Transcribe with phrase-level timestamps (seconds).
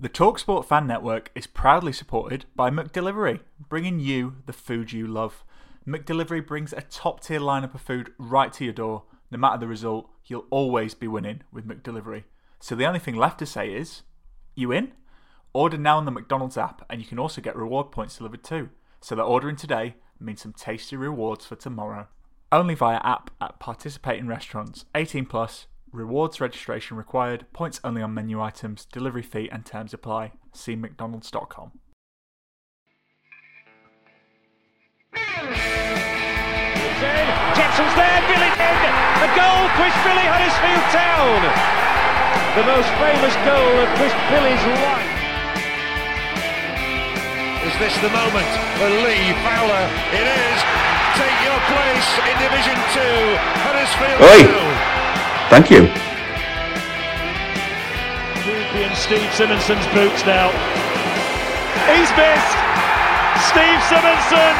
[0.00, 5.44] The Talksport Fan Network is proudly supported by McDelivery, bringing you the food you love.
[5.86, 9.02] McDelivery brings a top tier lineup of food right to your door.
[9.30, 12.24] No matter the result, you'll always be winning with McDelivery.
[12.60, 14.00] So the only thing left to say is,
[14.54, 14.92] you in?
[15.52, 18.70] Order now on the McDonald's app, and you can also get reward points delivered too.
[19.02, 22.08] So that ordering today means some tasty rewards for tomorrow.
[22.50, 24.86] Only via app at participating restaurants.
[24.94, 25.66] 18 plus.
[25.92, 27.46] Rewards registration required.
[27.52, 28.86] Points only on menu items.
[28.92, 30.32] Delivery fee and terms apply.
[30.52, 31.72] See McDonald's.com.
[37.58, 38.94] Jepson's there, Billy in.
[39.18, 41.42] A goal, Chris Billy, Huddersfield Town.
[42.54, 45.10] The most famous goal of Chris Billy's life.
[47.66, 49.86] Is this the moment for Lee Fowler?
[50.14, 50.58] It is.
[51.18, 53.02] Take your place in Division 2,
[53.66, 54.46] Huddersfield Oi.
[54.46, 54.99] Town.
[55.50, 55.90] Thank you.
[58.80, 60.46] Champion Steve Simonson's boots now.
[61.90, 62.58] He's missed.
[63.50, 64.54] Steve Simonson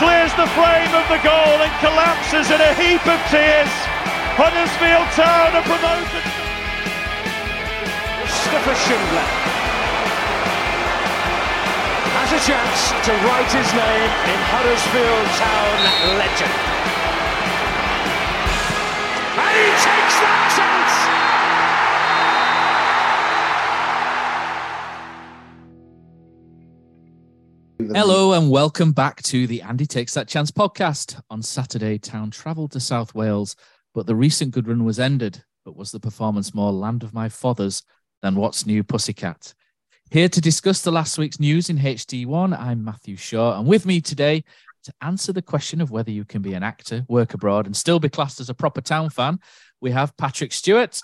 [0.00, 3.68] clears the frame of the goal and collapses in a heap of tears.
[4.40, 6.24] Huddersfield Town are promoted.
[8.24, 9.28] Mustafa Schindler
[12.16, 16.89] has a chance to write his name in Huddersfield Town legend.
[19.50, 20.46] And he takes that
[27.76, 27.96] chance.
[27.96, 31.20] Hello and welcome back to the And He Takes That Chance podcast.
[31.30, 33.56] On Saturday, Town travelled to South Wales,
[33.92, 35.42] but the recent good run was ended.
[35.64, 37.82] But was the performance more land of my fathers
[38.22, 39.52] than what's new Pussycat?
[40.12, 44.00] Here to discuss the last week's news in HD1, I'm Matthew Shaw, and with me
[44.00, 44.44] today
[44.84, 48.00] to answer the question of whether you can be an actor, work abroad, and still
[48.00, 49.38] be classed as a proper town fan,
[49.80, 51.00] we have Patrick Stewart.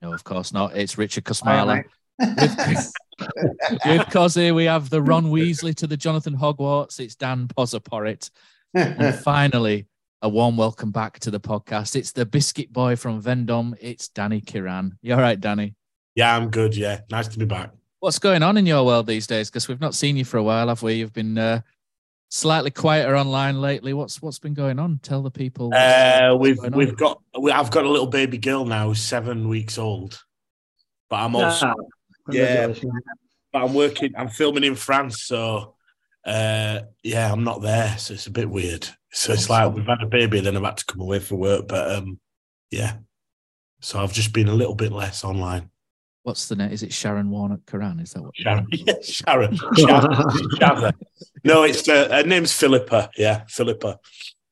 [0.00, 0.76] No, of course not.
[0.76, 1.84] It's Richard Kosmala.
[2.18, 2.38] With,
[3.86, 7.00] with Kosi, we have the Ron Weasley to the Jonathan Hogwarts.
[7.00, 8.30] It's Dan Pozaporit.
[8.74, 9.86] and finally,
[10.22, 11.96] a warm welcome back to the podcast.
[11.96, 13.74] It's the biscuit boy from Vendom.
[13.80, 14.92] It's Danny Kirrane.
[15.02, 15.74] You all right, Danny?
[16.14, 16.76] Yeah, I'm good.
[16.76, 17.70] Yeah, nice to be back.
[18.00, 19.48] What's going on in your world these days?
[19.48, 20.94] Because we've not seen you for a while, have we?
[20.94, 21.60] You've been uh,
[22.32, 23.92] slightly quieter online lately.
[23.92, 25.00] What's what's been going on?
[25.02, 25.70] Tell the people.
[25.70, 29.78] what's, Uh, we've we've got we, I've got a little baby girl now, seven weeks
[29.78, 30.20] old.
[31.10, 31.74] But I'm also
[32.30, 32.72] yeah,
[33.52, 34.14] but I'm working.
[34.16, 35.74] I'm filming in France, so
[36.24, 38.88] uh, yeah, I'm not there, so it's a bit weird.
[39.12, 41.36] So it's like we've had a baby, and then I've had to come away for
[41.36, 41.68] work.
[41.68, 42.18] But um,
[42.70, 42.96] yeah,
[43.80, 45.68] so I've just been a little bit less online.
[46.24, 46.70] What's the name?
[46.70, 48.00] Is it Sharon Warnock Kirrane?
[48.00, 48.36] Is that what?
[48.36, 50.92] Sharon, yeah, Sharon, Sharon, Sharon.
[51.42, 53.10] No, it's uh, her name's Philippa.
[53.16, 53.98] Yeah, Philippa.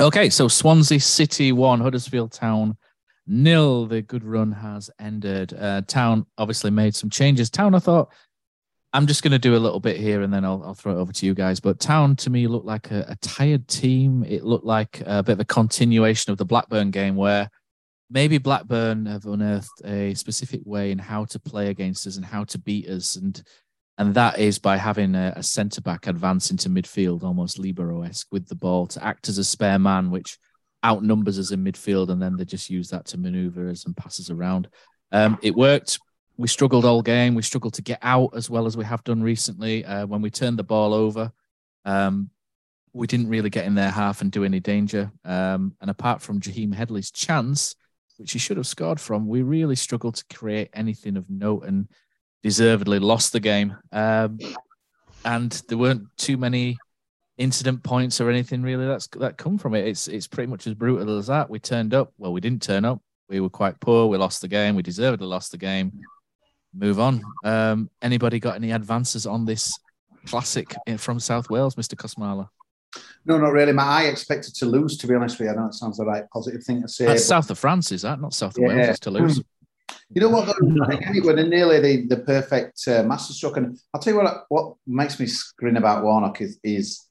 [0.00, 2.74] Okay, so Swansea City one, Huddersfield Town
[3.26, 3.84] nil.
[3.84, 5.52] The good run has ended.
[5.52, 7.50] Uh, Town obviously made some changes.
[7.50, 8.10] Town, I thought,
[8.96, 11.00] I'm just going to do a little bit here and then I'll, I'll throw it
[11.00, 11.60] over to you guys.
[11.60, 14.24] But Town to me looked like a, a tired team.
[14.24, 17.50] It looked like a bit of a continuation of the Blackburn game where
[18.08, 22.44] maybe Blackburn have unearthed a specific way in how to play against us and how
[22.44, 23.16] to beat us.
[23.16, 23.42] And
[23.98, 28.28] and that is by having a, a centre back advance into midfield, almost libero esque
[28.32, 30.38] with the ball to act as a spare man, which
[30.82, 34.18] outnumbers us in midfield, and then they just use that to manoeuvre us and pass
[34.20, 34.68] us around.
[35.12, 35.98] Um, it worked.
[36.36, 37.34] We struggled all game.
[37.34, 39.84] We struggled to get out as well as we have done recently.
[39.84, 41.32] Uh, when we turned the ball over,
[41.84, 42.30] um,
[42.92, 45.10] we didn't really get in their half and do any danger.
[45.24, 47.74] Um, and apart from Jaheim Headley's chance,
[48.18, 51.64] which he should have scored from, we really struggled to create anything of note.
[51.64, 51.88] And
[52.46, 53.76] deservedly lost the game.
[53.90, 54.38] Um,
[55.24, 56.78] and there weren't too many
[57.38, 59.84] incident points or anything really that's that come from it.
[59.84, 61.50] It's it's pretty much as brutal as that.
[61.50, 62.12] We turned up.
[62.18, 63.00] Well, we didn't turn up.
[63.28, 64.06] We were quite poor.
[64.06, 64.76] We lost the game.
[64.76, 65.90] We deservedly lost the game.
[66.76, 67.22] Move on.
[67.44, 69.72] Um, anybody got any advances on this
[70.26, 71.94] classic from South Wales, Mr.
[71.94, 72.48] Kosmala?
[73.24, 73.72] No, not really.
[73.72, 74.96] My I expected to lose.
[74.98, 76.88] To be honest with you, I don't know it sounds the right positive thing to
[76.88, 77.06] say.
[77.06, 78.68] That's south of France, is that not south of yeah.
[78.68, 78.88] Wales?
[78.88, 79.42] It's to lose.
[80.10, 80.46] You know what?
[80.60, 84.44] Nearly the, the perfect uh, masterstroke, and I'll tell you what.
[84.48, 85.26] What makes me
[85.58, 87.08] grin about Warnock is, is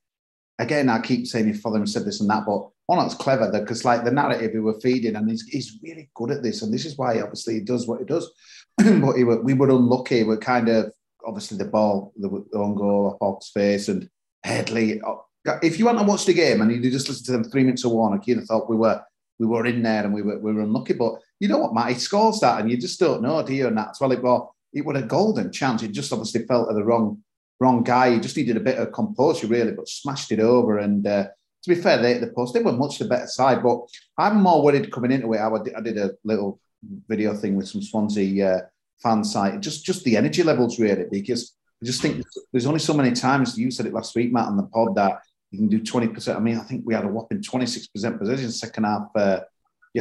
[0.60, 3.84] again, I keep saying your father and said this and that, but Warnock's clever because,
[3.84, 6.86] like, the narrative we were feeding, and he's, he's really good at this, and this
[6.86, 8.32] is why obviously he does what he does.
[9.02, 10.24] but he were, we were unlucky.
[10.24, 10.92] We're kind of
[11.26, 14.10] obviously the ball, the, the own goal off Hogg's face, and
[14.44, 15.02] Headley.
[15.02, 15.16] Uh,
[15.62, 17.86] if you want to watch the game and you just listen to them three minutes
[17.86, 19.02] of Warnock, you'd have thought we were
[19.38, 20.94] we were in there and we were we were unlucky.
[20.94, 21.90] But you know what, Matt?
[21.90, 23.68] He scores that, and you just don't know, do you?
[23.68, 25.84] And that's well, it was it was a golden chance.
[25.84, 27.24] It just obviously fell to the wrong
[27.60, 28.14] wrong guy.
[28.14, 30.80] He just needed a bit of composure, really, but smashed it over.
[30.80, 31.28] And uh,
[31.64, 33.64] to be fair, they the post they were much the better side.
[33.64, 33.80] But
[34.18, 35.40] I'm more worried coming into it.
[35.40, 36.60] I did, I did a little
[37.08, 38.62] video thing with some Swansea uh,
[39.02, 39.60] fan site.
[39.62, 43.58] Just just the energy levels, really, because I just think there's only so many times
[43.58, 45.20] you said it last week, Matt, on the pod that
[45.52, 46.36] you can do 20%.
[46.36, 49.08] I mean, I think we had a whopping 26% possession second half.
[49.16, 49.40] Uh,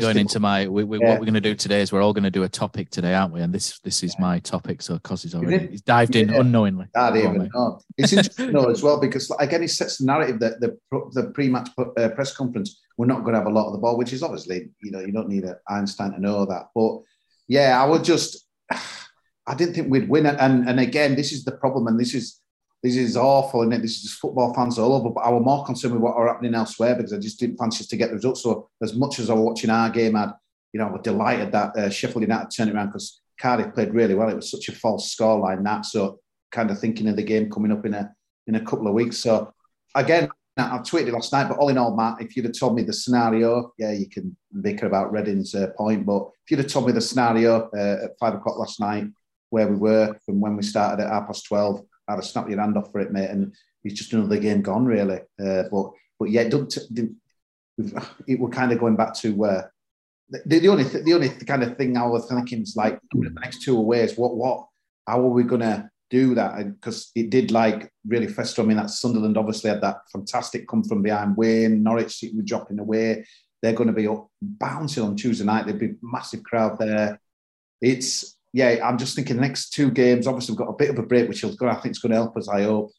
[0.01, 1.11] Going into my, we, we, yeah.
[1.11, 3.15] what we're going to do today is we're all going to do a topic today,
[3.15, 3.41] aren't we?
[3.41, 4.83] And this this is my topic.
[4.83, 6.41] So, he's already he's dived in yeah.
[6.41, 6.87] unknowingly.
[6.97, 7.81] I even know.
[7.97, 10.77] It's interesting though as well because again, he sets the narrative that the
[11.13, 13.97] the pre-match uh, press conference we're not going to have a lot of the ball,
[13.97, 16.69] which is obviously you know you don't need an Einstein to know that.
[16.75, 17.01] But
[17.49, 18.47] yeah, I would just
[19.47, 22.41] I didn't think we'd win, and and again, this is the problem, and this is
[22.85, 25.09] this is awful, and this is just football fans all over.
[25.09, 27.83] But I was more concerned with what are happening elsewhere because I just didn't fancy
[27.83, 28.43] us to get the results.
[28.43, 30.35] So as much as I was watching our game, I'd
[30.75, 34.15] you know I was delighted that uh, Sheffield United turned around because Cardiff played really
[34.15, 34.29] well.
[34.29, 35.87] It was such a false scoreline that.
[35.87, 36.21] So
[36.53, 38.15] kind of thinking of the game coming up in a
[38.47, 39.17] in a couple of weeks.
[39.17, 39.51] So
[39.95, 40.29] again,
[40.59, 42.93] I've tweeted last night, but all in all, Matt, if you'd have told me the
[42.93, 46.93] scenario, yeah, you can bicker about Reading's uh, point, but if you'd have told me
[46.93, 49.07] the scenario uh, at five o'clock last night,
[49.49, 52.61] where we were from when we started at half past twelve, I'd have snapped your
[52.61, 53.31] hand off for it, mate.
[53.31, 55.21] And it's just another game gone, really.
[55.43, 56.49] Uh, but but yeah,
[58.27, 59.73] it, we're kind of going back to where
[60.29, 63.31] the, the only th- the only kind of thing I was thinking is like the
[63.41, 64.17] next two aways.
[64.17, 64.67] What what
[65.07, 66.57] how are we gonna do that?
[66.57, 68.63] Because it did like really fester.
[68.63, 71.83] I mean, that Sunderland obviously had that fantastic come from behind win.
[71.83, 73.27] Norwich were dropping away.
[73.63, 75.65] They're going to be up bouncing on Tuesday night.
[75.65, 77.19] There'd be massive crowd there.
[77.81, 80.29] It's yeah, I'm just thinking the next two games.
[80.29, 81.75] Obviously, we've got a bit of a break, which is going.
[81.75, 82.49] I think it's going to help us.
[82.49, 82.93] I hope.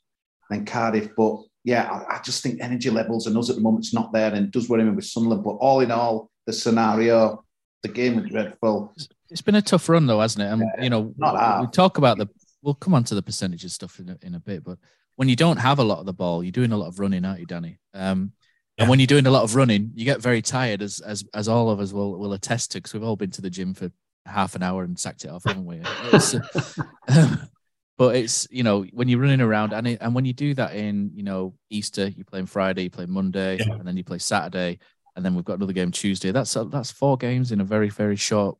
[0.49, 3.85] And Cardiff, but yeah, I, I, just think energy levels and us at the moment
[3.85, 5.45] it's not there, and it does worry me with Sunderland.
[5.45, 7.45] But all in all, the scenario,
[7.83, 8.93] the game was dreadful.
[9.29, 10.51] It's been a tough run though, hasn't it?
[10.51, 11.13] And yeah, you know,
[11.61, 12.27] we talk about the.
[12.61, 14.77] We'll come on to the percentages stuff in a, in a bit, but
[15.15, 17.23] when you don't have a lot of the ball, you're doing a lot of running,
[17.23, 17.79] aren't you, Danny?
[17.93, 18.33] Um,
[18.75, 18.83] yeah.
[18.83, 21.47] And when you're doing a lot of running, you get very tired, as as as
[21.47, 23.89] all of us will will attest to, because we've all been to the gym for
[24.25, 25.81] half an hour and sacked it off, haven't we?
[26.11, 27.35] It's, uh,
[27.97, 30.75] but it's you know when you're running around and it, and when you do that
[30.75, 33.73] in you know Easter, you play on Friday, you play Monday, yeah.
[33.73, 34.79] and then you play Saturday,
[35.15, 36.31] and then we've got another game Tuesday.
[36.31, 38.57] That's that's four games in a very very short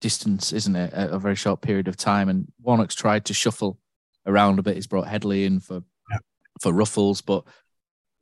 [0.00, 0.92] distance, isn't it?
[0.92, 2.28] A, a, very short period of time.
[2.28, 3.78] And Warnock's tried to shuffle
[4.26, 4.76] around a bit.
[4.76, 6.18] He's brought Headley in for yeah.
[6.60, 7.44] for Ruffels, but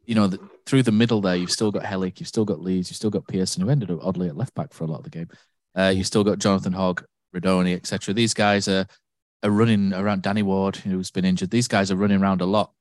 [0.04, 2.90] you know the, through the middle there, you've still got Helik, you've still got Lees,
[2.90, 5.04] you've still got Pearson, who ended up oddly at left back for a lot of
[5.04, 5.28] the game.
[5.78, 7.04] Uh, you still got Jonathan Hogg,
[7.34, 8.12] Rudoni, etc.
[8.12, 8.86] These guys are
[9.42, 10.22] are running around.
[10.22, 11.50] Danny Ward, who's been injured.
[11.50, 12.72] These guys are running around a lot,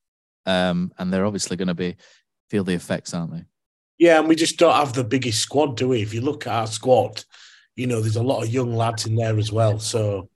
[0.46, 1.96] um, and they're obviously going to be
[2.50, 3.44] feel the effects, aren't they?
[3.98, 6.02] Yeah, and we just don't have the biggest squad, do we?
[6.02, 7.24] If you look at our squad,
[7.76, 9.78] you know, there's a lot of young lads in there as well.
[9.78, 10.28] So,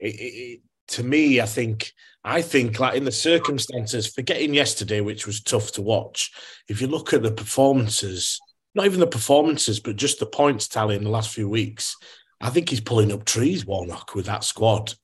[0.00, 1.92] it, it, to me, I think
[2.24, 6.30] I think like in the circumstances, forgetting yesterday, which was tough to watch.
[6.68, 8.38] If you look at the performances
[8.74, 11.96] not even the performances, but just the points tally in the last few weeks.
[12.40, 14.94] I think he's pulling up trees, Warnock, with that squad.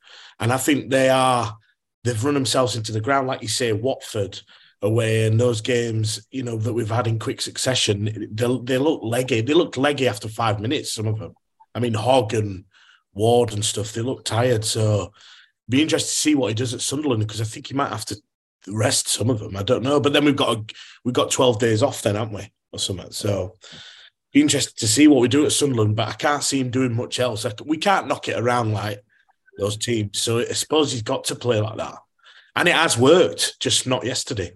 [0.41, 1.57] And I think they are,
[2.05, 3.27] they've run themselves into the ground.
[3.27, 4.41] Like you say, Watford
[4.83, 9.01] away and those games, you know, that we've had in quick succession, they, they look
[9.03, 9.41] leggy.
[9.41, 11.35] They looked leggy after five minutes, some of them.
[11.75, 12.65] I mean, Hogg and
[13.13, 14.65] Ward and stuff, they look tired.
[14.65, 15.13] So
[15.69, 18.07] be interested to see what he does at Sunderland because I think he might have
[18.07, 18.17] to
[18.69, 19.57] rest some of them.
[19.57, 20.01] I don't know.
[20.01, 20.65] But then we've got a,
[21.05, 22.51] we've got 12 days off then, haven't we?
[22.73, 23.11] Or something.
[23.11, 23.57] So
[24.33, 26.95] be interested to see what we do at Sunderland, but I can't see him doing
[26.95, 27.47] much else.
[27.65, 29.03] we can't knock it around like
[29.59, 30.21] those teams.
[30.21, 31.97] So I suppose he's got to play like that.
[32.57, 34.53] And it has worked, just not yesterday.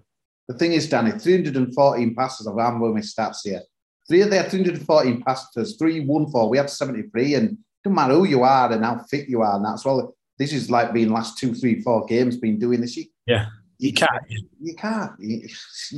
[0.47, 2.47] The thing is, Danny, 314 passes.
[2.47, 3.61] I'm going with stats here.
[4.07, 6.49] Three of their 314 passes, three one four.
[6.49, 9.65] We had 73, and no matter who you are and how fit you are, and
[9.65, 10.15] that's well.
[10.37, 12.97] This is like being last two, three, four games been doing this.
[12.97, 13.45] You, yeah,
[13.83, 14.23] you can't.
[14.61, 15.11] You can't.
[15.19, 15.47] You,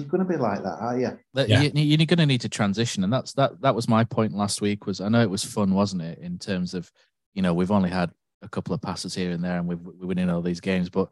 [0.01, 1.19] are going to be like that, are you?
[1.35, 1.61] Yeah.
[1.61, 3.61] You, are going to need to transition, and that's that.
[3.61, 4.87] That was my point last week.
[4.87, 6.17] Was I know it was fun, wasn't it?
[6.17, 6.91] In terms of,
[7.35, 8.11] you know, we've only had
[8.41, 10.89] a couple of passes here and there, and we've, we're winning all these games.
[10.89, 11.09] But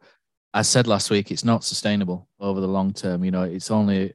[0.52, 3.24] I said last week, it's not sustainable over the long term.
[3.24, 4.12] You know, it's only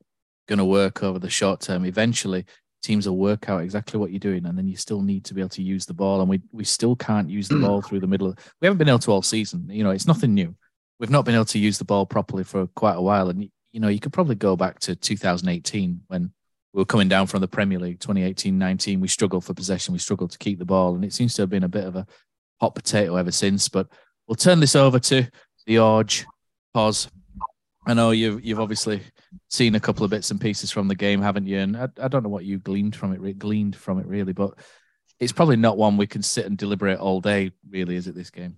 [0.50, 1.86] going to work over the short term.
[1.86, 2.46] Eventually,
[2.84, 5.40] teams will work out exactly what you're doing, and then you still need to be
[5.40, 6.20] able to use the ball.
[6.20, 8.36] And we we still can't use the ball through the middle.
[8.60, 9.70] We haven't been able to all season.
[9.70, 10.58] You know, it's nothing new.
[11.00, 13.80] We've not been able to use the ball properly for quite a while, and you
[13.80, 16.32] know, you could probably go back to 2018 when
[16.74, 18.00] we were coming down from the Premier League.
[18.00, 19.94] 2018-19, we struggled for possession.
[19.94, 21.96] We struggled to keep the ball, and it seems to have been a bit of
[21.96, 22.06] a
[22.60, 23.70] hot potato ever since.
[23.70, 23.88] But
[24.28, 25.28] we'll turn this over to
[25.66, 26.26] the Orge.
[26.74, 27.10] Poz.
[27.88, 29.02] I know you've you've obviously
[29.50, 31.60] seen a couple of bits and pieces from the game, haven't you?
[31.60, 34.54] And I, I don't know what you gleaned from it, gleaned from it really, but
[35.20, 38.16] it's probably not one we can sit and deliberate all day, really, is it?
[38.16, 38.58] This game?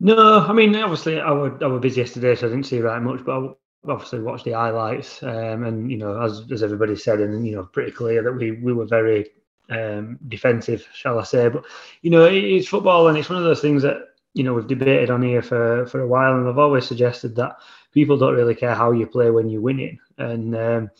[0.00, 3.00] No, I mean, obviously, I was I was busy yesterday, so I didn't see very
[3.00, 7.20] much, but I obviously watched the highlights, um, and you know, as as everybody said,
[7.20, 9.26] and you know, pretty clear that we we were very
[9.68, 11.48] um, defensive, shall I say?
[11.50, 11.64] But
[12.00, 13.98] you know, it's football, and it's one of those things that
[14.32, 17.56] you know we've debated on here for for a while, and I've always suggested that
[17.92, 19.98] people don't really care how you play when you're winning.
[20.16, 20.90] And um,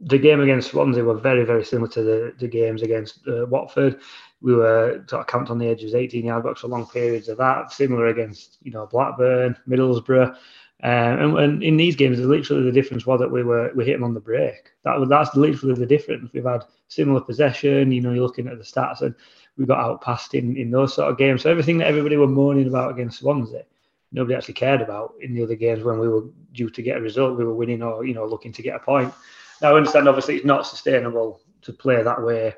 [0.00, 4.00] the game against Swansea were very, very similar to the, the games against uh, Watford.
[4.40, 7.28] We were sort of camped on the edge edges, 18 yard box for long periods
[7.28, 7.72] of that.
[7.72, 10.36] Similar against you know Blackburn, Middlesbrough.
[10.82, 13.94] Uh, and, and, in these games, literally the difference was that we were we hit
[13.94, 14.72] them on the break.
[14.84, 16.30] That that's literally the difference.
[16.32, 17.90] We've had similar possession.
[17.92, 19.14] You know, you're looking at the stats, and
[19.56, 21.42] we got outpassed in in those sort of games.
[21.42, 23.64] So everything that everybody were moaning about against Swansea,
[24.12, 27.00] nobody actually cared about in the other games when we were due to get a
[27.00, 29.14] result, we were winning or you know looking to get a point.
[29.62, 32.54] Now I understand obviously it's not sustainable to play that way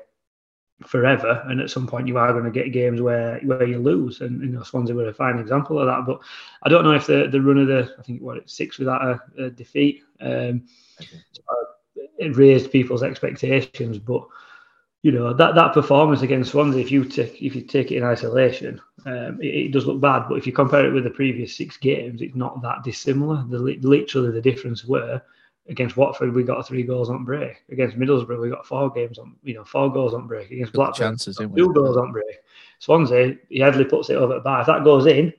[0.85, 4.21] forever, and at some point you are going to get games where where you lose,
[4.21, 6.05] and you know Swansea were a fine example of that.
[6.05, 6.21] But
[6.63, 9.45] I don't know if the the run of the I think what six without a,
[9.45, 10.63] a defeat um,
[12.19, 14.25] it raised people's expectations, but
[15.01, 18.03] you know that that performance against Swansea, if you take if you take it in
[18.03, 20.27] isolation, um, it, it, does look bad.
[20.27, 23.45] But if you compare it with the previous six games, it's not that dissimilar.
[23.49, 25.21] The literally the difference were
[25.69, 27.63] against Watford we got three goals on break.
[27.71, 30.51] Against Middlesbrough we got four games on you know four goals on break.
[30.51, 32.25] Against Blackburn, chances, two goals on break.
[32.79, 34.61] Swansea, he hardly puts it over the bar.
[34.61, 35.33] If that goes in,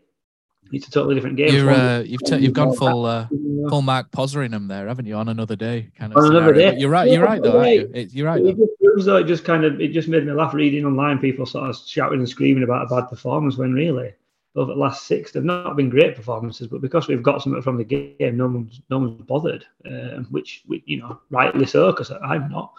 [0.73, 1.53] it's a totally different game.
[1.53, 3.27] You're, uh, you've t- you've gone full uh,
[3.69, 5.15] full Mark Pozzeringham there, haven't you?
[5.17, 6.19] On another day, kind of.
[6.19, 6.71] On another day.
[6.71, 7.11] But you're right.
[7.11, 7.63] You're right, though.
[7.63, 7.91] You?
[7.93, 8.45] It, you're right.
[8.45, 9.17] It just proves though.
[9.17, 11.19] It just kind of it just made me laugh reading online.
[11.19, 14.13] People sort of shouting and screaming about a bad performance when really
[14.57, 17.77] over the last six they've not been great performances, but because we've got something from
[17.77, 19.65] the game, no one's no one's bothered.
[19.87, 22.73] Um, which, which you know, rightly so, because I'm not.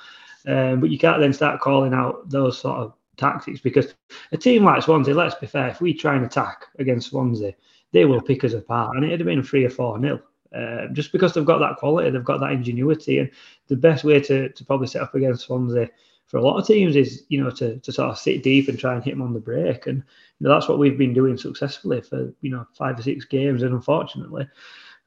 [0.48, 3.94] Um, but you can't then start calling out those sort of tactics because
[4.32, 7.54] a team like Swansea, let's be fair, if we try and attack against Swansea
[7.92, 8.96] they will pick us apart.
[8.96, 10.20] And it'd have been three or four nil.
[10.56, 13.32] Uh, just because they've got that quality, they've got that ingenuity, and
[13.68, 15.90] the best way to, to probably set up against Swansea
[16.31, 18.79] for a lot of teams is you know to, to sort of sit deep and
[18.79, 21.38] try and hit them on the break, and you know, that's what we've been doing
[21.38, 24.47] successfully for you know five or six games, and unfortunately,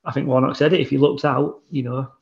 [0.04, 0.80] I think Warnock said it.
[0.80, 2.12] If he looked out, you know,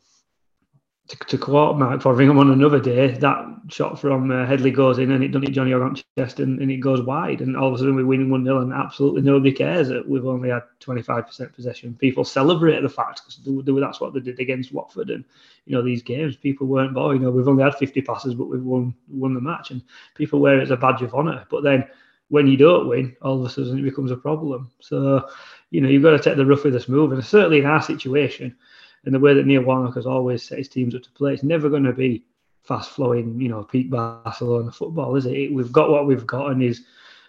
[1.13, 5.11] to, to quote Mark Fotheringham on another day, that shot from uh, Headley goes in
[5.13, 7.43] and it done it Johnny on chest and, and it goes wide.
[7.43, 10.25] And all of a sudden we're winning 1 0 and absolutely nobody cares that we've
[10.25, 11.95] only had 25% possession.
[12.01, 15.11] People celebrate the fact because that's what they did against Watford.
[15.11, 15.23] And,
[15.67, 17.19] you know, these games, people weren't bored.
[17.19, 19.71] You know, we've only had 50 passes, but we've won, won the match.
[19.71, 19.83] And
[20.15, 21.45] people wear it as a badge of honour.
[21.51, 21.87] But then
[22.29, 24.71] when you don't win, all of a sudden it becomes a problem.
[24.81, 25.29] So,
[25.71, 27.13] you know, you've got to take the rough with the smooth.
[27.13, 28.57] And certainly in our situation,
[29.05, 31.43] and the way that Neil Warnock has always set his teams up to play, it's
[31.43, 32.25] never going to be
[32.63, 35.53] fast flowing, you know, peak Barcelona football, is it?
[35.53, 36.83] We've got what we've got, and he's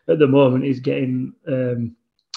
[0.07, 1.95] at the moment he's getting um,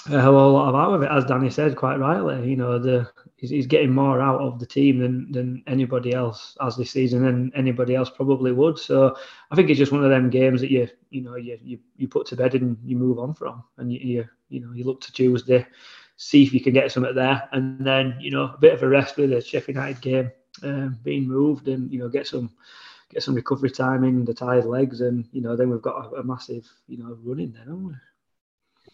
[0.09, 2.49] a whole lot of out of it, as Danny said quite rightly.
[2.49, 6.57] You know, the he's, he's getting more out of the team than than anybody else
[6.61, 8.79] as this season, and anybody else probably would.
[8.79, 9.15] So
[9.51, 12.07] I think it's just one of them games that you you know you you, you
[12.07, 15.01] put to bed and you move on from, and you you, you know you look
[15.01, 15.65] to Tuesday
[16.17, 17.47] see if you can get something there.
[17.51, 20.31] And then, you know, a bit of a rest with the Sheffield United game
[20.63, 22.51] um, being moved and, you know, get some
[23.09, 24.99] get some recovery time in the tired legs.
[24.99, 27.87] And, you know, then we've got a, a massive, you know, run in there, haven't
[27.87, 27.93] we?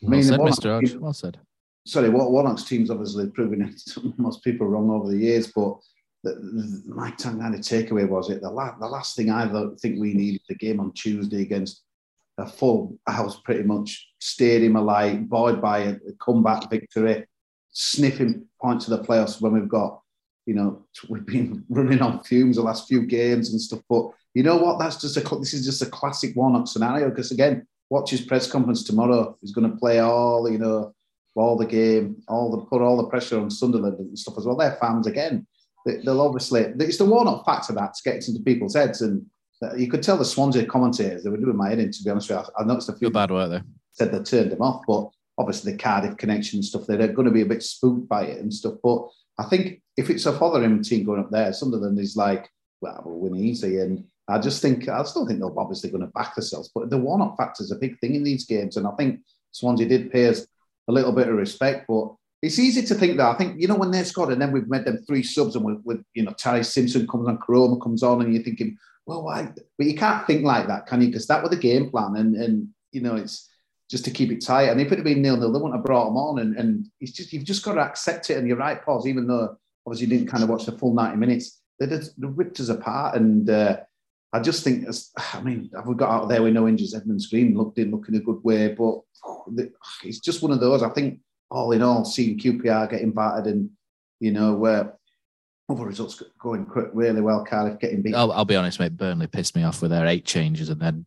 [0.02, 0.70] Well said, Mr.
[0.72, 0.96] Hodge.
[0.96, 1.40] Well said.
[1.86, 3.76] Sorry, Warnock's team's obviously proven
[4.18, 5.78] most people wrong over the years, but
[6.24, 9.50] the, the, my kind of takeaway was it the, la- the last thing I
[9.82, 11.84] think we needed the game on Tuesday against
[12.38, 17.26] a full house pretty much stadium alight, buoyed by a comeback victory,
[17.72, 20.02] sniffing points of the playoffs when we've got,
[20.46, 23.82] you know, we've been running on fumes the last few games and stuff.
[23.90, 24.80] But you know what?
[24.80, 28.50] That's just a this is just a classic Warnock scenario because again, watch his press
[28.52, 29.38] conference tomorrow.
[29.42, 30.94] He's going to play all, you know,
[31.36, 34.56] all the game, all the put all the pressure on Sunderland and stuff as well.
[34.56, 35.48] They're fans again.
[35.86, 39.26] They, will obviously it's the Warnock factor that's getting into people's heads, and
[39.78, 41.92] you could tell the Swansea commentators they were doing my head in.
[41.92, 43.64] To be honest with you, I noticed a few bad work there.
[43.94, 47.32] Said they turned them off, but obviously the Cardiff connection and stuff, they're going to
[47.32, 48.76] be a bit spooked by it and stuff.
[48.84, 52.50] But I think if it's a Fotheringham team going up there, Sunderland is like,
[52.82, 53.80] well, we'll win easy.
[53.80, 56.72] And I just think, I still think they're obviously going to back themselves.
[56.74, 58.78] But the one-off factor is a big thing in these games.
[58.78, 60.46] And I think Swansea did pay us
[60.88, 61.86] a little bit of respect.
[61.88, 63.30] But it's easy to think that.
[63.30, 65.64] I think, you know, when they scored and then we've made them three subs and
[65.64, 69.24] with, with you know, Ty Simpson comes on, Corona comes on, and you're thinking, well,
[69.24, 69.52] why?
[69.78, 71.08] But you can't think like that, can you?
[71.08, 72.16] Because that was the game plan.
[72.16, 73.50] And, and you know, it's,
[73.94, 74.70] just to keep it tight.
[74.70, 76.40] And if it had been nil nil, they wouldn't have brought him on.
[76.40, 78.38] And, and it's just you've just got to accept it.
[78.38, 79.06] And you're right, Poz.
[79.06, 79.56] Even though
[79.86, 82.70] obviously you didn't kind of watch the full ninety minutes, they just they ripped us
[82.70, 83.16] apart.
[83.16, 83.78] And uh,
[84.34, 84.88] I just think,
[85.34, 86.96] I mean, have we got out there with no injuries.
[86.96, 89.02] Edmund Green looked in, looking a good way, but
[90.04, 90.82] it's just one of those.
[90.82, 91.20] I think
[91.52, 93.70] all in all, seeing QPR getting battered and
[94.20, 94.96] you know where
[95.70, 97.46] other results going really well.
[97.46, 98.16] Cardiff getting beat.
[98.16, 98.98] I'll, I'll, be honest, mate.
[98.98, 101.06] Burnley pissed me off with their eight changes and then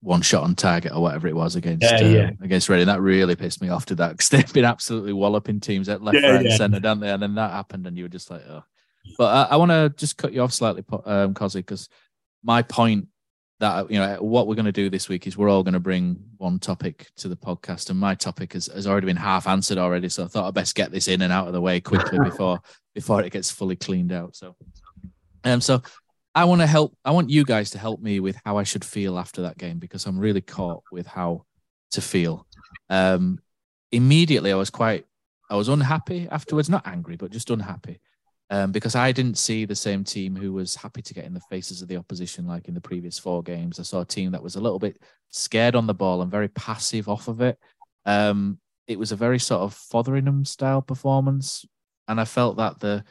[0.00, 2.30] one shot on target or whatever it was against yeah, uh, yeah.
[2.42, 2.86] against Reading.
[2.86, 6.18] That really pissed me off to that because they've been absolutely walloping teams at left,
[6.20, 7.10] yeah, right, and centre, don't they?
[7.10, 8.64] And then that happened, and you were just like, oh.
[9.18, 11.88] But I, I want to just cut you off slightly, um, Kosi, because
[12.42, 13.08] my point
[13.62, 15.80] that you know what we're going to do this week is we're all going to
[15.80, 19.78] bring one topic to the podcast, and my topic has, has already been half answered
[19.78, 20.08] already.
[20.08, 22.60] So I thought I'd best get this in and out of the way quickly before
[22.92, 24.34] before it gets fully cleaned out.
[24.34, 24.56] So,
[25.44, 25.80] um, so
[26.34, 26.96] I want to help.
[27.04, 29.78] I want you guys to help me with how I should feel after that game
[29.78, 31.46] because I'm really caught with how
[31.92, 32.48] to feel.
[32.90, 33.38] Um,
[33.92, 35.06] immediately, I was quite,
[35.48, 36.68] I was unhappy afterwards.
[36.68, 38.00] Not angry, but just unhappy
[38.52, 41.40] um, because I didn't see the same team who was happy to get in the
[41.50, 43.80] faces of the opposition like in the previous four games.
[43.80, 44.98] I saw a team that was a little bit
[45.30, 47.58] scared on the ball and very passive off of it.
[48.04, 51.64] Um, it was a very sort of Fotheringham style performance,
[52.06, 53.04] and I felt that the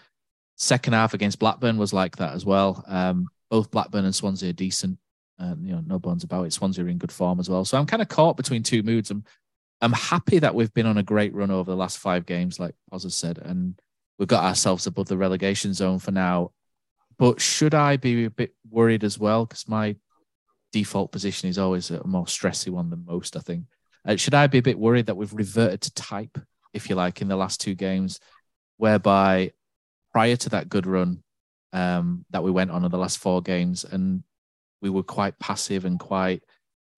[0.61, 2.85] Second half against Blackburn was like that as well.
[2.87, 4.99] Um, both Blackburn and Swansea are decent.
[5.39, 6.53] Uh, you know, no bones about it.
[6.53, 7.65] Swansea are in good form as well.
[7.65, 9.09] So I'm kind of caught between two moods.
[9.09, 9.23] I'm,
[9.81, 12.75] I'm happy that we've been on a great run over the last five games, like
[12.91, 13.73] Oz has said, and
[14.21, 16.51] we've got ourselves above the relegation zone for now.
[17.17, 19.47] But should I be a bit worried as well?
[19.47, 19.95] Because my
[20.71, 23.65] default position is always a more stressy one than most, I think.
[24.07, 26.37] Uh, should I be a bit worried that we've reverted to type,
[26.71, 28.19] if you like, in the last two games,
[28.77, 29.53] whereby
[30.11, 31.23] prior to that good run
[31.73, 34.21] um, that we went on in the last four games, and
[34.83, 36.43] we were quite passive and quite,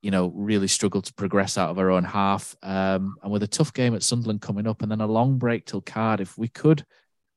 [0.01, 2.53] you know, really struggled to progress out of our own half.
[2.61, 5.65] Um, and with a tough game at Sunderland coming up, and then a long break
[5.65, 6.83] till Cardiff, we could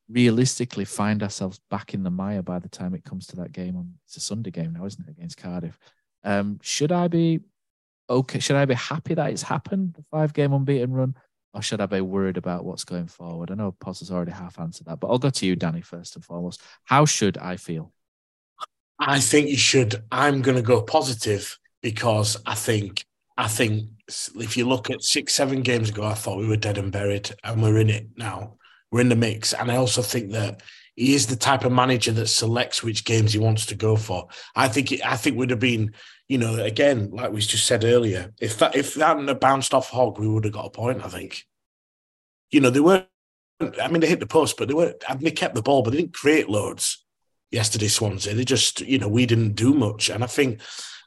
[0.09, 3.75] realistically find ourselves back in the mire by the time it comes to that game
[3.75, 5.77] on it's a Sunday game now, isn't it, against Cardiff?
[6.23, 7.41] Um, should I be
[8.09, 8.39] okay?
[8.39, 11.15] Should I be happy that it's happened, the five game unbeaten run?
[11.57, 13.49] or should I be worried about what's going forward?
[13.49, 16.15] I know Poz has already half answered that, but I'll go to you, Danny, first
[16.15, 16.61] and foremost.
[16.83, 17.91] How should I feel?
[18.99, 20.03] I think you should.
[20.11, 23.03] I'm going to go positive because I think
[23.37, 23.89] I think
[24.35, 27.31] if you look at six, seven games ago, I thought we were dead and buried,
[27.43, 28.56] and we're in it now.
[28.91, 30.61] We're in the mix, and I also think that
[30.95, 34.27] he is the type of manager that selects which games he wants to go for.
[34.55, 35.93] I think it, I think would have been,
[36.27, 39.89] you know, again, like we just said earlier, if that if that hadn't bounced off
[39.89, 41.05] Hogg, we would have got a point.
[41.05, 41.45] I think.
[42.49, 43.05] You know, they weren't.
[43.81, 44.95] I mean, they hit the post, but they were.
[45.07, 47.05] I mean, they kept the ball, but they didn't create loads
[47.51, 47.89] yesterday.
[47.89, 50.61] Swansea, they just, you know, we didn't do much, and I think,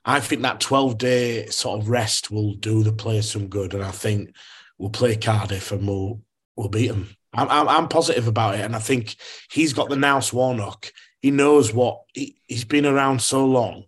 [0.04, 3.82] I think that twelve day sort of rest will do the players some good, and
[3.82, 4.34] I think
[4.78, 6.22] we'll play Cardiff and we'll
[6.56, 7.16] we'll beat them.
[7.32, 9.16] I'm, I'm, I'm positive about it, and I think
[9.50, 10.92] he's got the nous Warnock.
[11.20, 13.84] He knows what he, he's been around so long.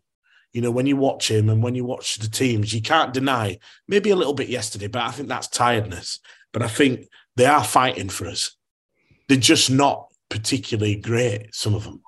[0.53, 3.59] You know, when you watch him and when you watch the teams, you can't deny
[3.89, 6.21] maybe a little bit yesterday, but I think that's tiredness.
[6.53, 8.55] But I think they are fighting for us.
[9.29, 12.03] They're just not particularly great, some of them,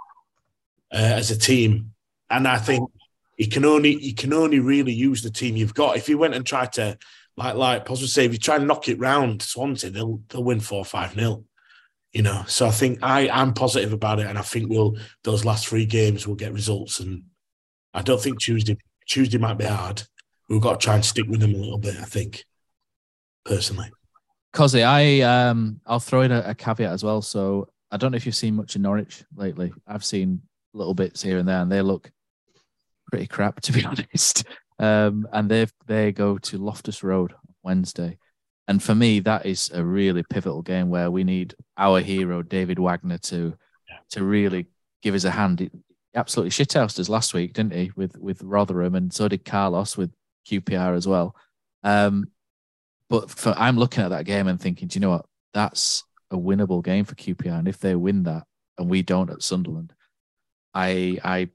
[0.92, 1.92] uh, as a team.
[2.28, 2.90] And I think
[3.38, 5.96] you can only you can only really use the team you've got.
[5.96, 6.98] If you went and tried to
[7.36, 10.60] like like Poz say, if you try and knock it round Swansea, they'll they'll win
[10.60, 11.44] four five nil.
[12.12, 15.44] You know, so I think I I'm positive about it, and I think we'll those
[15.44, 17.00] last three games will get results.
[17.00, 17.24] And
[17.92, 20.02] I don't think Tuesday Tuesday might be hard.
[20.48, 21.96] We've got to try and stick with them a little bit.
[21.96, 22.44] I think,
[23.44, 23.90] personally.
[24.54, 27.20] Kosi, I um I'll throw in a, a caveat as well.
[27.20, 29.72] So I don't know if you've seen much in Norwich lately.
[29.86, 30.42] I've seen
[30.72, 32.12] little bits here and there, and they look
[33.10, 34.44] pretty crap to be honest.
[34.78, 38.18] Um, and they they go to Loftus Road Wednesday,
[38.66, 42.78] and for me that is a really pivotal game where we need our hero David
[42.78, 43.54] Wagner to
[43.88, 43.98] yeah.
[44.10, 44.66] to really
[45.02, 45.60] give us a hand.
[45.60, 45.70] He
[46.14, 47.92] absolutely shithoused us last week, didn't he?
[47.96, 50.12] With with Rotherham, and so did Carlos with
[50.48, 51.36] QPR as well.
[51.82, 52.28] Um,
[53.08, 55.26] but for, I'm looking at that game and thinking, do you know what?
[55.52, 58.44] That's a winnable game for QPR, and if they win that
[58.78, 59.92] and we don't at Sunderland,
[60.72, 61.50] I I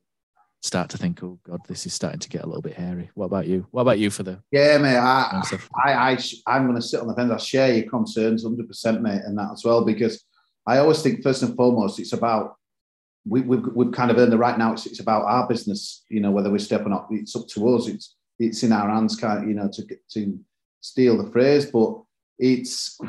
[0.61, 3.09] start to think, oh God, this is starting to get a little bit hairy.
[3.13, 3.67] What about you?
[3.71, 4.41] What about you for the?
[4.51, 4.97] Yeah, mate.
[4.97, 5.41] I,
[5.85, 7.31] I, I, I'm going to sit on the fence.
[7.31, 10.23] I share your concerns 100, percent mate, and that as well because
[10.67, 12.55] I always think first and foremost it's about
[13.25, 14.73] we, we've we've kind of earned the right now.
[14.73, 17.07] It's, it's about our business, you know, whether we step or not.
[17.11, 17.87] It's up to us.
[17.87, 20.39] It's it's in our hands, kind of, you know, to to
[20.81, 22.01] steal the phrase, but
[22.37, 22.99] it's.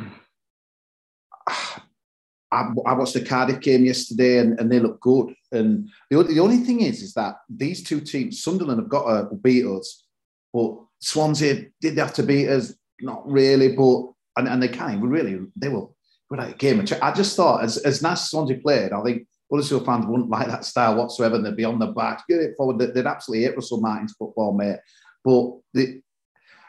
[2.52, 5.34] I, I watched the Cardiff game yesterday, and, and they look good.
[5.52, 9.36] And the, the only thing is, is that these two teams, Sunderland have got to
[9.36, 10.04] beat us,
[10.52, 15.00] but Swansea did have to beat us, not really, but and, and they can.
[15.00, 15.86] We really they were
[16.30, 16.84] like a game.
[17.02, 20.48] I just thought as as nice as Swansea played, I think Huddersfield fans wouldn't like
[20.48, 22.78] that style whatsoever, and they'd be on the back, get it forward.
[22.78, 24.78] They'd absolutely hate Russell Martin's football, mate.
[25.24, 26.00] But the,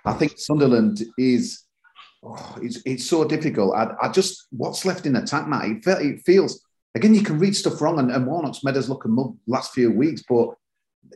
[0.05, 1.63] I think Sunderland is
[2.23, 3.75] oh, it's, it's so difficult.
[3.75, 5.65] I, I just what's left in attack, Matt.
[5.65, 6.63] It, it feels
[6.95, 9.73] again you can read stuff wrong, and, and Warnock's made us look a mug last
[9.73, 10.49] few weeks, but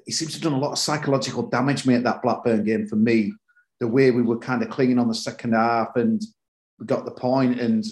[0.05, 2.03] he seems to have done a lot of psychological damage, mate.
[2.03, 3.33] That Blackburn game for me,
[3.79, 6.21] the way we were kind of clinging on the second half, and
[6.79, 7.83] we got the point, and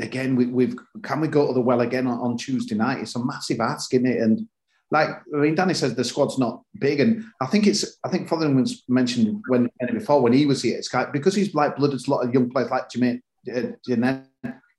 [0.00, 3.00] again we, have can we go to the well again on, on Tuesday night?
[3.00, 4.20] It's a massive ask, isn't it?
[4.20, 4.48] And
[4.90, 8.28] like I mean, Danny says the squad's not big, and I think it's I think
[8.28, 10.78] Fotheringham was mentioned when before when he was here.
[10.78, 13.20] It's kind of, because he's like blooded a lot of young players like Jimmy
[13.54, 14.18] uh,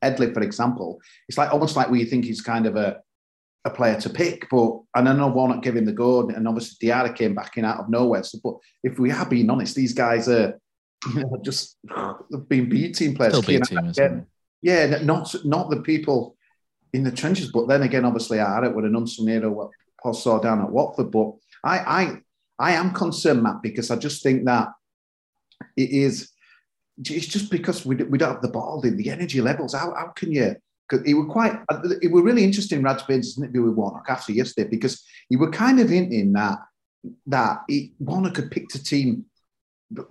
[0.01, 0.99] Headley, for example.
[1.27, 3.01] It's like almost like you think he's kind of a
[3.65, 7.15] a player to pick, but and I know Warnock giving the go, and obviously Diarra
[7.15, 8.23] came back in out of nowhere.
[8.23, 10.59] So, but if we are being honest, these guys are
[11.13, 11.77] you know, just
[12.31, 13.37] they've been B team players.
[13.37, 14.25] Still B team,
[14.61, 16.35] yeah, not not the people
[16.93, 20.13] in the trenches, but then again, obviously, I had it with an unsung hero Paul
[20.13, 21.11] saw down at Watford.
[21.11, 21.33] But
[21.63, 22.17] I, I,
[22.57, 24.69] I am concerned, Matt, because I just think that
[25.75, 26.31] it is.
[27.01, 29.73] It's just because we, we don't have the ball, the, the energy levels.
[29.73, 30.55] How, how can you?
[30.87, 31.57] Because it were quite.
[31.69, 32.83] Uh, it were really interesting.
[32.83, 36.59] Baines' interview with Warnock after yesterday because he were kind of hinting that
[37.27, 39.25] that he, Warnock had picked a team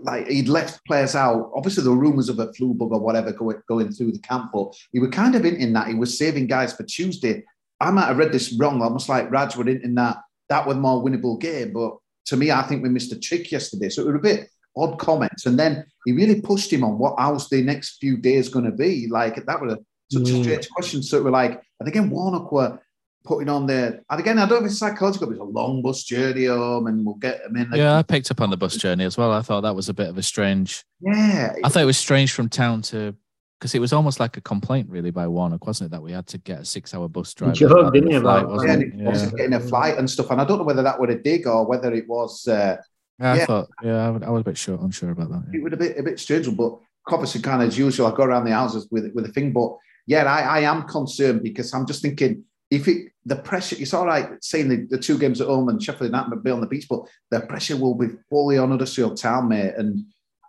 [0.00, 1.50] like he'd left players out.
[1.54, 4.74] Obviously, were rumours of a flu bug or whatever going, going through the camp, but
[4.92, 7.44] he were kind of hinting that he was saving guys for Tuesday
[7.80, 11.02] I might have read this wrong, almost like Raj were in that that was more
[11.02, 11.72] winnable game.
[11.72, 13.88] But to me, I think we missed a trick yesterday.
[13.88, 15.46] So it was a bit odd comments.
[15.46, 18.72] And then he really pushed him on what how's the next few days going to
[18.72, 19.08] be.
[19.08, 19.78] Like that was a,
[20.10, 20.40] such mm.
[20.40, 21.02] a strange question.
[21.02, 22.80] So we're like, and again, Warnock were
[23.24, 24.02] putting on there.
[24.10, 27.04] And again, I don't know if it's psychological, it's a long bus journey home and
[27.04, 27.70] we'll get them in.
[27.74, 29.32] Yeah, I picked up on the bus journey as well.
[29.32, 30.84] I thought that was a bit of a strange.
[31.00, 31.54] Yeah.
[31.62, 33.14] I thought it was strange from town to
[33.58, 35.90] because it was almost like a complaint, really, by Warnock, wasn't it?
[35.90, 37.54] That we had to get a six-hour bus drive.
[37.54, 38.20] Joke, didn't you?
[38.20, 39.16] Flight, wasn't yeah, it?
[39.16, 39.30] yeah.
[39.36, 41.66] getting a flight and stuff, and I don't know whether that would a dig or
[41.66, 42.46] whether it was.
[42.46, 42.76] Uh,
[43.18, 45.42] yeah, I thought, yeah, I, I, was a bit sure, unsure about that.
[45.50, 45.58] Yeah.
[45.58, 48.24] It would a bit, a bit strange, but obviously, kind of as usual, I go
[48.24, 51.86] around the houses with with a thing, but yeah, I, I am concerned because I'm
[51.86, 55.48] just thinking if it the pressure, it's all right saying the, the two games at
[55.48, 58.56] home and Sheffield United will be on the beach, but the pressure will be fully
[58.56, 60.04] on Huddersfield Town, mate, and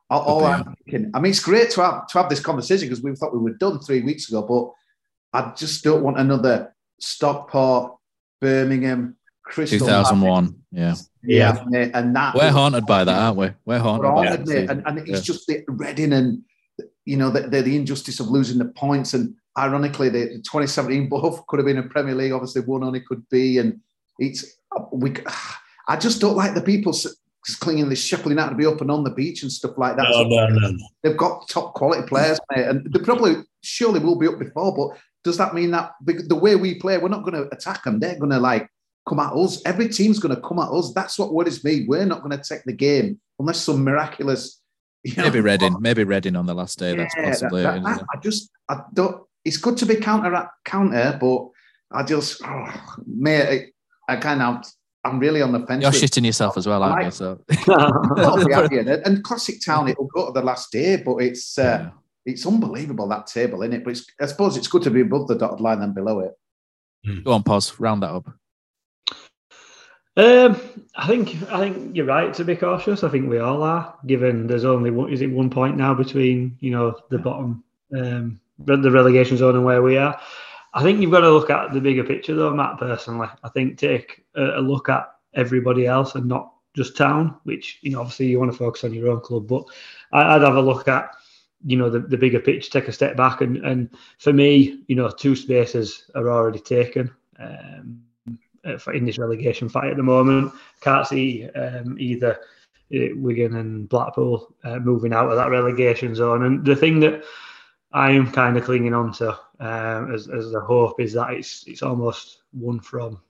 [0.10, 3.04] all, all I'm thinking, I mean, it's great to have to have this conversation because
[3.04, 7.96] we thought we were done three weeks ago, but I just don't want another Stockport,
[8.42, 9.80] Birmingham, Crystal.
[9.80, 10.96] 2001, yeah.
[11.24, 13.52] yeah, yeah, and that we're haunted by that, aren't we?
[13.66, 14.70] We're haunted, we're haunted by that.
[14.70, 15.20] And, and it's yeah.
[15.20, 16.42] just the Reading and
[17.06, 21.08] you know the, the, the injustice of losing the points, and ironically, the, the 2017
[21.10, 22.32] both could have been a Premier League.
[22.32, 23.80] Obviously, one only could be, and
[24.18, 24.58] it's
[24.92, 25.14] we.
[25.88, 26.94] I just don't like the people
[27.56, 30.04] clinging this Sheffield United to be up and on the beach and stuff like that.
[30.04, 30.88] No, so no, no, no.
[31.04, 34.76] They've got top quality players, mate, and they probably surely will be up before.
[34.76, 38.00] But does that mean that the way we play, we're not going to attack them?
[38.00, 38.70] They're going to like
[39.08, 39.62] come at us.
[39.66, 40.94] Every team's going to come at us.
[40.94, 41.86] That's what worries me.
[41.88, 44.62] We're not going to take the game unless some miraculous.
[45.04, 46.92] You know, maybe Reading, maybe Reading on the last day.
[46.92, 47.64] Yeah, that's possibly.
[47.64, 49.24] That, that, I just, I don't.
[49.46, 51.48] It's good to be counter counter, but
[51.92, 53.72] I just, oh, mate,
[54.08, 54.66] I, I kind of
[55.04, 55.82] I'm really on the fence.
[55.82, 57.12] You're shitting yourself as well, aren't you?
[57.12, 57.40] So.
[59.06, 61.90] and classic town, it'll go to the last day, but it's uh, yeah.
[62.26, 63.86] it's unbelievable that table, isn't it?
[63.86, 66.38] But I suppose it's good to be above the dotted line than below it.
[67.06, 67.22] Hmm.
[67.22, 67.80] Go on, Poz.
[67.80, 68.28] Round that up.
[70.18, 70.60] Um,
[70.98, 73.06] I think I think you're right to be cautious.
[73.06, 76.58] I think we all are, given there's only one, is it one point now between
[76.60, 77.64] you know the bottom,
[77.98, 80.20] um, the relegation zone and where we are.
[80.74, 82.78] I think you've got to look at the bigger picture, though, Matt.
[82.78, 87.38] Personally, I think take a, look at everybody else and not just town.
[87.44, 89.66] Which you know, obviously, you want to focus on your own club, but
[90.12, 91.12] I'd have a look at
[91.66, 94.96] you know the, the bigger picture, take a step back, and and for me, you
[94.96, 97.12] know, two spaces are already taken.
[97.40, 98.04] Um,
[98.94, 102.40] in this relegation fight at the moment, can't see um, either
[102.94, 106.44] uh, Wigan and Blackpool uh, moving out of that relegation zone.
[106.44, 107.24] And the thing that
[107.94, 111.66] I am kind of clinging on to um, as, as a hope is that it's
[111.68, 113.22] it's almost one from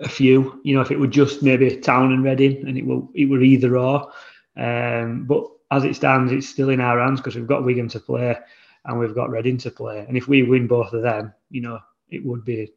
[0.00, 0.60] a few.
[0.64, 3.42] You know, if it were just maybe Town and Reading, and it were it were
[3.42, 4.10] either or.
[4.56, 8.00] Um, but as it stands, it's still in our hands because we've got Wigan to
[8.00, 8.36] play
[8.84, 10.04] and we've got Reading to play.
[10.06, 12.72] And if we win both of them, you know, it would be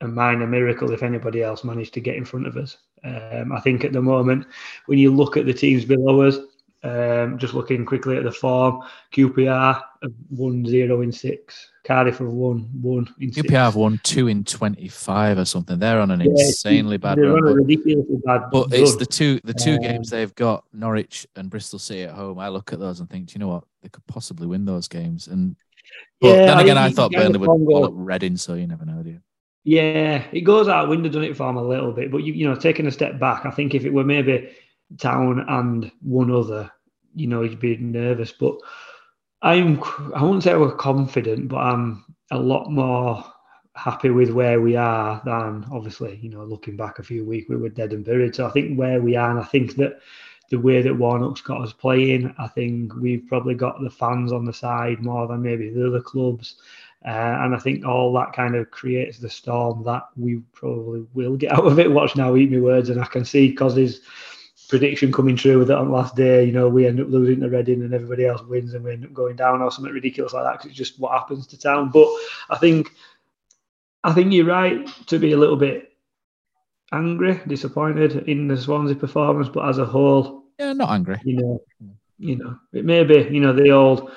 [0.00, 2.78] a minor miracle if anybody else managed to get in front of us.
[3.04, 4.46] Um, I think at the moment,
[4.86, 6.38] when you look at the teams below us,
[6.82, 11.70] um, just looking quickly at the form, QPR have won zero in six.
[11.84, 15.78] Cardiff have won one in QPR have won two in twenty-five or something.
[15.78, 17.32] They're on an yeah, insanely bad run.
[17.32, 18.80] On a ridiculously bad but run.
[18.80, 22.38] it's the two the two um, games they've got Norwich and Bristol City at home.
[22.38, 23.64] I look at those and think, do you know what?
[23.82, 25.26] They could possibly win those games.
[25.26, 25.56] And
[26.20, 28.84] but yeah, then again, I, I thought Burnley would pull up Reading, so you never
[28.84, 29.20] know, do you?
[29.64, 32.10] Yeah, it goes out window, done it for them a little bit.
[32.10, 34.50] But you, you know, taking a step back, I think if it were maybe
[34.98, 36.70] Town and one other,
[37.14, 38.32] you know, you'd be nervous.
[38.32, 38.56] But
[39.42, 39.82] I'm,
[40.14, 43.24] I won't say we're confident, but I'm a lot more
[43.74, 47.56] happy with where we are than obviously, you know, looking back a few weeks, we
[47.56, 48.34] were dead and buried.
[48.34, 50.00] So I think where we are, and I think that
[50.50, 54.44] the way that Warnock's got us playing, I think we've probably got the fans on
[54.44, 56.56] the side more than maybe the other clubs.
[57.04, 61.36] Uh, and I think all that kind of creates the storm that we probably will
[61.36, 61.90] get out of it.
[61.90, 64.00] Watch now, eat me words, and I can see his
[64.70, 66.44] prediction coming true with it on last day.
[66.44, 69.04] You know, we end up losing to Reading and everybody else wins and we end
[69.04, 71.90] up going down or something ridiculous like that because it's just what happens to town.
[71.90, 72.08] But
[72.48, 72.90] I think,
[74.02, 75.92] I think you're right to be a little bit
[76.92, 81.20] angry, disappointed in the Swansea performance, but as a whole, yeah, not angry.
[81.24, 81.62] You know,
[82.18, 84.10] you know, it may be, you know, the old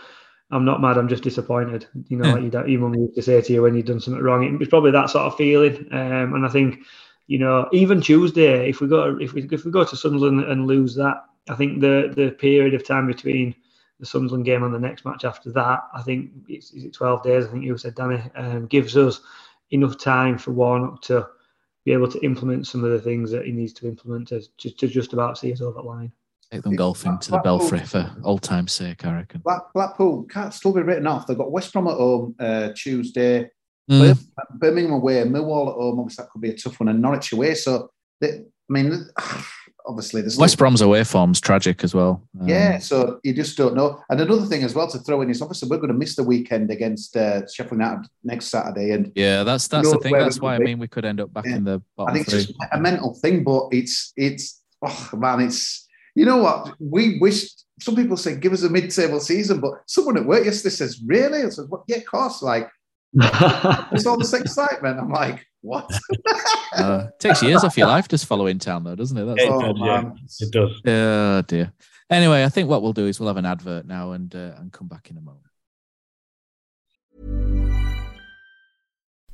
[0.53, 0.97] I'm not mad.
[0.97, 1.87] I'm just disappointed.
[2.09, 2.59] You know, yeah.
[2.59, 4.59] like your mum used to say to you when you've done something wrong.
[4.61, 5.87] It's probably that sort of feeling.
[5.91, 6.79] Um, and I think,
[7.27, 10.67] you know, even Tuesday, if we go if we if we go to Sunderland and
[10.67, 13.55] lose that, I think the the period of time between
[13.99, 17.23] the Sunderland game and the next match after that, I think it's is it 12
[17.23, 17.45] days.
[17.45, 19.21] I think you said, Danny, um, gives us
[19.71, 21.27] enough time for Warnock to
[21.86, 24.69] be able to implement some of the things that he needs to implement to, to,
[24.69, 26.12] to just about see us over the line.
[26.51, 29.41] Take them golfing to the Belfry for old time's sake, I reckon.
[29.73, 31.25] Blackpool can't still be written off.
[31.25, 33.49] They've got West Brom at home uh, Tuesday,
[33.89, 34.27] mm.
[34.55, 35.99] Birmingham away, Millwall at home.
[35.99, 37.55] Obviously, that could be a tough one, and Norwich away.
[37.55, 37.89] So,
[38.21, 39.07] they, I mean,
[39.85, 42.21] obviously, the West Brom's away form's tragic as well.
[42.39, 44.01] Um, yeah, so you just don't know.
[44.09, 46.23] And another thing as well to throw in is obviously we're going to miss the
[46.23, 50.13] weekend against uh, Sheffield United next Saturday, and yeah, that's that's the thing.
[50.13, 51.55] That's why I mean we could end up back yeah.
[51.55, 51.81] in the.
[51.97, 52.39] Bottom I think three.
[52.39, 56.75] it's just a mental thing, but it's it's oh man, it's you know what?
[56.79, 60.75] We wish some people say give us a mid-table season, but someone at work yesterday
[60.75, 61.83] says, "Really?" I said, "What?
[61.87, 62.69] Yeah, of course." Like
[63.15, 64.99] it's all this excitement.
[64.99, 65.89] I'm like, what?
[66.76, 69.26] uh, takes years off your life just following town, though, doesn't it?
[69.26, 70.47] That's it, oh, does, yeah.
[70.47, 70.82] it does.
[70.86, 71.73] Oh dear.
[72.10, 74.71] Anyway, I think what we'll do is we'll have an advert now and uh, and
[74.71, 75.45] come back in a moment.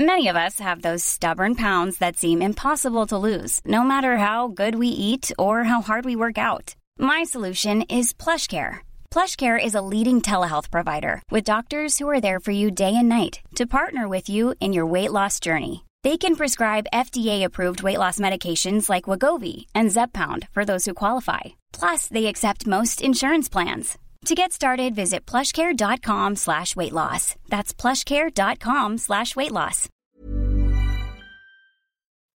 [0.01, 4.47] Many of us have those stubborn pounds that seem impossible to lose, no matter how
[4.47, 6.75] good we eat or how hard we work out.
[6.97, 8.79] My solution is PlushCare.
[9.11, 13.09] PlushCare is a leading telehealth provider with doctors who are there for you day and
[13.09, 15.85] night to partner with you in your weight loss journey.
[16.03, 21.41] They can prescribe FDA-approved weight loss medications like Wegovy and Zepbound for those who qualify.
[21.73, 23.97] Plus, they accept most insurance plans.
[24.25, 27.35] To get started, visit plushcare.com slash weight loss.
[27.49, 29.89] That's plushcare.com slash weight loss.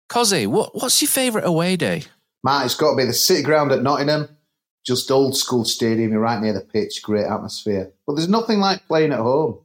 [0.09, 2.03] Kosi, what, what's your favourite away day?
[2.43, 4.37] Matt, it's got to be the City Ground at Nottingham.
[4.85, 7.91] Just old school stadium, you're right near the pitch, great atmosphere.
[8.07, 9.59] But there's nothing like playing at home.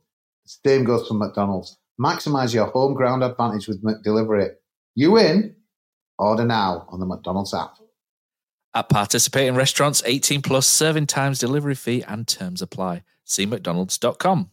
[0.45, 1.79] The same goes for McDonald's.
[2.01, 4.51] Maximise your home ground advantage with McDelivery.
[4.95, 5.57] You win.
[6.19, 7.77] Order now on the McDonald's app.
[8.75, 13.05] At participating restaurants, 18 plus serving times, delivery fee, and terms apply.
[13.25, 14.51] See McDonald's.com.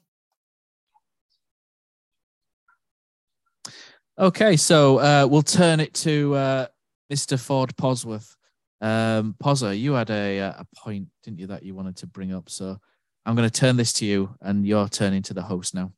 [4.17, 6.67] Okay, so uh, we'll turn it to uh,
[7.12, 7.39] Mr.
[7.39, 8.38] Ford Posworth.
[8.84, 9.38] Um,
[9.74, 12.50] you had a, uh, a point, didn't you, that you wanted to bring up?
[12.50, 12.78] So
[13.26, 15.93] I'm going to turn this to you, and you're turning to the host now.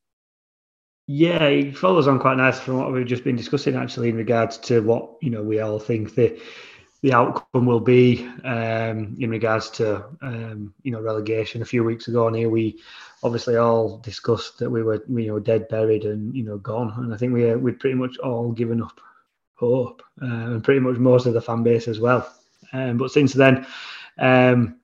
[1.07, 4.57] Yeah, it follows on quite nice from what we've just been discussing, actually, in regards
[4.59, 6.39] to what you know we all think the
[7.01, 11.63] the outcome will be um, in regards to um, you know relegation.
[11.63, 12.79] A few weeks ago, and here we
[13.23, 16.93] obviously all discussed that we were you know dead, buried, and you know gone.
[16.97, 18.99] And I think we uh, we'd pretty much all given up
[19.55, 22.31] hope, uh, and pretty much most of the fan base as well.
[22.73, 23.65] Um, but since then,
[24.19, 24.79] um,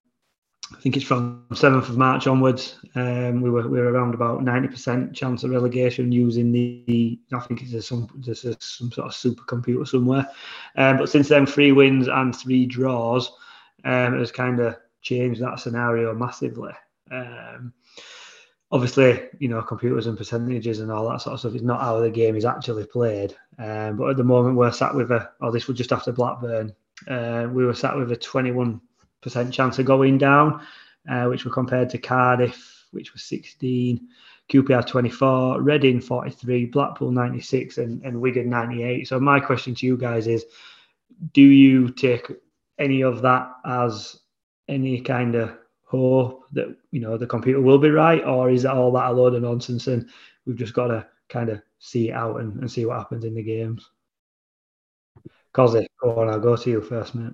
[0.73, 2.77] I think it's from 7th of March onwards.
[2.95, 7.61] Um, we were we were around about 90% chance of relegation using the, I think
[7.61, 10.29] it's a, some there's a, some sort of supercomputer somewhere.
[10.77, 13.31] Um, but since then, three wins and three draws.
[13.83, 16.73] um, has kind of changed that scenario massively.
[17.11, 17.73] Um,
[18.71, 21.99] obviously, you know, computers and percentages and all that sort of stuff is not how
[21.99, 23.35] the game is actually played.
[23.57, 26.73] Um, but at the moment, we're sat with a, oh, this was just after Blackburn,
[27.07, 28.79] uh, we were sat with a 21%
[29.51, 30.65] chance of going down,
[31.09, 34.07] uh, which were compared to Cardiff, which was 16,
[34.49, 39.07] QPR 24, Reading 43, Blackpool 96, and, and Wigan 98.
[39.07, 40.45] So my question to you guys is,
[41.33, 42.27] do you take
[42.79, 44.19] any of that as
[44.67, 48.75] any kind of hope that you know the computer will be right, or is that
[48.75, 50.09] all that a load of nonsense and
[50.45, 53.35] we've just got to kind of see it out and, and see what happens in
[53.35, 53.89] the games?
[55.55, 57.33] Kosi, go on, I'll go to you first, mate.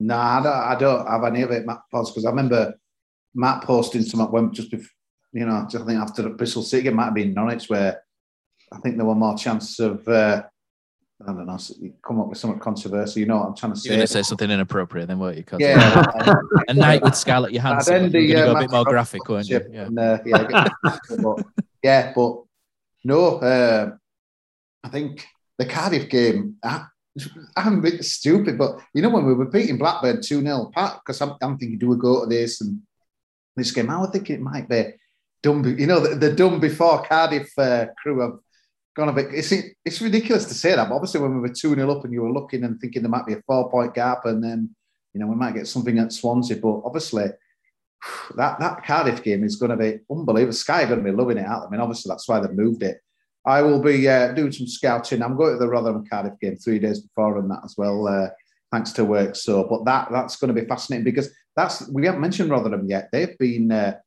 [0.00, 2.74] No, I don't, I don't have any of it, Matt Poz, because I remember
[3.34, 4.88] Matt posting something when just before,
[5.32, 8.02] you know, just I think after the Bristol City game, might have been Norwich, where
[8.72, 10.42] I think there were more chances of uh,
[11.26, 11.58] I don't know,
[12.06, 13.20] come up with something controversial.
[13.20, 13.88] You know what I'm trying to say?
[13.88, 15.44] You're going to say something inappropriate, then weren't you?
[15.58, 16.04] Yeah.
[16.68, 18.10] a night with Scarlett Johansson.
[18.10, 19.60] You're going to go a bit more graphic, weren't you?
[19.70, 19.86] Yeah.
[19.86, 20.68] And, uh, yeah,
[21.22, 21.46] but,
[21.82, 22.42] yeah, but
[23.04, 23.92] no, uh,
[24.82, 25.26] I think
[25.58, 26.86] the Cardiff game, I,
[27.56, 31.00] I'm a bit stupid, but you know, when we were beating Blackburn 2 0, Pat,
[31.00, 32.80] because I'm, I'm, thinking, do we go to this and
[33.56, 33.90] this game?
[33.90, 34.94] I was thinking it might be
[35.42, 38.38] done, you know, the, the done before Cardiff uh, crew have
[38.96, 39.26] gone a bit.
[39.32, 39.52] It's
[39.84, 42.22] it's ridiculous to say that, but obviously when we were two 0 up and you
[42.22, 44.74] were looking and thinking there might be a four point gap, and then
[45.12, 47.26] you know we might get something at Swansea, but obviously
[48.36, 50.52] that that Cardiff game is going to be unbelievable.
[50.52, 51.66] Sky are going to be loving it out.
[51.66, 53.00] I mean, obviously that's why they've moved it.
[53.46, 55.22] I will be uh, doing some scouting.
[55.22, 58.28] I'm going to the Rotherham Cardiff game three days before and that as well, uh,
[58.72, 59.36] thanks to work.
[59.36, 63.10] So, but that that's going to be fascinating because that's we haven't mentioned Rotherham yet.
[63.12, 63.98] They've been uh,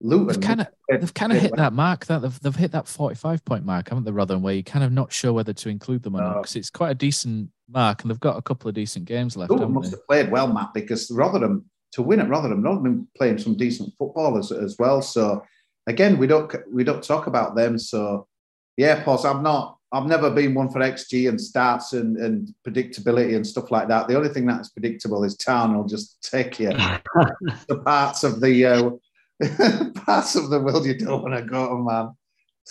[0.00, 0.28] Luton.
[0.28, 3.44] They've kind of they've kind of hit that mark that they've, they've hit that 45
[3.44, 6.16] point mark, haven't they, Rotherham, where you're kind of not sure whether to include them
[6.16, 6.26] or no.
[6.28, 9.36] not because it's quite a decent mark and they've got a couple of decent games
[9.36, 9.50] left.
[9.50, 9.96] Luton must they?
[9.96, 13.92] have played well, Matt, because Rotherham to win at Rotherham, Rotherham been playing some decent
[13.98, 15.02] football as, as well.
[15.02, 15.44] So
[15.86, 17.78] again, we don't we don't talk about them.
[17.78, 18.27] So
[18.78, 23.34] yeah, Paul, I'm not I've never been one for XG and stats and, and predictability
[23.34, 24.06] and stuff like that.
[24.06, 26.68] The only thing that's predictable is Town will just take you
[27.68, 28.90] the parts of the uh,
[30.04, 32.10] parts of the world you don't want to go to, man.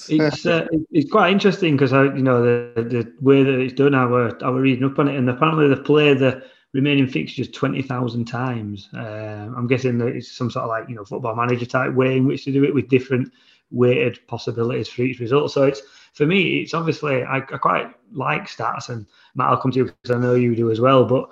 [0.07, 3.93] it's uh, it's quite interesting because I you know the the way that it's done.
[3.93, 6.43] I were I were reading up on it, and apparently they play the
[6.73, 8.89] remaining fixtures twenty thousand times.
[8.95, 12.15] Uh, I'm guessing that it's some sort of like you know football manager type way
[12.15, 13.33] in which to do it with different
[13.71, 15.51] weighted possibilities for each result.
[15.51, 15.82] So it's
[16.13, 19.86] for me, it's obviously I, I quite like stats, and Matt, I'll come to you
[19.86, 21.06] because I know you do as well.
[21.06, 21.30] But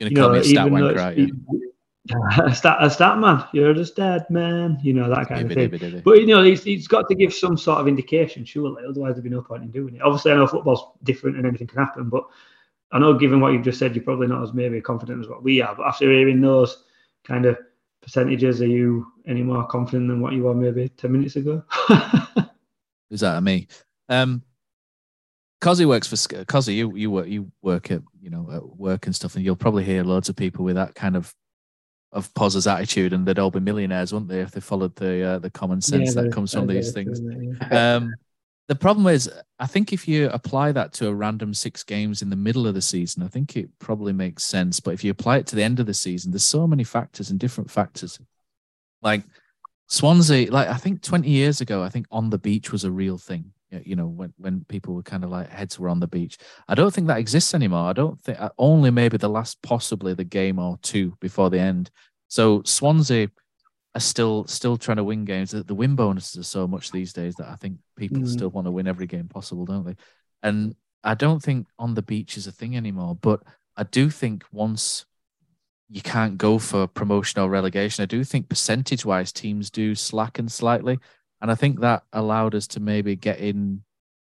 [0.00, 0.94] you know, even though
[2.42, 6.02] a stat, a stat man, you're just dead man, you know that kind of thing.
[6.04, 8.82] But you know, it's, it's got to give some sort of indication, surely.
[8.86, 10.02] Otherwise, there'd be no point in doing it.
[10.02, 12.24] Obviously, I know football's different and anything can happen, but
[12.92, 15.42] I know, given what you've just said, you're probably not as maybe confident as what
[15.42, 15.74] we are.
[15.74, 16.84] But after hearing those
[17.24, 17.58] kind of
[18.04, 21.64] percentages, are you any more confident than what you were maybe ten minutes ago?
[23.10, 23.66] Is that me?
[24.08, 24.42] Um,
[25.64, 26.74] works for Kosi.
[26.74, 29.84] You you work you work at you know at work and stuff, and you'll probably
[29.84, 31.34] hear loads of people with that kind of
[32.12, 35.38] of Poz's attitude, and they'd all be millionaires, wouldn't they, if they followed the uh,
[35.38, 37.20] the common sense yeah, that comes from these things.
[37.70, 38.14] um,
[38.66, 42.30] the problem is, I think if you apply that to a random six games in
[42.30, 44.80] the middle of the season, I think it probably makes sense.
[44.80, 47.30] But if you apply it to the end of the season, there's so many factors
[47.30, 48.18] and different factors.
[49.02, 49.22] Like
[49.88, 53.18] Swansea, like I think 20 years ago, I think on the beach was a real
[53.18, 53.52] thing.
[53.70, 56.38] You know, when when people were kind of like heads were on the beach.
[56.68, 57.90] I don't think that exists anymore.
[57.90, 61.58] I don't think uh, only maybe the last possibly the game or two before the
[61.58, 61.90] end.
[62.28, 63.28] So Swansea
[63.94, 65.52] are still still trying to win games.
[65.52, 68.28] The, the win bonuses are so much these days that I think people mm.
[68.28, 69.96] still want to win every game possible, don't they?
[70.42, 73.16] And I don't think on the beach is a thing anymore.
[73.20, 73.42] But
[73.76, 75.04] I do think once
[75.88, 80.48] you can't go for promotion or relegation, I do think percentage wise teams do slacken
[80.48, 80.98] slightly.
[81.40, 83.84] And I think that allowed us to maybe get in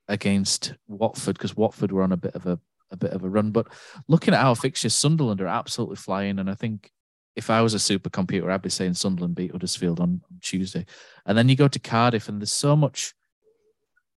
[0.07, 2.59] against Watford because Watford were on a bit of a,
[2.91, 3.51] a bit of a run.
[3.51, 3.67] But
[4.07, 6.39] looking at our fixtures, Sunderland are absolutely flying.
[6.39, 6.91] And I think
[7.35, 10.85] if I was a supercomputer, I'd be saying Sunderland beat Huddersfield on Tuesday.
[11.25, 13.13] And then you go to Cardiff, and there's so much,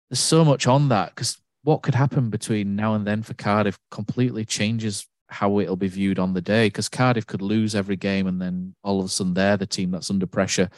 [0.09, 3.79] there's so much on that because what could happen between now and then for Cardiff
[3.91, 6.67] completely changes how it'll be viewed on the day.
[6.67, 9.91] Because Cardiff could lose every game, and then all of a sudden they're the team
[9.91, 10.69] that's under pressure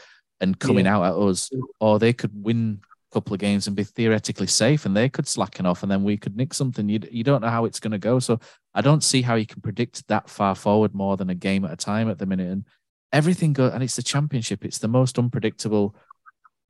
[0.41, 0.97] and coming yeah.
[0.97, 2.79] out at us, or they could win
[3.11, 6.03] a couple of games and be theoretically safe and they could slacken off and then
[6.03, 8.37] we could nick something you, you don't know how it's going to go so
[8.75, 11.71] i don't see how you can predict that far forward more than a game at
[11.71, 12.65] a time at the minute and
[13.11, 15.95] everything go and it's the championship it's the most unpredictable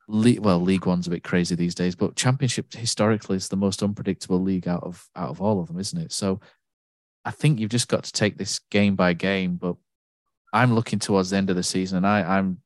[0.07, 3.81] league well league one's a bit crazy these days but championship historically is the most
[3.83, 6.39] unpredictable league out of out of all of them isn't it so
[7.25, 9.75] i think you've just got to take this game by game but
[10.55, 12.61] I'm looking towards the end of the season, and I, I'm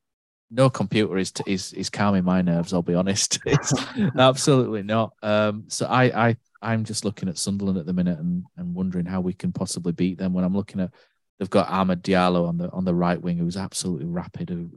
[0.52, 2.72] no computer is is is calming my nerves.
[2.72, 3.74] I'll be honest, it's
[4.16, 5.14] absolutely not.
[5.24, 9.06] Um, so I I I'm just looking at Sunderland at the minute and and wondering
[9.06, 10.34] how we can possibly beat them.
[10.34, 10.92] When I'm looking at
[11.40, 14.70] they've got Amad Diallo on the on the right wing, who's absolutely rapid, who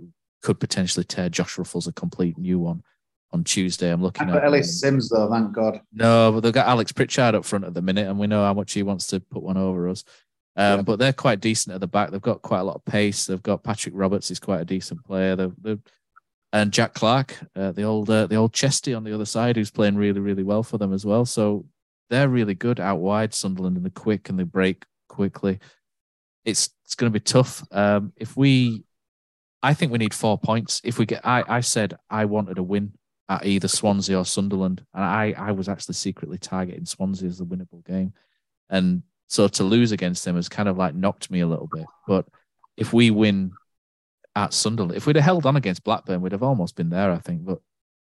[0.43, 2.83] could potentially tear Josh Ruffels a complete new one
[3.33, 3.91] on Tuesday.
[3.91, 5.81] I'm looking at Ellis Simms though, thank God.
[5.93, 8.55] No, but they've got Alex Pritchard up front at the minute, and we know how
[8.55, 10.05] much he wants to put one over us.
[10.55, 10.83] Um, yeah.
[10.83, 12.11] But they're quite decent at the back.
[12.11, 13.25] They've got quite a lot of pace.
[13.25, 15.35] They've got Patrick Roberts, he's quite a decent player.
[15.35, 15.81] They've, they've
[16.55, 19.71] and Jack Clarke, uh, the old uh, the old chesty on the other side, who's
[19.71, 21.25] playing really really well for them as well.
[21.25, 21.65] So
[22.13, 23.33] they're really good out wide.
[23.33, 25.59] Sunderland and the quick and they break quickly.
[26.45, 27.65] It's it's going to be tough.
[27.73, 28.85] Um, if we,
[29.63, 30.83] I think we need four points.
[30.85, 32.93] If we get, I I said I wanted a win
[33.31, 37.47] at either Swansea or Sunderland, and I I was actually secretly targeting Swansea as the
[37.47, 38.13] winnable game,
[38.69, 41.87] and so to lose against them has kind of like knocked me a little bit.
[42.07, 42.27] But
[42.77, 43.53] if we win
[44.37, 47.19] at Sunderland, if we'd have held on against Blackburn, we'd have almost been there, I
[47.21, 47.47] think.
[47.47, 47.61] But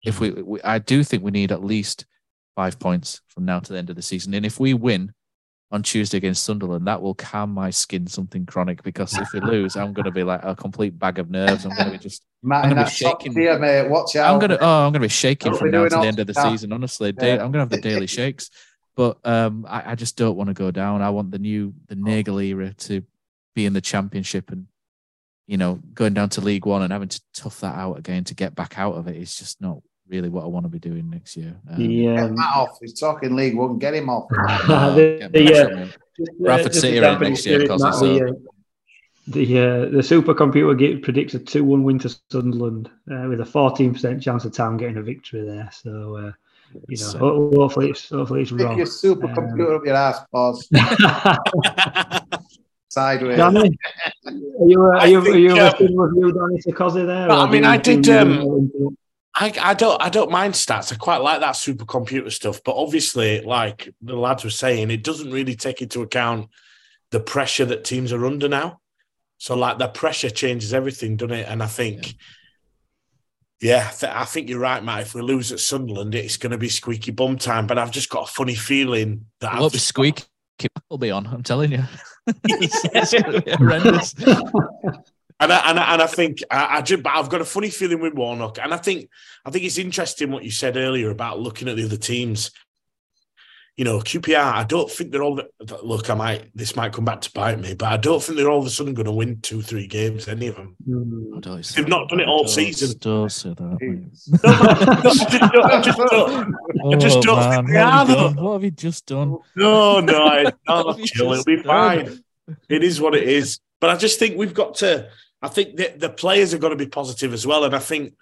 [0.05, 2.05] if we, we I do think we need at least
[2.57, 4.33] five points from now to the end of the season.
[4.33, 5.13] And if we win
[5.69, 9.75] on Tuesday against Sunderland, that will calm my skin something chronic because if we lose,
[9.75, 11.65] I'm going to be like a complete bag of nerves.
[11.65, 13.33] I'm going to be just, Matt, I'm going to be shaking.
[13.33, 13.87] Here, mate.
[13.87, 14.33] Watch out.
[14.33, 16.25] I'm going to, oh, I'm going to be shaking from now to the end of
[16.25, 16.73] the season.
[16.73, 17.33] Honestly, yeah.
[17.33, 18.49] I'm going to have the daily shakes.
[18.95, 21.03] But um, I, I, just don't want to go down.
[21.03, 23.03] I want the new the Nagle era to
[23.53, 24.65] be in the championship and
[25.45, 28.33] you know going down to League One and having to tough that out again to
[28.33, 31.09] get back out of it is just not really what I want to be doing
[31.09, 31.55] next year.
[31.69, 32.77] Um, yeah, get Matt off.
[32.81, 33.77] He's talking League One.
[33.77, 34.27] Get him off.
[34.37, 35.93] uh, the, the,
[36.39, 38.33] Bradford City are in next year because Matt, the, uh,
[39.27, 43.93] the uh, the supercomputer predicts a two one win to Sunderland uh, with a fourteen
[43.93, 45.69] percent chance of Town getting a victory there.
[45.71, 46.31] So uh,
[46.87, 48.77] you know, so, hopefully it's hopefully it's wrong.
[48.77, 50.67] Your supercomputer um, up your ass, boss.
[52.89, 53.37] Sideways.
[53.37, 53.77] Danny,
[54.25, 54.31] are
[54.65, 57.29] you uh, are you, think, are you uh, with you, Danny Sikosi there?
[57.29, 58.07] I mean, I did.
[58.09, 58.97] Um,
[59.39, 60.91] I, I don't I don't mind stats.
[60.91, 65.31] I quite like that supercomputer stuff, but obviously, like the lads were saying, it doesn't
[65.31, 66.49] really take into account
[67.11, 68.79] the pressure that teams are under now.
[69.37, 71.47] So, like the pressure changes everything, doesn't it?
[71.47, 72.07] And I think.
[72.07, 72.13] Yeah
[73.59, 75.01] yeah, I think you're right, Matt.
[75.01, 77.65] If we lose at Sunderland, it's going to be squeaky bum time.
[77.65, 80.25] But I've just got a funny feeling that won't be squeaky.
[80.89, 81.25] Will be on.
[81.27, 81.83] I'm telling you,
[82.27, 84.13] it's going to be horrendous.
[85.39, 87.69] And I, and I, and I think I, I just, but I've got a funny
[87.69, 89.09] feeling with Warnock, and I think
[89.45, 92.51] I think it's interesting what you said earlier about looking at the other teams
[93.77, 95.35] you know, QPR, I don't think they're all.
[95.35, 98.35] The, look, I might this might come back to bite me, but I don't think
[98.35, 100.27] they're all of a sudden going to win two, three games.
[100.27, 100.75] Any of them?
[100.89, 101.75] Mm.
[101.75, 102.97] They've not done it all don't, season.
[102.99, 103.77] Don't say that.
[104.43, 106.55] no, I just don't.
[106.91, 108.05] I just don't oh, think they are.
[108.05, 108.31] Though.
[108.31, 109.37] What have you just done?
[109.55, 111.33] No, no, I, no chill.
[111.33, 112.19] It'll be fine.
[112.67, 113.59] It is what it is.
[113.79, 115.07] But I just think we've got to.
[115.41, 117.63] I think that the players have got to be positive as well.
[117.63, 118.13] And I think,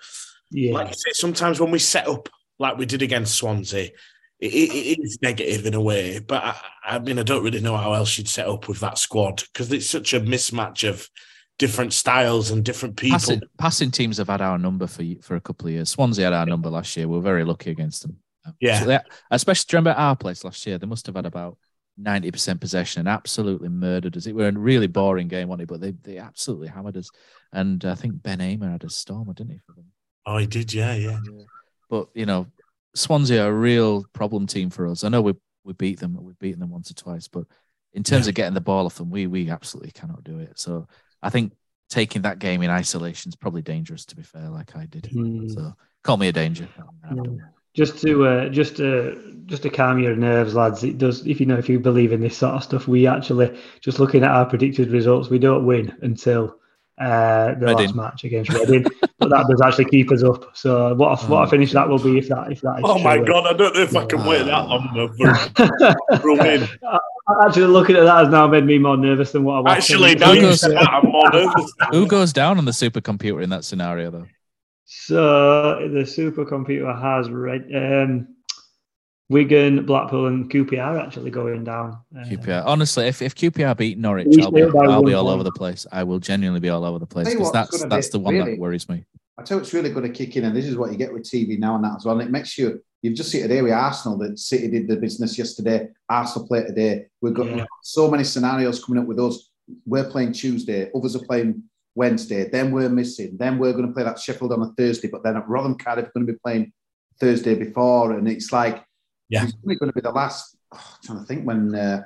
[0.52, 0.74] yeah.
[0.74, 3.92] like I say, sometimes when we set up like we did against Swansea
[4.40, 7.78] it, it is negative in a way, but I, I, mean, I don't really know
[7.78, 11.10] how else you'd set up with that squad because it's such a mismatch of
[11.58, 13.18] different styles and different people.
[13.18, 15.90] Passing, passing, teams have had our number for for a couple of years.
[15.90, 17.08] Swansea had our number last year.
[17.08, 18.18] We are very lucky against them.
[18.60, 19.00] Yeah, so they,
[19.32, 20.78] especially remember our place last year.
[20.78, 21.58] They must have had about
[21.98, 24.26] ninety percent possession and absolutely murdered us.
[24.26, 25.68] It were a really boring game, wasn't it?
[25.68, 27.10] But they they absolutely hammered us.
[27.54, 29.86] And I think Ben Hamer had a stormer, didn't he, for them?
[30.26, 30.74] Oh, he did.
[30.74, 31.20] Yeah, yeah.
[31.90, 32.48] But you know,
[32.96, 35.04] Swansea are a real problem team for us.
[35.04, 35.34] I know we
[35.64, 37.46] we beat them, we've beaten them once or twice, but
[37.94, 38.30] in terms yeah.
[38.30, 40.60] of getting the ball off them, we we absolutely cannot do it.
[40.60, 40.88] So
[41.22, 41.54] I think
[41.90, 44.06] taking that game in isolation is probably dangerous.
[44.06, 45.52] To be fair, like I did, mm.
[45.52, 45.74] so
[46.04, 46.68] call me a danger.
[47.76, 50.84] Just to uh, just to just to calm your nerves, lads.
[50.84, 52.88] It does if you know if you believe in this sort of stuff.
[52.88, 56.58] We actually just looking at our predicted results, we don't win until
[56.98, 57.88] uh, the Reading.
[57.88, 58.86] last match against Reading,
[59.20, 60.56] but that does actually keep us up.
[60.56, 62.80] So what a, what a oh, finish that will be if that if that.
[62.84, 63.46] oh my god!
[63.46, 65.94] I don't know if I can wait that long for,
[66.30, 66.68] a win.
[67.44, 69.74] Actually, looking at that has now made me more nervous than what I was.
[69.74, 71.74] Actually, now you said that, I'm more nervous.
[71.92, 74.28] Who goes down on the supercomputer in that scenario, though?
[74.86, 77.70] So the supercomputer has read.
[77.76, 78.28] Um,
[79.30, 81.98] Wigan, Blackpool, and QPR actually going down.
[82.16, 82.64] Uh, QPR.
[82.66, 85.88] Honestly, if, if QPR beat Norwich, I'll be, I'll be all over the place.
[85.92, 88.60] I will genuinely be all over the place because that's that's the one really, that
[88.60, 89.04] worries me.
[89.38, 91.12] I tell you, it's really going to kick in, and this is what you get
[91.12, 92.20] with TV now and that as well.
[92.20, 92.84] And it makes you.
[93.02, 95.90] You've just seen today with Arsenal that City did the business yesterday.
[96.10, 97.06] Arsenal play today.
[97.22, 97.66] We've got yeah.
[97.84, 99.50] so many scenarios coming up with us.
[99.86, 100.90] We're playing Tuesday.
[100.96, 101.64] Others are playing
[101.96, 102.50] Wednesday.
[102.50, 103.38] Then we're missing.
[103.38, 105.08] Then we're going to play that Sheffield on a Thursday.
[105.08, 106.74] But then at Rotherham Cardiff, we're going to be playing
[107.20, 108.84] Thursday before, and it's like
[109.30, 109.42] yeah.
[109.42, 110.56] He's probably going to be the last.
[110.74, 111.74] Oh, I'm trying to think when.
[111.74, 112.04] Uh,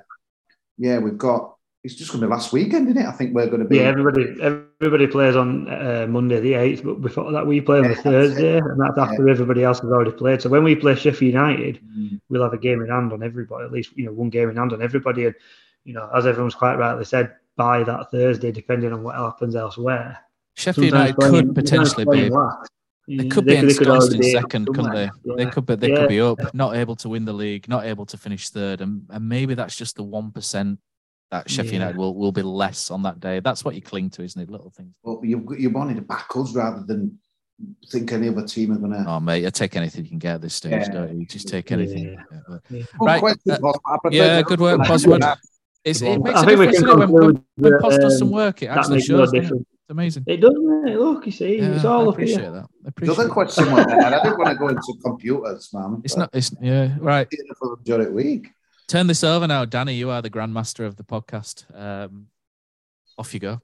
[0.77, 3.07] yeah, we've got it's just going to be last weekend, isn't it?
[3.07, 3.77] I think we're going to be.
[3.77, 7.89] Yeah, everybody everybody plays on uh, Monday the eighth, but before that we play on
[7.89, 9.31] the Thursday, and that's after yeah.
[9.31, 10.41] everybody else has already played.
[10.41, 12.19] So when we play Sheffield United, mm.
[12.29, 14.57] we'll have a game in hand on everybody, at least you know one game in
[14.57, 15.35] hand on everybody, and
[15.85, 20.17] you know as everyone's quite rightly said, by that Thursday, depending on what happens elsewhere.
[20.55, 22.31] Sheffield United could potentially be.
[23.09, 25.09] They could be ensconced in second, couldn't they?
[25.25, 25.33] Yeah.
[25.35, 25.75] They could be.
[25.75, 25.95] They yeah.
[25.97, 29.05] could be up, not able to win the league, not able to finish third, and,
[29.09, 30.79] and maybe that's just the one percent
[31.31, 31.79] that Sheffield yeah.
[31.79, 33.41] United will, will be less on that day.
[33.41, 34.49] That's what you cling to, isn't it?
[34.49, 34.93] Little things.
[35.03, 37.19] Well, you you wanted to back us rather than
[37.91, 39.03] think any other team are going to.
[39.05, 40.89] Oh, mate, you take anything you can get at this stage, yeah.
[40.89, 41.25] don't you?
[41.25, 42.13] Just take anything.
[42.13, 42.61] Yeah, but...
[43.01, 43.23] right.
[43.49, 45.23] uh, yeah good work, Boswood.
[45.83, 48.61] It's, it makes I a difference when, when, when Poz does some work.
[48.61, 49.31] It actually shows.
[49.31, 49.51] No it's
[49.89, 50.23] amazing.
[50.27, 50.97] It does, mate.
[50.97, 52.51] Look, you see, yeah, it's all I appreciate up here.
[52.51, 52.69] That.
[52.85, 56.01] I appreciate the other question was, I didn't want to go into computers, man.
[56.03, 56.29] It's not.
[56.33, 57.27] It's yeah, right.
[57.57, 58.49] For the week.
[58.87, 59.93] Turn this over now, Danny.
[59.93, 61.63] You are the grandmaster of the podcast.
[61.73, 62.27] Um,
[63.17, 63.61] off you go.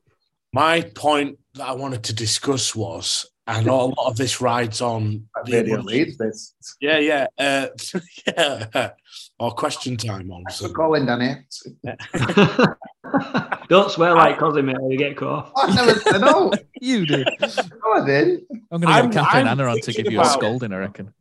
[0.53, 4.81] My point that I wanted to discuss was, I know a lot of this rides
[4.81, 6.55] on video leads this.
[6.81, 7.67] Yeah, yeah, uh,
[8.27, 8.91] yeah.
[9.37, 10.45] Or question time on.
[10.49, 10.71] So.
[10.71, 11.45] calling, Danny.
[13.69, 15.51] Don't swear like Cosimo or you get caught.
[15.55, 16.53] I never said no.
[16.81, 17.27] you did.
[17.41, 18.41] No, I did.
[18.71, 21.13] I'm going to get Catherine Anna on to give you a scolding, I reckon.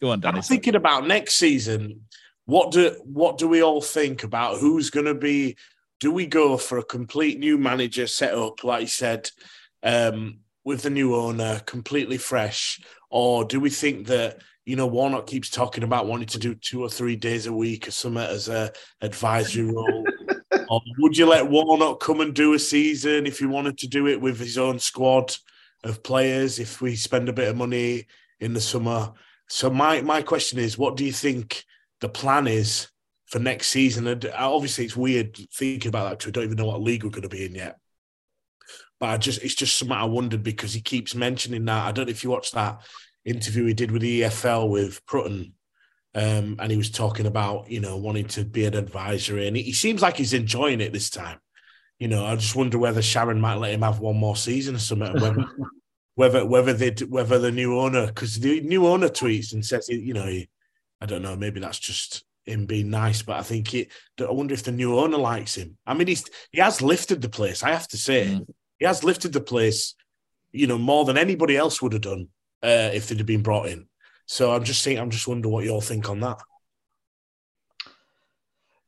[0.00, 0.38] Go on, Danny.
[0.38, 2.02] I'm thinking about next season.
[2.46, 5.56] What do what do we all think about who's going to be?
[6.00, 9.30] Do we go for a complete new manager set up, like you said,
[9.82, 15.26] um, with the new owner, completely fresh, or do we think that you know Warnock
[15.26, 18.48] keeps talking about wanting to do two or three days a week or something as
[18.48, 20.04] a advisory role?
[20.68, 24.06] or would you let Warnock come and do a season if he wanted to do
[24.06, 25.34] it with his own squad
[25.84, 26.58] of players?
[26.58, 28.06] If we spend a bit of money
[28.40, 29.12] in the summer,
[29.48, 31.64] so my my question is, what do you think
[32.00, 32.88] the plan is
[33.26, 34.06] for next season?
[34.06, 37.10] And obviously, it's weird thinking about that because we don't even know what league we're
[37.10, 37.78] going to be in yet.
[39.00, 41.86] But I just it's just something I wondered because he keeps mentioning that.
[41.86, 42.82] I don't know if you watched that
[43.24, 45.52] interview he did with the EFL with Prutton.
[46.16, 49.64] Um, and he was talking about, you know, wanting to be an advisory, and he,
[49.64, 51.40] he seems like he's enjoying it this time.
[51.98, 54.78] You know, I just wonder whether Sharon might let him have one more season or
[54.78, 55.12] something.
[55.20, 55.44] Whether,
[56.14, 60.14] whether whether they whether the new owner because the new owner tweets and says, you
[60.14, 60.48] know, he,
[61.00, 63.88] I don't know, maybe that's just him being nice, but I think it.
[64.20, 65.76] I wonder if the new owner likes him.
[65.86, 67.62] I mean, he's he has lifted the place.
[67.62, 68.46] I have to say, mm.
[68.84, 69.94] He has lifted the place.
[70.52, 72.28] You know, more than anybody else would have done
[72.62, 73.88] uh, if they'd have been brought in.
[74.26, 76.38] So I'm just saying, I'm just wondering what you all think on that.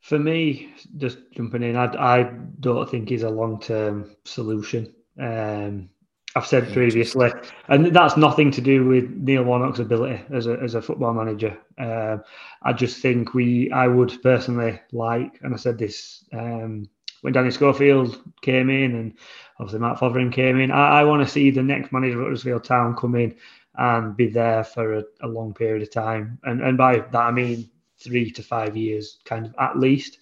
[0.01, 4.93] For me, just jumping in, I, I don't think he's a long term solution.
[5.19, 5.89] Um,
[6.35, 7.31] I've said previously,
[7.67, 11.57] and that's nothing to do with Neil Warnock's ability as a as a football manager.
[11.79, 12.23] Um,
[12.61, 16.87] I just think we, I would personally like, and I said this um,
[17.21, 19.13] when Danny Schofield came in, and
[19.59, 20.71] obviously Mark Fotheringham came in.
[20.71, 23.35] I, I want to see the next manager of Huddersfield Town come in
[23.75, 27.31] and be there for a, a long period of time, and and by that I
[27.31, 30.19] mean three to five years, kind of at least.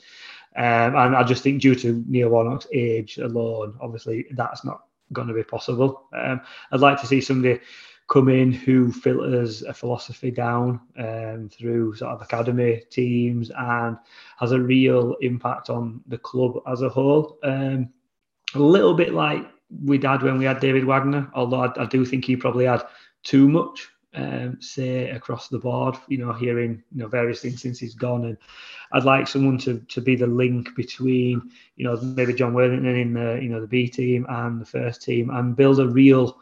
[0.56, 5.28] Um, and I just think due to Neil Warnock's age alone, obviously that's not going
[5.28, 6.08] to be possible.
[6.14, 7.60] Um, I'd like to see somebody
[8.08, 13.98] come in who filters a philosophy down um, through sort of academy teams and
[14.38, 17.38] has a real impact on the club as a whole.
[17.44, 17.90] Um,
[18.54, 19.46] a little bit like
[19.84, 22.84] we had when we had David Wagner, although I, I do think he probably had
[23.24, 25.96] too much um, say across the board.
[26.08, 28.38] You know, hearing you know various things since he's gone, and
[28.94, 33.14] I'd like someone to to be the link between you know maybe Jon Worthington in
[33.14, 36.38] the you know the B team and the first team, and build a real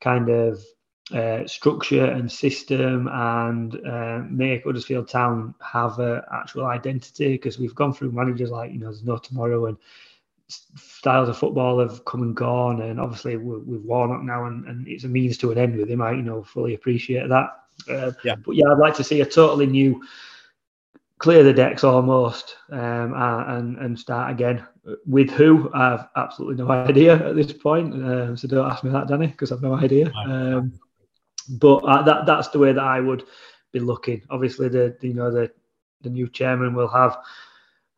[0.00, 0.64] kind of
[1.12, 7.74] uh, structure and system and uh, make Huddersfield Town have an actual identity because we've
[7.74, 9.76] gone through managers like you know there's no tomorrow and
[10.76, 15.04] styles of football have come and gone, and obviously with Warnock now, and, and it's
[15.04, 16.02] a means to an end with him.
[16.02, 17.50] I you know fully appreciate that.
[17.88, 18.36] Uh, yeah.
[18.36, 20.02] But yeah, I'd like to see a totally new,
[21.18, 24.64] clear the decks almost, um, and and start again.
[25.06, 27.94] With who, I have absolutely no idea at this point.
[27.94, 30.12] Um, so don't ask me that, Danny, because I've no idea.
[30.12, 30.72] Um,
[31.48, 33.24] but uh, that that's the way that I would
[33.72, 34.22] be looking.
[34.30, 35.50] Obviously, the you know the
[36.02, 37.18] the new chairman will have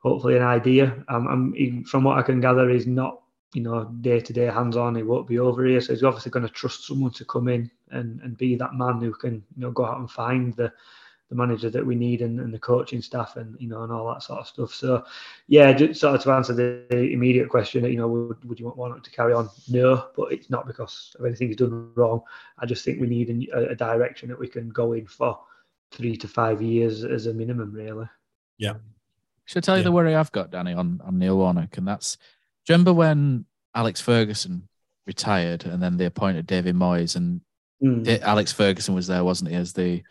[0.02, 1.04] hopefully an idea.
[1.08, 3.22] Um, I'm, from what I can gather, he's not
[3.54, 4.94] you know day to day hands on.
[4.94, 7.70] He won't be over here, so he's obviously going to trust someone to come in
[7.90, 10.72] and, and be that man who can you know go out and find the
[11.28, 14.12] the manager that we need and, and the coaching staff and you know and all
[14.12, 14.74] that sort of stuff.
[14.74, 15.04] So
[15.46, 18.76] yeah, just sort of to answer the immediate question, you know, would, would you want
[18.76, 19.48] Warnock to carry on?
[19.68, 22.20] No, but it's not because of anything he's done wrong.
[22.58, 25.38] I just think we need a, a direction that we can go in for
[25.90, 28.08] three to five years as a minimum, really.
[28.58, 28.74] Yeah,
[29.46, 29.84] Should I tell you Yeah.
[29.84, 31.76] the worry I've got, Danny, on, on Neil Warnock?
[31.76, 32.16] And that's,
[32.66, 34.68] do you remember when Alex Ferguson
[35.06, 37.40] retired and then they appointed David Moyes and
[37.82, 38.20] Mm.
[38.22, 40.04] Alex Ferguson was there, wasn't he, as the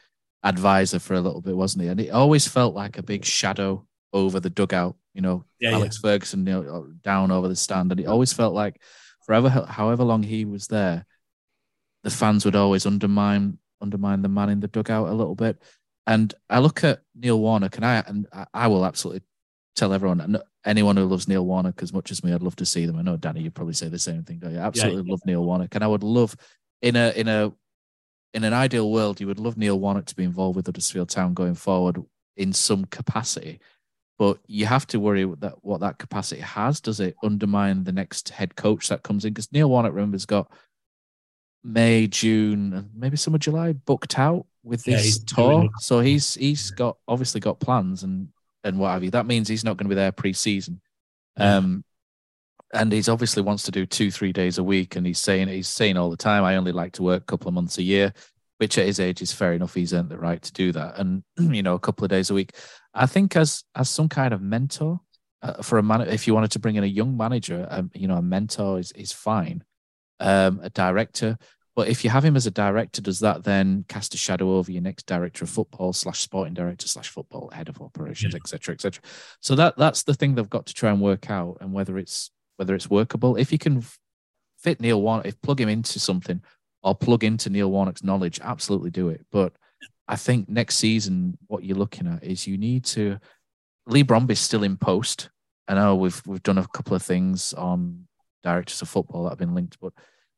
[0.44, 1.88] advisor for a little bit, wasn't he?
[1.88, 5.98] And it always felt like a big shadow over the dugout, you know, Yeah, Alex
[5.98, 7.92] Ferguson you know, down over the stand.
[7.92, 8.82] And it always felt like
[9.26, 11.06] forever, however long he was there,
[12.04, 15.62] the fans would always undermine undermine the man in the dugout a little bit.
[16.12, 19.24] And I look at Neil Warnock, and I and I- will absolutely
[19.76, 22.66] tell everyone, and anyone who loves Neil Warnock as much as me, I'd love to
[22.66, 22.98] see them.
[22.98, 24.40] I know Danny, you'd probably say the same thing.
[24.40, 24.60] Don't you?
[24.60, 26.36] I absolutely love Neil Warnock, and I would love
[26.82, 27.54] in a in a
[28.34, 31.34] in an ideal world, you would love Neil Warnock to be involved with Huddersfield Town
[31.34, 31.98] going forward
[32.38, 33.60] in some capacity.
[34.18, 36.80] But you have to worry that what that capacity has.
[36.80, 39.34] Does it undermine the next head coach that comes in?
[39.34, 40.52] Because Neil Warnock, remember, has got
[41.64, 45.70] May, June, and maybe some of July booked out with this doing tour.
[45.80, 48.30] So he's he's got obviously got plans and
[48.64, 49.12] and what have you.
[49.12, 50.82] That means he's not going to be there pre-season.
[51.38, 51.84] Um,
[52.74, 54.96] and he's obviously wants to do two, three days a week.
[54.96, 57.48] And he's saying he's saying all the time, I only like to work a couple
[57.48, 58.14] of months a year,
[58.60, 59.74] which at his age is fair enough.
[59.74, 60.98] He's earned the right to do that.
[60.98, 62.54] And you know, a couple of days a week.
[62.94, 65.00] I think as as some kind of mentor
[65.42, 68.08] uh, for a man, if you wanted to bring in a young manager, um, you
[68.08, 69.64] know, a mentor is is fine.
[70.20, 71.38] Um, a director.
[71.76, 74.72] But if you have him as a director, does that then cast a shadow over
[74.72, 79.02] your next director of football slash sporting director slash football head of operations, etc., etc.?
[79.40, 82.32] So that that's the thing they've got to try and work out, and whether it's
[82.58, 83.38] whether it's workable.
[83.38, 83.84] If you can
[84.58, 86.42] fit Neil Warnock, if plug him into something
[86.84, 89.26] or plug into Neil Warnock's knowledge, absolutely do it.
[89.32, 89.54] But
[90.08, 93.18] I think next season, what you're looking at is you need to.
[93.88, 95.30] Leigh Bromby's still in post.
[95.68, 98.08] I know we've we've done a couple of things on
[98.44, 99.94] directors of football that have been linked, but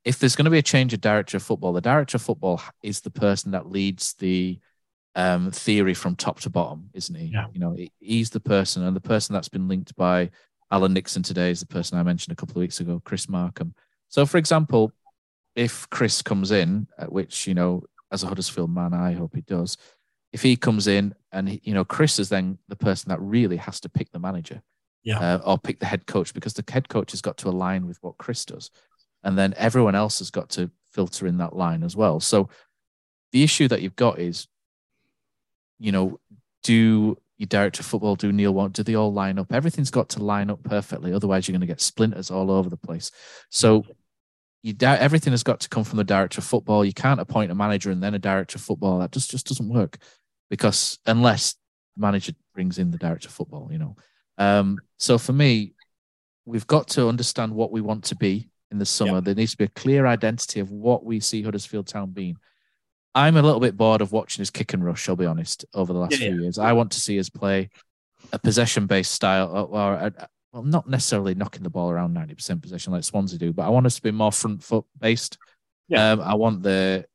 [0.05, 2.61] if there's going to be a change of director of football, the director of football
[2.83, 4.59] is the person that leads the
[5.15, 7.27] um, theory from top to bottom, isn't he?
[7.27, 7.45] Yeah.
[7.53, 10.31] You know, he's the person, and the person that's been linked by
[10.71, 13.75] Alan Nixon today is the person I mentioned a couple of weeks ago, Chris Markham.
[14.09, 14.91] So, for example,
[15.55, 19.41] if Chris comes in, uh, which you know, as a Huddersfield man, I hope he
[19.41, 19.77] does.
[20.31, 23.57] If he comes in, and he, you know, Chris is then the person that really
[23.57, 24.61] has to pick the manager
[25.03, 25.19] Yeah.
[25.19, 27.99] uh, or pick the head coach because the head coach has got to align with
[28.01, 28.71] what Chris does.
[29.23, 32.19] And then everyone else has got to filter in that line as well.
[32.19, 32.49] So
[33.31, 34.47] the issue that you've got is,
[35.79, 36.19] you know,
[36.63, 39.51] do your director of football, do Neil want, do they all line up?
[39.51, 41.13] Everything's got to line up perfectly.
[41.13, 43.11] Otherwise, you're going to get splinters all over the place.
[43.49, 43.85] So
[44.61, 46.85] you doubt everything has got to come from the director of football.
[46.85, 48.99] You can't appoint a manager and then a director of football.
[48.99, 49.97] That just, just doesn't work
[50.49, 51.55] because unless
[51.95, 53.95] the manager brings in the director of football, you know.
[54.37, 55.73] Um, so for me,
[56.45, 59.21] we've got to understand what we want to be in the summer.
[59.21, 62.35] There needs to be a clear identity of what we see Huddersfield Town being.
[63.15, 65.93] I'm a little bit bored of watching his kick and rush, I'll be honest, over
[65.93, 66.41] the last Yeah, few yeah.
[66.41, 66.57] years.
[66.57, 67.69] I want to see us play
[68.33, 72.15] a possession based style, uh, or, or a, well, not necessarily knocking the ball around
[72.15, 75.37] 90% possession like Swansea do, but I want us to be more front foot based.
[76.11, 77.05] Um, I want the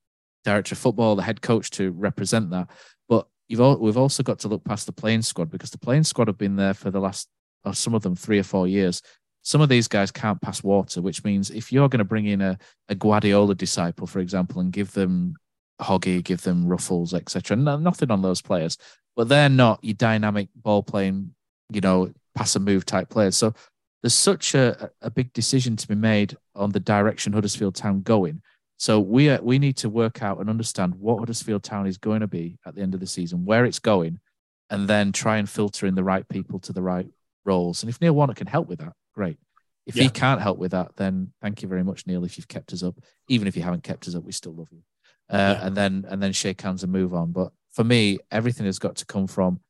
[0.45, 2.69] director of football, the head coach to represent that.
[3.09, 6.05] But you've all, we've also got to look past the playing squad because the playing
[6.05, 7.29] squad have been there for the last,
[7.65, 9.03] or some of them, three or four years.
[9.49, 12.43] Some of these guys can't pass water, which means if you're going to bring in
[12.43, 12.59] a,
[12.91, 15.37] a Guardiola disciple, for example, and give them
[15.81, 17.57] Hoggy, give them Ruffels, etc.
[17.57, 18.77] No, nothing on those players,
[19.17, 21.35] but they're not your dynamic ball playing,
[21.73, 23.39] you know, pass and move type players.
[23.39, 23.55] So
[24.03, 28.43] there's such a, a big decision to be made on the direction Huddersfield Town going.
[28.77, 32.21] So we are, we need to work out and understand what Huddersfield Town is going
[32.21, 34.21] to be at the end of the season, where it's going,
[34.69, 37.09] and then try and filter in the right people to the right
[37.47, 37.83] roles.
[37.83, 39.39] And if Neil Warnock can help with that, great.
[39.87, 42.25] If he can't help with that, then thank you very much, Neil.
[42.25, 42.95] If you've kept us up,
[43.29, 44.83] even if you haven't kept us up, we still love you.
[45.31, 47.33] Uh, And then and then shake hands and move on.
[47.33, 49.61] But for me, everything has got to come from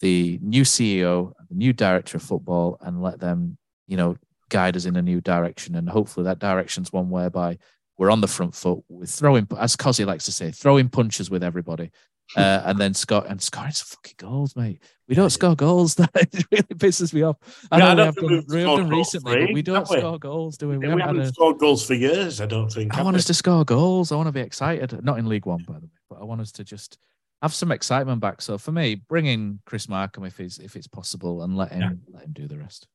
[0.00, 4.16] the new CEO, the new director of football, and let them, you know,
[4.48, 5.74] guide us in a new direction.
[5.74, 7.58] And hopefully, that direction's one whereby
[7.98, 11.42] we're on the front foot with throwing, as Kosi likes to say, throwing punches with
[11.42, 11.90] everybody.
[12.36, 14.80] Uh, and then Scott and scoring some fucking goals, mate.
[15.08, 15.94] We don't score goals.
[15.96, 17.36] That it really pisses me off.
[17.72, 19.32] I Yeah, know I we don't have think done, we've we have done goals recently,
[19.32, 19.98] for but we don't have we?
[19.98, 20.78] score goals, do we?
[20.78, 22.96] We, We haven't haven't had a, scored goals for years, I don't think.
[22.96, 23.18] I want we?
[23.18, 24.12] us to score goals.
[24.12, 25.04] I want to be excited.
[25.04, 26.98] Not in League One, by the way, but I want us to just
[27.42, 28.42] have some excitement back.
[28.42, 32.02] So for me, bring in Chris Markham if it's if it's possible, and let him
[32.12, 32.86] let him do the rest.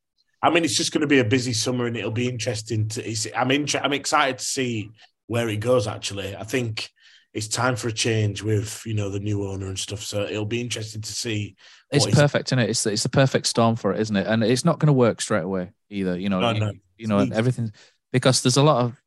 [0.41, 3.03] I mean, it's just going to be a busy summer, and it'll be interesting to.
[3.09, 4.91] It's, I'm inter- I'm excited to see
[5.27, 5.87] where it goes.
[5.87, 6.89] Actually, I think
[7.35, 10.01] it's time for a change with you know the new owner and stuff.
[10.01, 11.55] So it'll be interesting to see.
[11.91, 12.69] It's perfect, isn't it?
[12.69, 14.25] It's it's the perfect storm for it, isn't it?
[14.25, 16.17] And it's not going to work straight away either.
[16.17, 16.71] You know, No, you, no.
[16.97, 17.71] you know everything
[18.13, 18.99] because there's a lot of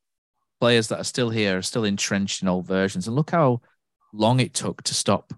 [0.60, 3.62] players that are still here, are still entrenched in old versions, and look how
[4.12, 5.32] long it took to stop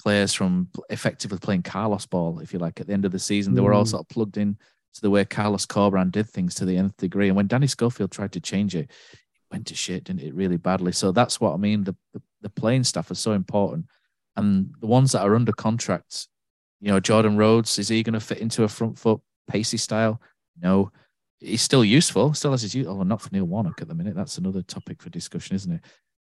[0.00, 3.54] players from effectively playing Carlos ball, if you like, at the end of the season.
[3.54, 3.88] They were all Mm.
[3.88, 4.56] sort of plugged in
[4.94, 7.28] to the way Carlos Corberan did things to the nth degree.
[7.28, 8.90] And when Danny Schofield tried to change it
[9.50, 10.92] went to shit, didn't it, really badly?
[10.92, 11.84] So that's what I mean.
[11.84, 13.86] The, the, the playing staff is so important.
[14.36, 16.28] And the ones that are under contract,
[16.80, 20.20] you know, Jordan Rhodes, is he going to fit into a front foot pacey style?
[20.60, 20.92] No.
[21.40, 22.86] He's still useful, still has his use.
[22.86, 24.14] Oh, not for Neil Warnock at the minute.
[24.14, 25.80] That's another topic for discussion, isn't it?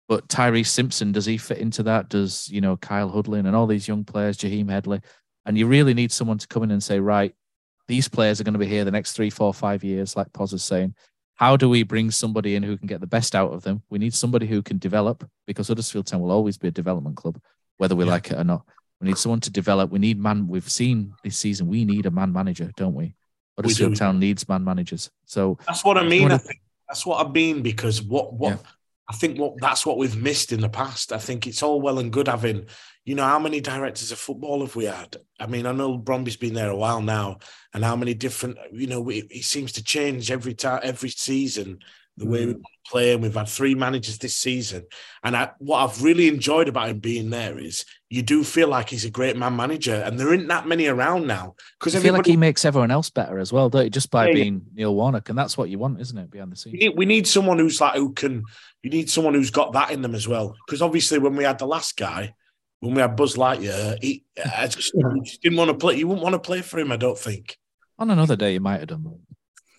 [0.08, 2.08] But Tyreece Simpson, does he fit into that?
[2.10, 5.00] Does, you know, Kyle Hudlin and all these young players, Jaheim Headley?
[5.46, 7.34] And you really need someone to come in and say, right,
[7.88, 10.52] these players are going to be here the next three, four, five years, like Poz
[10.52, 10.94] is saying.
[11.36, 13.82] How do we bring somebody in who can get the best out of them?
[13.90, 17.38] We need somebody who can develop because Huddersfield Town will always be a development club,
[17.76, 18.66] whether we like it or not.
[19.00, 19.90] We need someone to develop.
[19.90, 20.48] We need man.
[20.48, 21.68] We've seen this season.
[21.68, 23.14] We need a man manager, don't we?
[23.56, 23.96] Huddersfield do.
[23.96, 25.10] Town needs man managers.
[25.26, 26.32] So That's what I mean.
[26.32, 28.62] I think that's what I mean because what what
[29.08, 31.12] I think what that's what we've missed in the past.
[31.12, 32.66] I think it's all well and good having,
[33.04, 35.16] you know, how many directors of football have we had?
[35.38, 37.38] I mean, I know Bromby's been there a while now,
[37.72, 41.78] and how many different, you know, it, it seems to change every time, every season.
[42.18, 42.62] The way we Mm.
[42.88, 44.86] play, and we've had three managers this season.
[45.22, 48.88] And I, what I've really enjoyed about him being there is you do feel like
[48.88, 52.14] he's a great man manager, and there isn't that many around now because I feel
[52.14, 53.90] like he makes everyone else better as well, don't you?
[53.90, 56.30] Just by Yeah, being Neil Warnock, and that's what you want, isn't it?
[56.30, 56.80] Behind the We scenes.
[56.80, 58.44] need, we need someone who's like who can.
[58.82, 60.54] You need someone who's got that in them as well.
[60.66, 62.34] Because obviously, when we had the last guy,
[62.80, 64.94] when we had Buzz Lightyear, he I just,
[65.24, 65.96] just didn't want to play.
[65.96, 67.58] You wouldn't want to play for him, I don't think.
[67.98, 69.18] On another day, you might have done.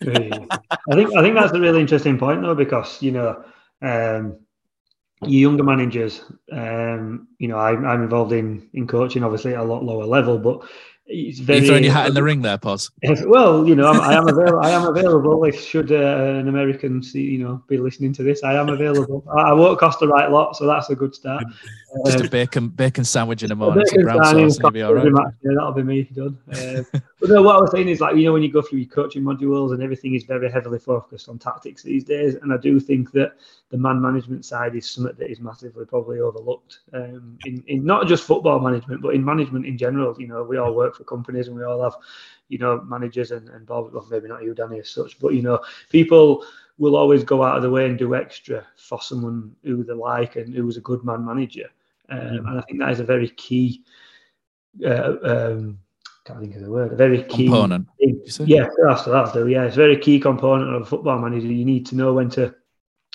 [0.02, 3.44] I think I think that's a really interesting point though, because you know,
[3.82, 4.38] um,
[5.22, 9.84] younger managers, um, you know, I, I'm involved in in coaching, obviously at a lot
[9.84, 10.68] lower level, but
[11.10, 12.90] it's very you throwing your hat in the ring there, Poz.
[13.02, 14.60] Well, you know, I'm, I am available.
[14.60, 15.42] I am available.
[15.44, 19.24] If should uh, an American see, you know, be listening to this, I am available.
[19.34, 21.44] I, I won't cost the right lot, so that's a good start.
[22.06, 24.82] Just a bacon bacon sandwich in the a morning, some brown sauce, and you'll be
[24.82, 25.06] all right.
[25.42, 26.38] yeah, that'll be me done.
[26.52, 26.86] Um,
[27.20, 28.88] but no, what I was saying is like you know when you go through your
[28.88, 32.78] coaching modules and everything is very heavily focused on tactics these days, and I do
[32.78, 33.32] think that
[33.70, 38.06] the man management side is something that is massively probably overlooked um, in in not
[38.06, 40.14] just football management, but in management in general.
[40.20, 41.94] You know, we all work for companies and we all have
[42.48, 45.42] you know managers and and Bob, well, maybe not you, Danny, as such, but you
[45.42, 45.60] know
[45.90, 46.44] people
[46.78, 50.36] will always go out of the way and do extra for someone who they like
[50.36, 51.68] and who's a good man manager.
[52.10, 53.84] Um, and I think that is a very key.
[54.84, 55.78] Uh, um,
[56.24, 56.92] can't think of the word.
[56.92, 58.46] A very key Component, thing.
[58.46, 59.64] Yeah, that's that's the yeah.
[59.64, 61.46] It's a very key component of a football manager.
[61.46, 62.54] You need to know when to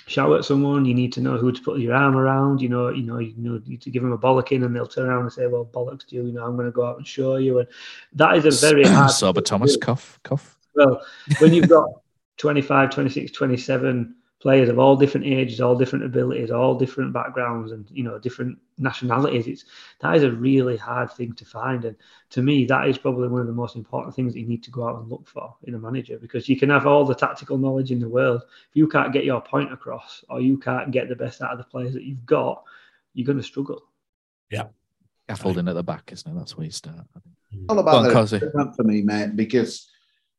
[0.06, 0.84] shout at someone.
[0.84, 2.60] You need to know who to put your arm around.
[2.60, 4.86] You know, you know, you know, you need to give them a bollocking, and they'll
[4.86, 6.96] turn around and say, "Well, bollocks to you." You know, I'm going to go out
[6.96, 7.60] and show you.
[7.60, 7.68] And
[8.14, 9.10] that is a very hard.
[9.10, 10.58] Sorba Thomas, cough, cough.
[10.74, 11.00] Well,
[11.38, 11.88] when you've got
[12.38, 14.14] 25, 26, 27
[14.44, 18.58] players of all different ages, all different abilities, all different backgrounds, and you know different
[18.76, 19.64] nationalities, it's
[20.00, 21.86] that is a really hard thing to find.
[21.86, 21.96] And
[22.28, 24.70] to me, that is probably one of the most important things that you need to
[24.70, 27.56] go out and look for in a manager because you can have all the tactical
[27.56, 28.42] knowledge in the world.
[28.68, 31.58] If you can't get your point across, or you can't get the best out of
[31.58, 32.64] the players that you've got,
[33.14, 33.82] you're going to struggle.
[34.50, 34.64] Yeah.
[35.30, 36.38] Scaffolding at the back, isn't it?
[36.38, 37.06] That's where you start.
[37.16, 37.64] I think.
[37.70, 39.88] all about on, the for me, mate, because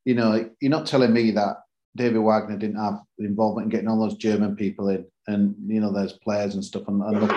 [0.03, 1.64] you know you're not telling me that
[1.95, 5.79] David Wagner didn't have the involvement in getting all those German people in, and you
[5.79, 6.87] know there's players and stuff.
[6.87, 7.31] And, and,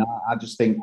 [0.00, 0.78] I, I just think,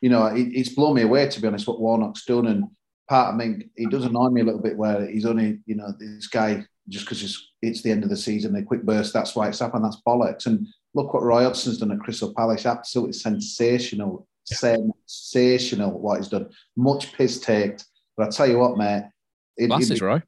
[0.00, 2.46] you know, it, it's blown me away to be honest what Warnock's done.
[2.46, 2.64] And
[3.08, 5.92] part of me, he does annoy me a little bit where he's only, you know,
[5.98, 9.12] this guy just because it's, it's the end of the season, a quick burst.
[9.12, 9.84] That's why it's happened.
[9.84, 10.46] That's bollocks.
[10.46, 12.64] And look what Roy Hodgson's done at Crystal Palace.
[12.64, 16.48] Absolutely sensational, sensational what he's done.
[16.76, 17.84] Much piss taked.
[18.16, 19.04] But I tell you what, mate.
[19.56, 20.16] it- Glasses, Roy.
[20.16, 20.22] If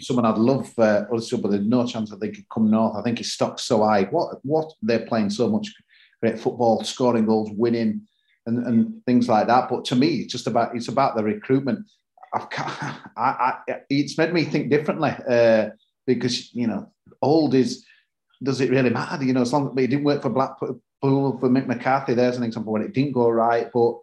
[0.00, 2.96] someone I'd love uh, also, but there's no chance that they he'd come north.
[2.96, 4.04] I think his stock's so high.
[4.04, 5.72] What what they're playing so much
[6.20, 8.02] great football, scoring goals, winning,
[8.46, 9.68] and, and things like that.
[9.68, 11.86] But to me, it's just about it's about the recruitment.
[12.34, 13.54] I've, I, I,
[13.90, 15.70] it's made me think differently uh,
[16.06, 16.90] because you know
[17.22, 17.84] old is
[18.42, 19.24] does it really matter?
[19.24, 22.42] You know, as long as it didn't work for Blackpool for Mick McCarthy, there's an
[22.42, 23.68] example when it didn't go right.
[23.72, 23.94] But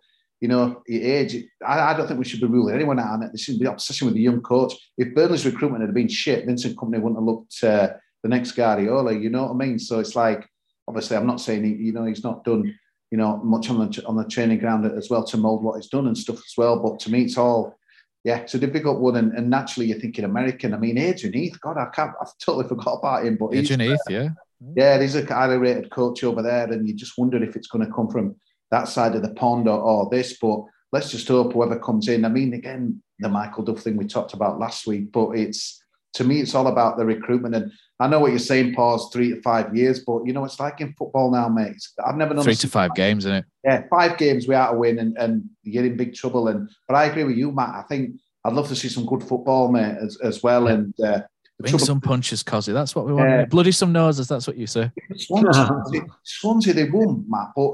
[0.41, 3.23] you know, your age, I, I don't think we should be ruling anyone out on
[3.23, 3.27] it.
[3.27, 4.73] There should be obsession with the young coach.
[4.97, 7.89] If Burnley's recruitment had been shit, Vincent Kompany wouldn't have looked uh,
[8.23, 9.13] the next Guardiola.
[9.13, 9.79] You know what I mean?
[9.79, 10.45] So it's like,
[10.87, 12.77] obviously, I'm not saying he, you know he's not done
[13.11, 15.89] you know much on the on the training ground as well to mould what he's
[15.89, 16.79] done and stuff as well.
[16.79, 17.77] But to me, it's all
[18.23, 19.15] yeah, it's a difficult one.
[19.15, 20.73] And, and naturally, you're thinking American.
[20.73, 23.35] I mean, Adrian Heath, God, I can't, I've totally forgot about him.
[23.35, 24.29] But Adrian Heath, yeah.
[24.75, 27.85] yeah, he's a highly rated coach over there, and you just wonder if it's going
[27.85, 28.35] to come from
[28.72, 30.38] that side of the pond or, or this.
[30.39, 32.26] But let's just hope whoever comes in.
[32.26, 35.82] I mean, again, the Michael Duff thing we talked about last week, but it's
[36.15, 37.55] to me, it's all about the recruitment.
[37.55, 40.59] And I know what you're saying, Poz three to five years, but you know, it's
[40.59, 41.78] like in football now, mate.
[42.05, 43.45] I've never known three to five games, isn't it?
[43.63, 46.47] Yeah, five games we out to win, and, and you're in big trouble.
[46.47, 47.76] And but I agree with you, Matt.
[47.76, 50.67] I think I'd love to see some good football, mate, as, as well.
[50.67, 51.22] And uh,
[51.59, 52.74] Bring some punches, Kosi.
[52.74, 53.30] That's what we want.
[53.30, 53.45] Yeah.
[53.45, 54.28] Bloody some noses.
[54.28, 54.91] That's what you say.
[55.15, 55.69] Swansea,
[56.24, 57.72] Swansea, they won, Matt, but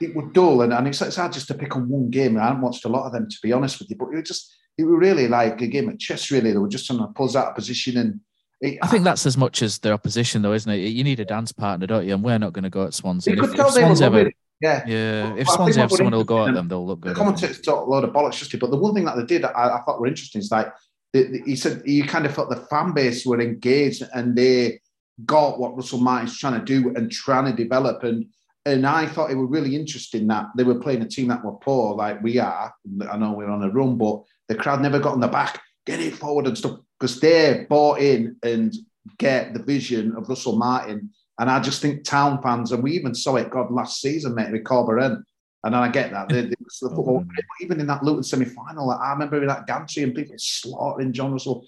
[0.00, 2.36] it was dull, and, and it's, it's hard just to pick on one game.
[2.36, 4.28] I haven't watched a lot of them, to be honest with you, but it was
[4.28, 6.30] just it was really like a game of chess.
[6.30, 8.20] Really, they were just trying to pull out of position, and
[8.60, 10.78] it, I think that's as much as the opposition, though, isn't it?
[10.78, 12.14] You need a dance partner, don't you?
[12.14, 13.34] And we're not going to go at Swansea.
[13.34, 14.30] If, if Swansea ever,
[14.60, 15.34] yeah, yeah.
[15.36, 17.12] If Swansea have someone who'll go at them, they'll look good.
[17.12, 19.44] The commentators talk a load of bollocks, just but the one thing that they did,
[19.44, 20.72] I, I thought were interesting, is like
[21.12, 24.80] he said you kind of felt the fan base were engaged and they
[25.24, 28.02] got what Russell Martin's trying to do and trying to develop.
[28.04, 28.26] And
[28.66, 31.52] and I thought it was really interesting that they were playing a team that were
[31.52, 32.74] poor, like we are.
[33.08, 36.00] I know we're on a run, but the crowd never got on the back, get
[36.00, 38.74] it forward and stuff, because they bought in and
[39.18, 41.10] get the vision of Russell Martin.
[41.38, 44.50] And I just think town fans, and we even saw it, God, last season, mate,
[44.50, 45.22] with Corberán.
[45.62, 46.28] And I get that.
[46.28, 47.24] The, the, the football,
[47.60, 51.64] even in that Luton semi final, I remember that Gantry and people slaughtering John Russell,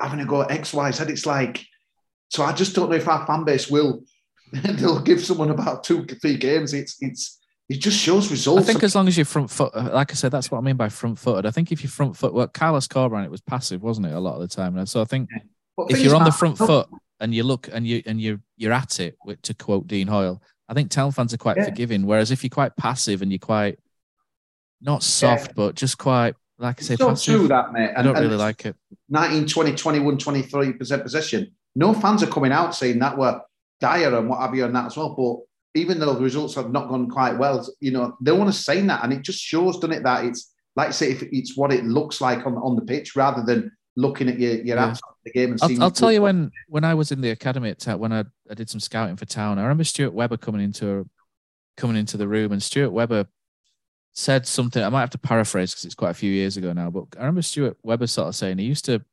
[0.00, 1.04] having to go X, Y, Z.
[1.04, 1.64] It's like,
[2.28, 4.02] so I just don't know if our fan base will
[4.52, 6.74] they'll give someone about two, three games.
[6.74, 7.38] It's it's
[7.70, 8.62] it just shows results.
[8.62, 10.60] I think as long as you're front foot, uh, like I said, that's what I
[10.60, 11.46] mean by front footed.
[11.46, 14.18] I think if you're front foot, well, Carlos Corberán, it was passive, wasn't it, a
[14.18, 14.76] lot of the time?
[14.76, 15.84] And so I think yeah.
[15.88, 16.88] if you're on the front foot
[17.20, 20.74] and you look and you and you you're at it, to quote Dean Hoyle, I
[20.74, 21.66] think town fans are quite yeah.
[21.66, 22.06] forgiving.
[22.06, 23.78] Whereas if you're quite passive and you're quite
[24.80, 25.52] not soft, yeah.
[25.54, 27.92] but just quite like I say, passive, true that mate.
[27.96, 28.74] I don't really like it.
[29.08, 31.52] 19, 20, 21, 23 percent possession.
[31.76, 33.40] No fans are coming out saying that we're
[33.80, 35.14] dire and what have you and that as well.
[35.14, 38.58] But even though the results have not gone quite well, you know, they want to
[38.58, 39.04] say that.
[39.04, 41.84] And it just shows, doesn't it, that it's like I say, if it's what it
[41.84, 44.94] looks like on, on the pitch rather than looking at your, your yeah.
[45.24, 47.98] the game and I'll, I'll tell you when when I was in the academy at
[47.98, 51.08] when I, I did some scouting for town, I remember Stuart Webber coming into
[51.76, 53.26] coming into the room and Stuart Webber
[54.12, 54.82] said something.
[54.82, 57.20] I might have to paraphrase because it's quite a few years ago now, but I
[57.20, 59.04] remember Stuart Webber sort of saying he used to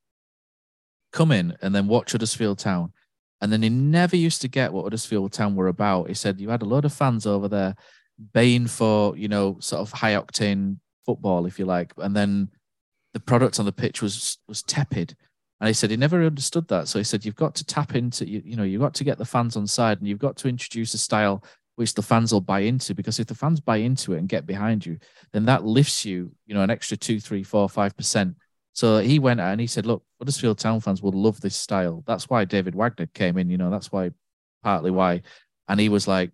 [1.11, 2.91] come in and then watch Huddersfield Town
[3.41, 6.07] and then he never used to get what Huddersfield Town were about.
[6.07, 7.75] He said you had a lot of fans over there
[8.33, 11.93] baying for, you know, sort of high octane football, if you like.
[11.97, 12.49] And then
[13.13, 15.15] the product on the pitch was was tepid.
[15.59, 16.87] And he said he never understood that.
[16.87, 19.17] So he said you've got to tap into you, you know, you've got to get
[19.17, 21.43] the fans on side and you've got to introduce a style
[21.75, 24.47] which the fans will buy into because if the fans buy into it and get
[24.47, 24.97] behind you,
[25.31, 28.35] then that lifts you, you know, an extra two, three, four, five percent
[28.77, 32.03] so he went out and he said, "Look, Huddersfield Town fans will love this style.
[32.05, 33.49] That's why David Wagner came in.
[33.49, 34.11] You know, that's why,
[34.61, 35.23] partly why."
[35.67, 36.29] And he was like,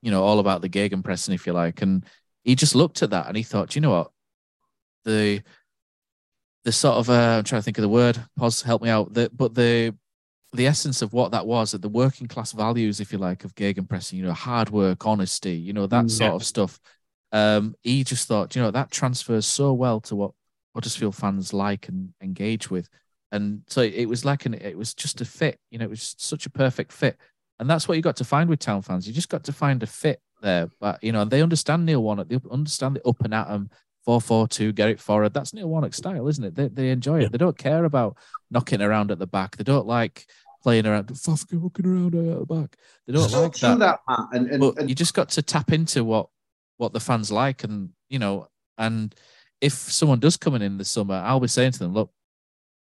[0.00, 1.82] you know, all about the gegenpressing, if you like.
[1.82, 2.06] And
[2.42, 4.10] he just looked at that and he thought, you know what,
[5.04, 5.42] the
[6.64, 8.18] the sort of uh, I'm trying to think of the word.
[8.38, 9.12] Poz, help me out.
[9.12, 9.94] The, but the
[10.54, 13.54] the essence of what that was, that the working class values, if you like, of
[13.54, 16.80] gegenpressing, you know, hard work, honesty, you know, that mm, sort of stuff.
[17.30, 20.30] Um, he just thought, you know, that transfers so well to what
[20.78, 22.88] Huddersfield fans like and engage with.
[23.32, 26.14] And so it was like an it was just a fit, you know, it was
[26.18, 27.16] such a perfect fit.
[27.58, 29.08] And that's what you got to find with town fans.
[29.08, 30.68] You just got to find a fit there.
[30.78, 33.70] But you know, they understand Neil Warnock, they understand the up and at them,
[34.06, 35.34] 4-4-2, get it forward.
[35.34, 36.54] That's Neil Warnock style, isn't it?
[36.54, 37.32] They they enjoy it.
[37.32, 38.16] They don't care about
[38.48, 39.56] knocking around at the back.
[39.56, 40.26] They don't like
[40.62, 42.76] playing around, fucking hooking around at the back.
[43.08, 43.78] They don't like that.
[43.80, 44.00] that
[44.32, 46.28] and, and, but and, you just got to tap into what
[46.76, 48.46] what the fans like, and you know,
[48.78, 49.12] and
[49.60, 52.10] if someone does come in in the summer, I'll be saying to them, look,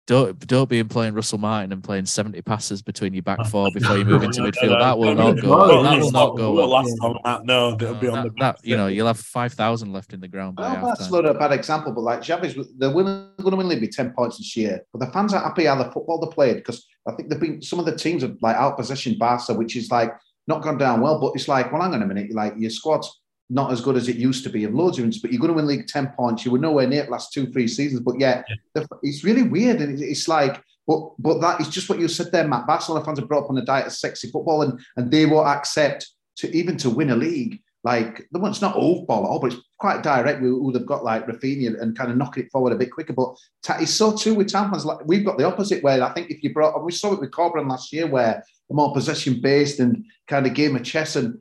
[0.09, 3.97] don't don't be playing Russell Martin and playing seventy passes between your back four before
[3.97, 4.81] you move into midfield.
[4.81, 5.83] That will not go.
[5.85, 6.53] That will not go.
[6.53, 6.67] Well.
[6.67, 9.93] Last on that, no, that'll be on the that, you know you'll have five thousand
[9.93, 12.57] left in the ground by oh, well, That's not a bad example, but like Xavi's,
[12.79, 14.83] they're winning, going to win league ten points this year.
[14.93, 17.63] But the fans are happy how the football they played because I think they've been
[17.63, 20.13] some of the teams have like outpositioned Barca, which is like
[20.49, 21.21] not gone down well.
[21.21, 23.22] But it's like, well, hang on a minute, like your squad's
[23.53, 25.53] not as good as it used to be in loads of instances, but you're going
[25.53, 26.45] to win league 10 points.
[26.45, 28.01] You were nowhere near it last two, three seasons.
[28.01, 28.43] But yeah,
[28.75, 28.85] yeah.
[29.03, 29.83] it's really weird.
[29.83, 32.67] And it's like, but but that is just what you said there, Matt.
[32.67, 35.47] Barcelona fans are brought up on a diet of sexy football and, and they won't
[35.47, 37.61] accept to even to win a league.
[37.85, 40.41] Like the one's not old ball at all, but it's quite direct.
[40.41, 43.13] We would have got like Raphinha and kind of knocking it forward a bit quicker.
[43.13, 43.37] But
[43.81, 44.87] it's so too with fans.
[44.87, 47.33] Like we've got the opposite where I think if you brought, we saw it with
[47.33, 51.39] Corberán last year, where the more possession based and kind of game of chess and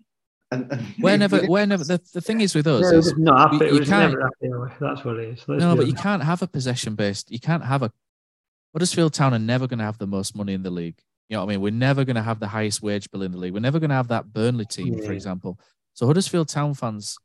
[0.52, 3.66] and, and whenever, whenever the, the thing is with us, is not happy.
[3.66, 4.16] You, can't,
[4.80, 5.45] That's what it is.
[5.47, 7.32] Let's no, but you can't have a possession based.
[7.32, 7.91] You can't have a.
[8.74, 10.97] Huddersfield Town are never going to have the most money in the league.
[11.28, 11.62] You know what I mean?
[11.62, 13.54] We're never going to have the highest wage bill in the league.
[13.54, 15.06] We're never going to have that Burnley team, yeah.
[15.06, 15.60] for example.
[15.93, 17.18] So Huddersfield Town fans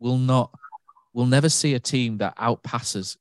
[0.00, 0.52] will not,
[1.12, 3.16] will never see a team that outpasses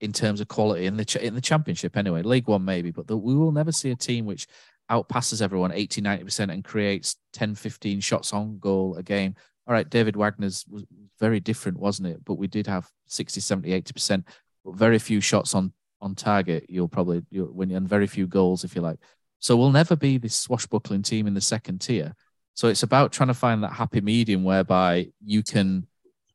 [0.00, 2.22] in terms of quality in the in the championship anyway.
[2.22, 4.46] League One maybe, but the, we will never see a team which
[4.90, 9.34] outpasses everyone 80 90% and creates 10 15 shots on goal a game.
[9.66, 10.84] All right, David Wagner's was
[11.18, 12.24] very different, wasn't it?
[12.24, 14.24] But we did have 60 70 80%,
[14.64, 16.66] but very few shots on on target.
[16.68, 18.98] You'll probably you'll, when and very few goals if you like.
[19.40, 22.14] So we'll never be this swashbuckling team in the second tier.
[22.54, 25.86] So it's about trying to find that happy medium whereby you can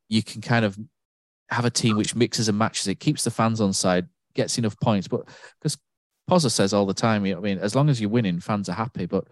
[0.09, 0.77] you can kind of
[1.49, 4.79] have a team which mixes and matches it, keeps the fans on side, gets enough
[4.79, 5.07] points.
[5.07, 5.27] But
[5.59, 5.77] because
[6.29, 8.69] Pozza says all the time, you know, I mean, as long as you're winning, fans
[8.69, 9.05] are happy.
[9.05, 9.25] But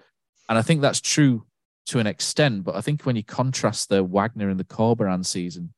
[0.50, 1.46] and I think that's true
[1.88, 2.64] to an extent.
[2.64, 5.74] But I think when you contrast the Wagner and the Corberan season,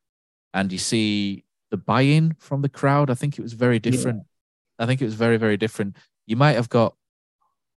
[0.53, 4.19] and you see the buy-in from the crowd, I think it was very different.
[4.19, 4.83] Yeah.
[4.83, 5.95] I think it was very, very different.
[6.25, 6.95] You might have got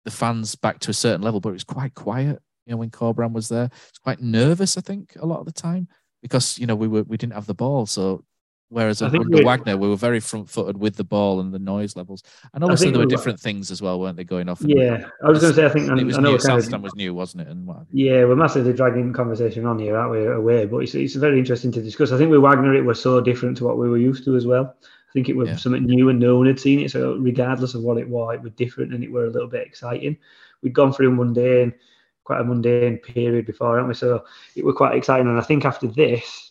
[0.05, 2.41] the fans back to a certain level, but it was quite quiet.
[2.67, 4.77] You know, when Corberan was there, it's quite nervous.
[4.77, 5.89] I think a lot of the time
[6.23, 8.25] because you know we were we didn't have the ball, so
[8.73, 12.23] Whereas under Wagner, we were very front-footed with the ball and the noise levels,
[12.55, 14.23] and obviously there were different things as well, weren't they?
[14.23, 14.63] Going off.
[14.63, 16.39] Yeah, I was going to say, I think um, it was I know new.
[16.39, 17.49] Southstand of, was new, wasn't it?
[17.49, 20.25] And what yeah, we're massively dragging conversation on here, aren't we?
[20.25, 22.13] Away, but it's, it's very interesting to discuss.
[22.13, 24.47] I think with Wagner, it was so different to what we were used to as
[24.47, 24.77] well.
[24.83, 25.57] I think it was yeah.
[25.57, 26.93] something new and no one had seen it.
[26.93, 29.67] So regardless of what it was, it was different and it were a little bit
[29.67, 30.17] exciting.
[30.63, 31.75] We'd gone through mundane,
[32.23, 33.95] quite a mundane period before, haven't we?
[33.95, 35.27] So it was quite exciting.
[35.27, 36.50] And I think after this,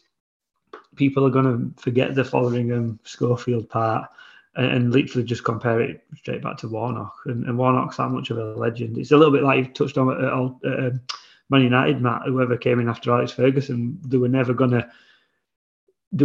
[0.99, 4.09] people are going to forget the Fotheringham Schofield part
[4.55, 7.15] and, and, literally just compare it straight back to Warnock.
[7.25, 8.97] And, and, Warnock's that much of a legend.
[8.97, 11.01] It's a little bit like you've touched on at, at, at um,
[11.49, 12.23] Man United, Matt.
[12.25, 14.89] Whoever came in after Alex Ferguson, they were never going to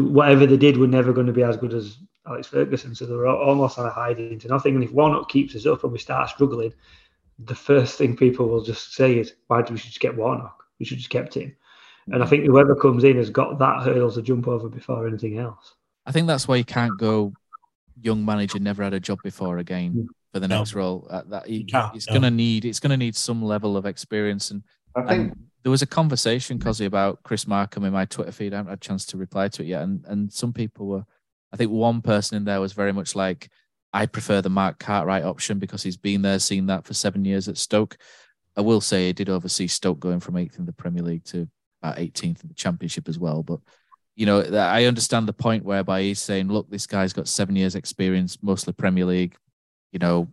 [0.01, 0.77] whatever they did.
[0.77, 2.95] Were never going to be as good as Alex Ferguson.
[2.95, 4.75] So they were almost on a hiding to nothing.
[4.75, 6.73] And if Warnock keeps us up and we start struggling,
[7.39, 10.65] the first thing people will just say is, "Why do we just get Warnock?
[10.81, 11.55] We should just kept him."
[12.13, 15.39] And I think whoever comes in has got that hurdle to jump over before anything
[15.39, 15.75] else.
[16.07, 17.33] I think that's why you can't go
[18.01, 20.07] young manager never had a job before again mm.
[20.33, 20.81] for the next no.
[20.81, 21.07] role.
[21.09, 22.15] Uh, that he, it's no.
[22.15, 24.63] gonna need it's gonna need some level of experience and.
[24.97, 28.53] I think and there was a conversation, Kosi, about Chris Markham in my Twitter feed.
[28.53, 31.05] I haven't had a chance to reply to it yet, and and some people were.
[31.53, 33.49] I think one person in there was very much like,
[33.93, 37.49] I prefer the Mark Cartwright option because he's been there, seen that for seven years
[37.49, 37.97] at Stoke.
[38.57, 41.49] I will say he did oversee Stoke going from eighth in the Premier League to
[41.85, 43.43] about 18th in the championship as well.
[43.43, 43.61] But
[44.17, 47.75] you know, I understand the point whereby he's saying, look, this guy's got seven years
[47.75, 49.37] experience, mostly Premier League.
[49.91, 50.33] You know,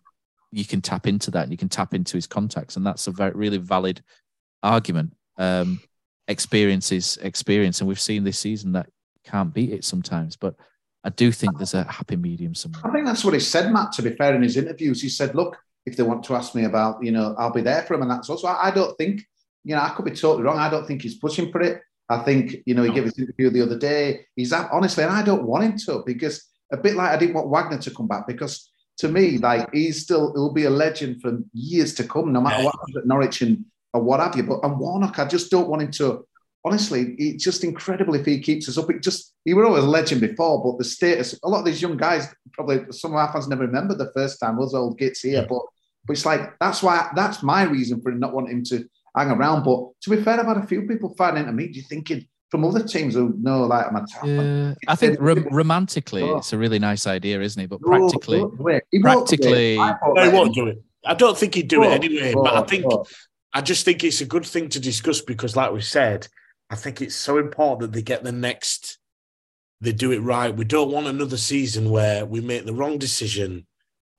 [0.51, 2.75] you can tap into that and you can tap into his contacts.
[2.75, 4.03] And that's a very, really valid
[4.61, 5.15] argument.
[5.37, 5.81] Um,
[6.27, 7.79] experience is experience.
[7.79, 8.87] And we've seen this season that
[9.25, 10.35] can't beat it sometimes.
[10.35, 10.53] But
[11.03, 12.85] I do think there's a happy medium somewhere.
[12.85, 15.01] I think that's what he said, Matt, to be fair, in his interviews.
[15.01, 17.81] He said, look, if they want to ask me about, you know, I'll be there
[17.81, 18.03] for them.
[18.03, 19.25] And that's also, I don't think
[19.63, 20.57] you know, I could be totally wrong.
[20.57, 21.81] I don't think he's pushing for it.
[22.09, 24.25] I think, you know, he gave his interview the other day.
[24.35, 27.49] He's honestly, and I don't want him to because a bit like I didn't want
[27.49, 31.39] Wagner to come back because to me, like he's still he'll be a legend for
[31.53, 34.43] years to come, no matter what happens at Norwich and or what have you.
[34.43, 36.25] But and Warnock, I just don't want him to.
[36.63, 38.91] Honestly, it's just incredible if he keeps us up.
[38.91, 41.39] It just he was always a legend before, but the status.
[41.43, 44.39] A lot of these young guys probably some of our fans never remember the first
[44.39, 45.47] time was old gits here, yeah.
[45.47, 45.61] but
[46.05, 49.63] but it's like that's why that's my reason for not wanting him to hang around.
[49.63, 52.65] But to be fair, I've had a few people finding to me, you thinking from
[52.65, 54.25] other teams who know like I'm a top.
[54.25, 56.37] Yeah, I think rom- romantically, oh.
[56.37, 57.69] it's a really nice idea, isn't it?
[57.69, 60.83] But oh, practically, oh, practically, no, he won't do it.
[61.05, 62.33] I don't think he'd do oh, it anyway.
[62.35, 62.85] Oh, but I oh, think,
[63.53, 66.27] I just think it's a good thing to discuss because, like we said,
[66.69, 68.97] I think it's so important that they get the next.
[69.79, 70.55] They do it right.
[70.55, 73.65] We don't want another season where we make the wrong decision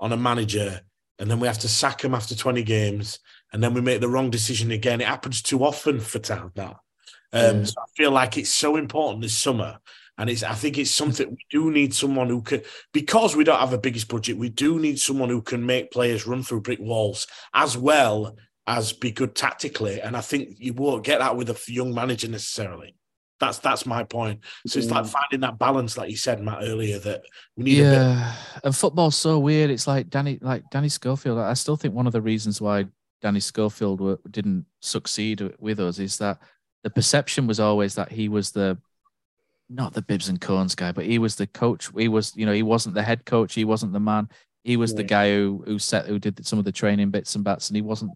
[0.00, 0.80] on a manager
[1.20, 3.20] and then we have to sack him after 20 games
[3.52, 5.00] and then we make the wrong decision again.
[5.00, 6.52] It happens too often for Town.
[7.34, 9.78] Um, so I feel like it's so important this summer.
[10.18, 13.58] And it's I think it's something we do need someone who can because we don't
[13.58, 16.80] have the biggest budget, we do need someone who can make players run through brick
[16.80, 18.36] walls as well
[18.66, 20.00] as be good tactically.
[20.00, 22.94] And I think you won't get that with a young manager necessarily.
[23.40, 24.40] That's that's my point.
[24.66, 25.08] So it's like mm.
[25.08, 27.24] finding that balance, like you said, Matt, earlier, that
[27.56, 27.78] we need.
[27.78, 29.70] Yeah, and football's so weird.
[29.70, 31.38] It's like Danny, like Danny Schofield.
[31.38, 32.84] I still think one of the reasons why
[33.22, 36.38] Danny Schofield didn't succeed with us is that
[36.82, 38.76] the perception was always that he was the
[39.70, 41.88] not the bibs and cones guy, but he was the coach.
[41.96, 43.54] He was, you know, he wasn't the head coach.
[43.54, 44.28] He wasn't the man.
[44.64, 44.98] He was yeah.
[44.98, 47.76] the guy who who set who did some of the training bits and bats, and
[47.76, 48.12] he wasn't.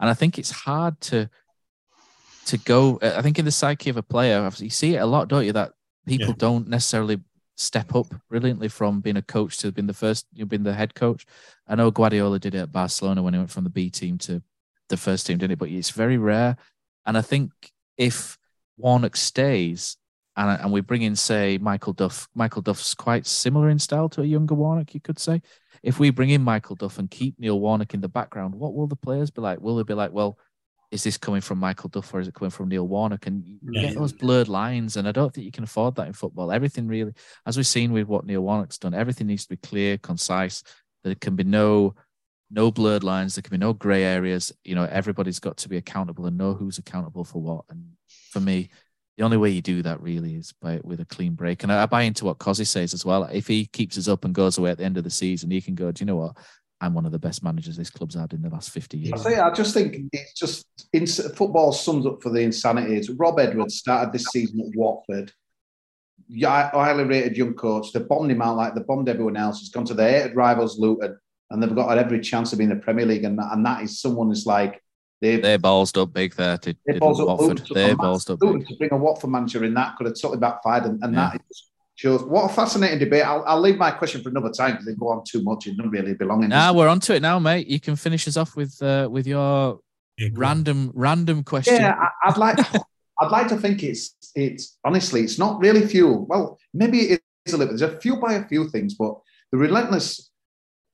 [0.00, 1.28] And I think it's hard to
[2.46, 2.98] to go.
[3.02, 5.52] I think in the psyche of a player, you see it a lot, don't you?
[5.52, 5.72] That
[6.06, 6.34] people yeah.
[6.38, 7.20] don't necessarily
[7.56, 10.74] step up brilliantly from being a coach to being the first, you know, being the
[10.74, 11.26] head coach.
[11.66, 14.42] I know Guardiola did it at Barcelona when he went from the B team to
[14.88, 15.58] the first team, didn't it?
[15.58, 16.56] But it's very rare.
[17.04, 17.52] And I think
[17.96, 18.38] if
[18.76, 19.96] Warnock stays,
[20.36, 22.28] and and we bring in say Michael Duff.
[22.34, 25.40] Michael Duff's quite similar in style to a younger Warnock, you could say.
[25.82, 28.86] If we bring in Michael Duff and keep Neil Warnock in the background, what will
[28.86, 29.60] the players be like?
[29.60, 30.38] Will they be like, well,
[30.96, 33.26] is this coming from Michael Duff or is it coming from Neil Warnock?
[33.26, 33.82] And you Yeah.
[33.82, 36.50] get those blurred lines, and I don't think you can afford that in football.
[36.50, 37.12] Everything really,
[37.46, 40.62] as we've seen with what Neil Warnock's done, everything needs to be clear, concise.
[41.04, 41.94] There can be no
[42.48, 43.34] no blurred lines.
[43.34, 44.52] There can be no grey areas.
[44.64, 47.64] You know, everybody's got to be accountable and know who's accountable for what.
[47.68, 47.96] And
[48.30, 48.70] for me,
[49.16, 51.62] the only way you do that really is by with a clean break.
[51.64, 53.24] And I, I buy into what Kosi says as well.
[53.24, 55.60] If he keeps us up and goes away at the end of the season, he
[55.60, 55.90] can go.
[55.90, 56.36] Do you know what?
[56.80, 59.12] I'm one of the best managers this club's had in the last 50 years.
[59.12, 59.36] I years.
[59.36, 62.96] say, I just think it's just ins- football sums up for the insanity.
[62.96, 65.32] Is Rob Edwards started this season at Watford.
[66.28, 67.92] Yeah, highly rated young coach.
[67.92, 69.60] They bombed him out like they bombed everyone else.
[69.60, 71.18] He's gone to their hated rivals Luton,
[71.50, 73.24] and they've got every chance of being in the Premier League.
[73.24, 74.82] And, and that is someone who's like
[75.22, 77.48] they've They ballsed up big there to, they to balls up Watford.
[77.60, 78.68] Luton, They a massive ballsed up Luton big.
[78.68, 81.30] to bring a Watford manager in that could have totally backfired, and, and Yeah.
[81.32, 81.62] that is
[81.96, 83.24] shows what a fascinating debate.
[83.24, 85.66] I'll, I'll leave my question for another time because they go on too much.
[85.66, 86.50] It doesn't really belong in.
[86.50, 86.78] Now this.
[86.78, 87.66] we're onto it now, mate.
[87.66, 89.80] You can finish us off with uh, with your
[90.32, 91.74] random random question.
[91.74, 92.58] Yeah, I, I'd like.
[93.18, 96.26] I'd like to think it's it's honestly it's not really fuel.
[96.26, 97.76] Well, maybe it is a little.
[97.76, 99.18] There's a fuel by a few things, but
[99.50, 100.30] the relentless.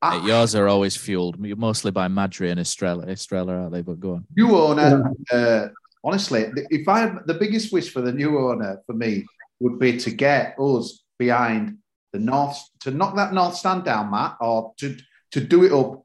[0.04, 3.06] Mate, yours are always fueled mostly by Madri and Estrella.
[3.06, 3.82] Estrella, aren't they?
[3.82, 4.26] But go on.
[4.36, 5.12] new owner.
[5.32, 5.68] Uh,
[6.04, 9.24] honestly, if I had the biggest wish for the new owner for me
[9.62, 11.78] would be to get us behind
[12.12, 14.96] the north to knock that north stand down, Matt, or to
[15.30, 16.02] to do it up.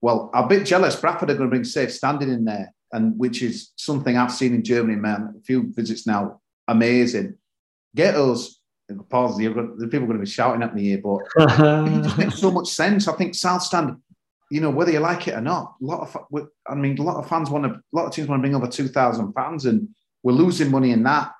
[0.00, 0.96] Well, I'm a bit jealous.
[0.96, 4.54] Bradford are going to bring safe standing in there, and which is something I've seen
[4.54, 5.34] in Germany, man.
[5.38, 7.38] A few visits now, amazing.
[7.94, 8.60] Get us.
[9.08, 9.38] Pause.
[9.38, 12.50] The people are going to be shouting at me here, but it just makes so
[12.50, 13.08] much sense.
[13.08, 13.96] I think South Stand,
[14.50, 17.16] you know, whether you like it or not, a lot of, I mean, a lot
[17.16, 19.88] of fans want to, a lot of teams want to bring over 2,000 fans and
[20.22, 21.32] we're losing money in that.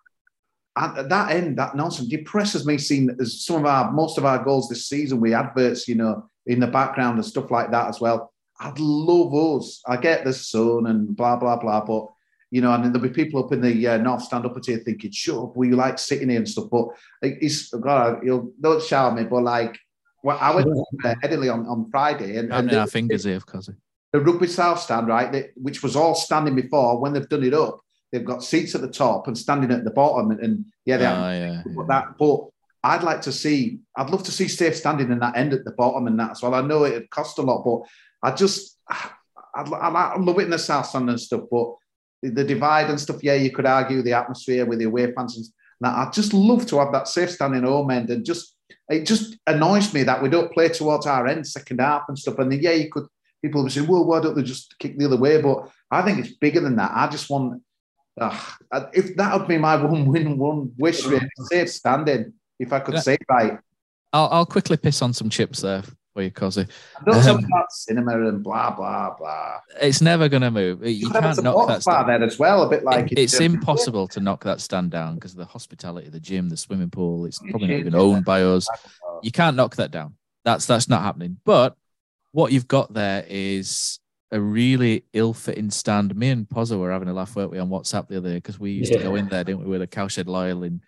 [0.76, 4.24] And at that end, that nonsense depresses me seeing there's some of our, most of
[4.24, 7.88] our goals this season with adverts, you know, in the background and stuff like that
[7.88, 8.32] as well.
[8.58, 9.82] I'd love us.
[9.86, 12.08] I get the sun and blah, blah, blah, but,
[12.50, 14.78] you know, and there'll be people up in the uh, North Stand up at here
[14.78, 16.88] thinking, sure, we like sitting here and stuff, but
[17.22, 19.78] it's, God, you'll, don't shout at me, but like,
[20.22, 20.66] well, I went
[21.02, 23.70] to Headingley on, on Friday and, and our fingers here, cause
[24.14, 27.00] the rugby south stand, right, they, which was all standing before.
[27.00, 27.80] When they've done it up,
[28.12, 31.06] they've got seats at the top and standing at the bottom, and, and yeah, they
[31.06, 32.18] Ah, have yeah, put that.
[32.18, 32.40] But
[32.82, 35.72] I'd like to see, I'd love to see safe standing in that end at the
[35.72, 36.54] bottom and that as well.
[36.54, 37.80] I know it'd cost a lot, but
[38.22, 41.42] I just, I'd, I'd, I'd love it in the south stand and stuff.
[41.50, 41.74] But
[42.22, 45.36] the, the divide and stuff, yeah, you could argue the atmosphere with the away fans
[45.36, 45.46] and
[45.80, 45.96] that.
[45.96, 48.52] I'd just love to have that safe standing home end and just.
[48.88, 52.38] It just annoys me that we don't play towards our end, second half and stuff.
[52.38, 53.06] And then, yeah, you could
[53.44, 55.40] people will say, well, why don't they just kick the other way?
[55.40, 56.92] But I think it's bigger than that.
[56.94, 57.62] I just want,
[58.20, 62.80] uh, if that would be my one win, one wish, really, safe standing, if I
[62.80, 63.00] could Yeah.
[63.00, 63.58] say right.
[64.12, 66.68] I'll, I'll quickly piss on some chips there for you, Kosi.
[67.04, 69.58] Don't tell Um, me about cinema and blah, blah, blah.
[69.80, 70.86] It's never going to move.
[70.86, 72.08] You a can't knock that bar stand.
[72.08, 75.32] there as well, a bit like It- it's impossible to knock that stand down because
[75.32, 77.24] of the hospitality, the gym, the swimming pool.
[77.26, 78.68] It's probably not even owned by us.
[79.22, 80.14] You can't knock that down.
[80.44, 81.38] That's that's not happening.
[81.44, 81.76] But
[82.30, 83.98] what you've got there is
[84.30, 86.14] a really ill-fitting stand.
[86.16, 88.58] Me and Pozzo were having a laugh, weren't we, on WhatsApp the other day because
[88.58, 90.80] we used to go in there, didn't we, with a cowshed loyal in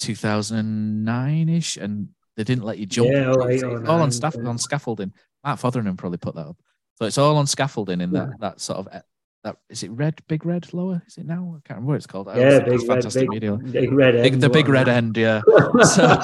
[0.00, 3.10] 2009ish, and they didn't let you jump.
[3.10, 4.48] Yeah, eight or all on staff yeah.
[4.48, 5.12] on scaffolding.
[5.44, 6.56] Matt Fotheringham probably put that up.
[6.98, 8.34] So it's all on scaffolding in that Yeah.
[8.40, 9.02] that sort of
[9.44, 12.06] that is it red big red lower is it now I can't remember what it's
[12.06, 14.42] called Yeah, big red, fantastic big, media big red Big- end.
[14.42, 15.40] the big red end yeah
[15.82, 16.20] so,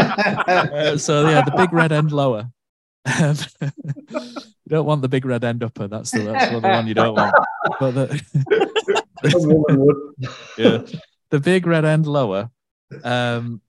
[0.96, 2.50] so yeah the big red end lower
[3.04, 5.88] Um, you don't want the big red end upper.
[5.88, 7.34] That's the that's the one you don't want.
[7.80, 8.22] But the,
[9.24, 9.96] A woman would.
[10.58, 10.82] yeah.
[11.30, 12.50] the big red end lower
[13.04, 13.60] um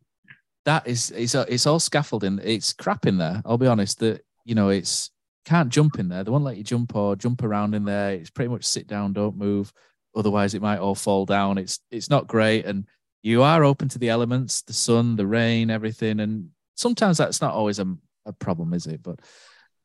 [0.66, 2.40] that is it's it's all scaffolding.
[2.44, 3.42] It's crap in there.
[3.46, 5.12] I'll be honest that you know it's
[5.46, 6.24] can't jump in there.
[6.24, 8.12] They won't let you jump or jump around in there.
[8.12, 9.74] It's pretty much sit down don't move.
[10.16, 11.58] Otherwise it might all fall down.
[11.58, 12.66] It's it's not great.
[12.66, 12.86] And
[13.24, 16.20] you are open to the elements the sun the rain everything.
[16.20, 19.02] And sometimes that's not always a, a problem is it?
[19.04, 19.20] But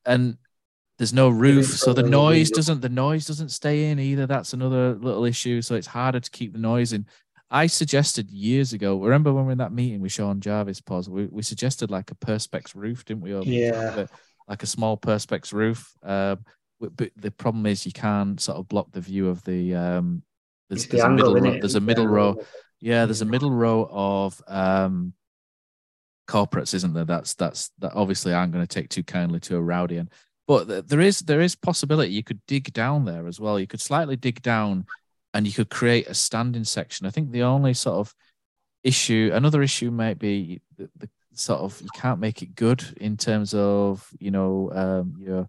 [0.04, 0.36] and
[0.98, 4.26] there's no roof so the noise doesn't the noise doesn't stay in either.
[4.26, 7.06] That's another little issue so it's harder to keep the noise in.
[7.50, 11.08] I suggested years ago remember when we were in that meeting with Sean Jarvis Poz
[11.08, 13.38] we, we suggested like a perspex roof didn't we?
[13.42, 14.06] Yeah.
[14.48, 16.44] like a small perspex roof um
[16.80, 20.22] but the problem is you can't sort of block the view of the um
[20.68, 22.36] there's, the there's a middle row, there's a middle row.
[22.80, 25.12] yeah there's a middle row of um
[26.28, 27.04] corporates isn't there?
[27.04, 30.10] That's that's that obviously I'm going to take too kindly to a rowdy and
[30.46, 33.60] but there is there is possibility you could dig down there as well.
[33.60, 34.86] You could slightly dig down
[35.34, 37.06] and you could create a standing section.
[37.06, 38.14] I think the only sort of
[38.82, 43.16] issue, another issue might be the, the sort of you can't make it good in
[43.16, 45.46] terms of you know um, you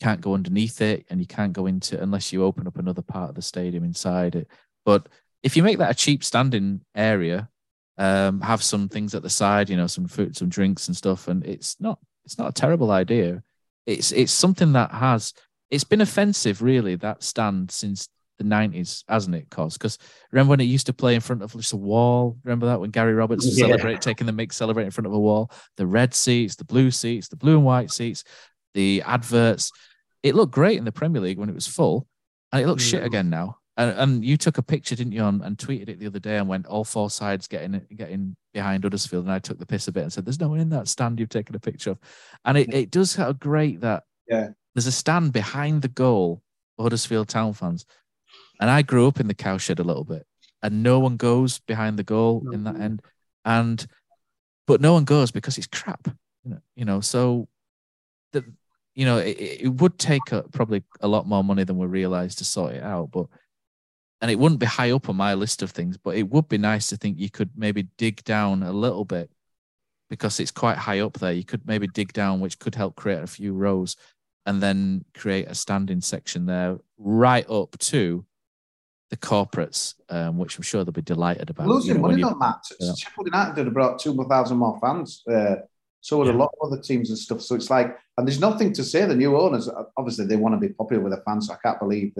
[0.00, 3.28] can't go underneath it and you can't go into unless you open up another part
[3.28, 4.48] of the stadium inside it.
[4.84, 5.08] But
[5.42, 7.50] if you make that a cheap standing area,
[7.98, 11.28] um, have some things at the side, you know, some food, some drinks and stuff,
[11.28, 13.42] and it's not it's not a terrible idea.
[13.86, 15.34] It's it's something that has
[15.70, 18.08] it's been offensive really that stand since
[18.38, 19.76] the 90s, hasn't it, Cos?
[19.76, 19.98] Because
[20.30, 22.38] remember when it used to play in front of just a wall?
[22.44, 23.66] Remember that when Gary Roberts yeah.
[23.66, 25.50] celebrate taking the mix, celebrate in front of a wall?
[25.76, 28.24] The red seats, the blue seats, the blue and white seats,
[28.74, 29.72] the adverts.
[30.22, 32.06] It looked great in the Premier League when it was full,
[32.52, 33.58] and it looks shit again now.
[33.78, 36.36] And, and you took a picture, didn't you, on, and tweeted it the other day
[36.36, 39.24] and went all four sides getting getting behind Huddersfield.
[39.24, 41.18] And I took the piss a bit and said, "There's no one in that stand
[41.18, 41.98] you've taken a picture of."
[42.44, 44.48] And it, it does of great that yeah.
[44.74, 46.42] there's a stand behind the goal
[46.76, 47.86] for Huddersfield Town fans
[48.60, 50.26] and I grew up in the cowshed a little bit,
[50.62, 52.54] and no one goes behind the goal mm-hmm.
[52.54, 53.02] in that end.
[53.44, 53.84] And
[54.66, 56.08] but no one goes because it's crap.
[56.44, 57.48] You know, you know so
[58.32, 58.44] the
[58.94, 62.38] you know it, it would take a, probably a lot more money than we realized
[62.38, 63.26] to sort it out, but
[64.20, 66.58] and it wouldn't be high up on my list of things, but it would be
[66.58, 69.30] nice to think you could maybe dig down a little bit
[70.10, 71.32] because it's quite high up there.
[71.32, 73.96] You could maybe dig down, which could help create a few rows
[74.46, 78.24] and then create a standing section there right up to
[79.10, 81.66] the corporates, um, which I'm sure they'll be delighted about.
[81.66, 82.60] Losing you know, money on that.
[82.80, 82.92] Yeah.
[82.94, 85.22] Sheffield United have brought two thousand more fans.
[85.30, 85.56] Uh,
[86.00, 86.34] so would yeah.
[86.34, 87.42] a lot of other teams and stuff.
[87.42, 89.04] So it's like, and there's nothing to say.
[89.04, 91.46] The new owners, obviously, they want to be popular with the fans.
[91.46, 92.12] So I can't believe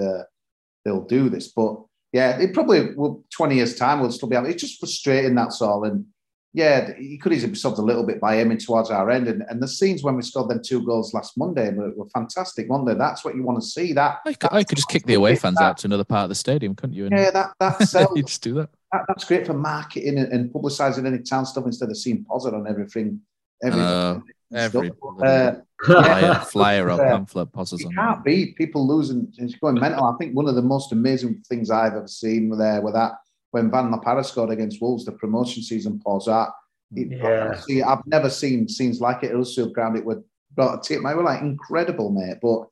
[0.85, 1.49] they'll do this.
[1.49, 1.83] But
[2.13, 3.25] yeah, it probably will.
[3.31, 4.37] Twenty years time, we'll still be.
[4.37, 5.35] Able, it's just frustrating.
[5.35, 5.85] That's all.
[5.85, 6.07] And
[6.55, 9.29] yeah, he could easily be solved a little bit by aiming towards our end.
[9.29, 12.69] And, and the scenes when we scored them two goals last Monday were, were fantastic,
[12.69, 12.95] weren't they?
[12.95, 13.93] That's what you want to see.
[13.93, 16.25] That I could, I could just kick the away fans that, out to another part
[16.25, 17.07] of the stadium, couldn't you?
[17.07, 18.71] And yeah, that that's you just do that.
[18.93, 19.05] that.
[19.09, 22.67] That's great for marketing and, and publicising any town stuff instead of seeing positive on
[22.67, 23.21] everything.
[23.63, 24.19] Every, uh,
[24.53, 24.91] every
[25.23, 25.53] uh,
[25.85, 27.95] flyer, flyer or pamphlet pauses on.
[27.95, 29.33] Can't be people losing.
[29.39, 30.05] It's going mental.
[30.05, 33.12] I think one of the most amazing things I've ever seen there with that
[33.51, 36.49] when Van La Parra scored against Wolves, the promotion season pause that.
[36.91, 37.59] Yeah.
[37.61, 39.97] See, I've never seen scenes like it at Huddersfield Ground.
[39.97, 40.23] It would
[40.55, 41.07] brought a team.
[41.07, 42.39] I were like incredible, mate.
[42.41, 42.66] But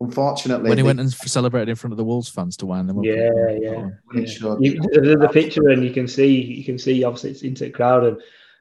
[0.00, 2.88] unfortunately, when he they, went and celebrated in front of the Wolves fans to wind
[2.88, 3.04] them up.
[3.04, 3.30] Yeah,
[3.60, 3.88] yeah.
[4.12, 4.56] yeah.
[4.60, 7.04] You, the, the picture, and you can see, you can see.
[7.04, 8.20] Obviously, it's into the crowd, and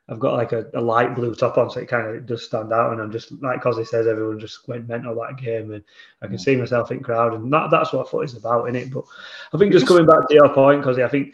[0.09, 2.73] I've got like a, a, light blue top on, so it kind of does stand
[2.73, 2.91] out.
[2.91, 5.83] And I'm just like Kosi says, everyone just went mental that game, and
[6.21, 8.91] I can see myself in crowd, and that, that's what foot is about, in it.
[8.91, 9.05] But
[9.53, 11.33] I think just coming back to your point, Kosi, I think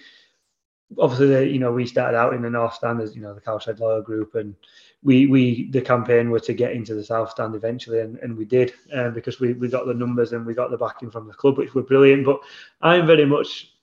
[1.00, 3.80] obviously, you know, we started out in the North Stand as you know the Cowshed
[3.80, 4.56] Loyal Group, and
[5.04, 8.46] we we the campaign were to get into the South Stand eventually, and, and we
[8.46, 11.34] did um, because we we got the numbers and we got the backing from the
[11.34, 12.26] club, which were brilliant.
[12.26, 12.40] But
[12.82, 13.75] I'm very much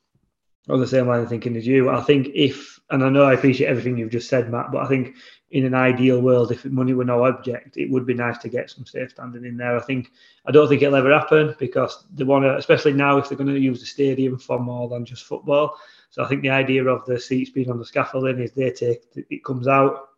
[0.69, 1.91] on the same line of thinking as you.
[1.91, 4.89] I think if, and I know I appreciate everything you've just said, Matt, but I
[4.89, 5.17] think
[5.51, 8.71] in an ideal world, if money were no object, it would be nice to get
[8.71, 9.77] some safe standing in there.
[9.77, 10.11] I think
[10.47, 13.53] I don't think it'll ever happen because they want to, especially now if they're going
[13.53, 15.77] to use the stadium for more than just football.
[16.11, 19.03] So I think the idea of the seats being on the scaffolding is they take
[19.15, 20.09] it comes out.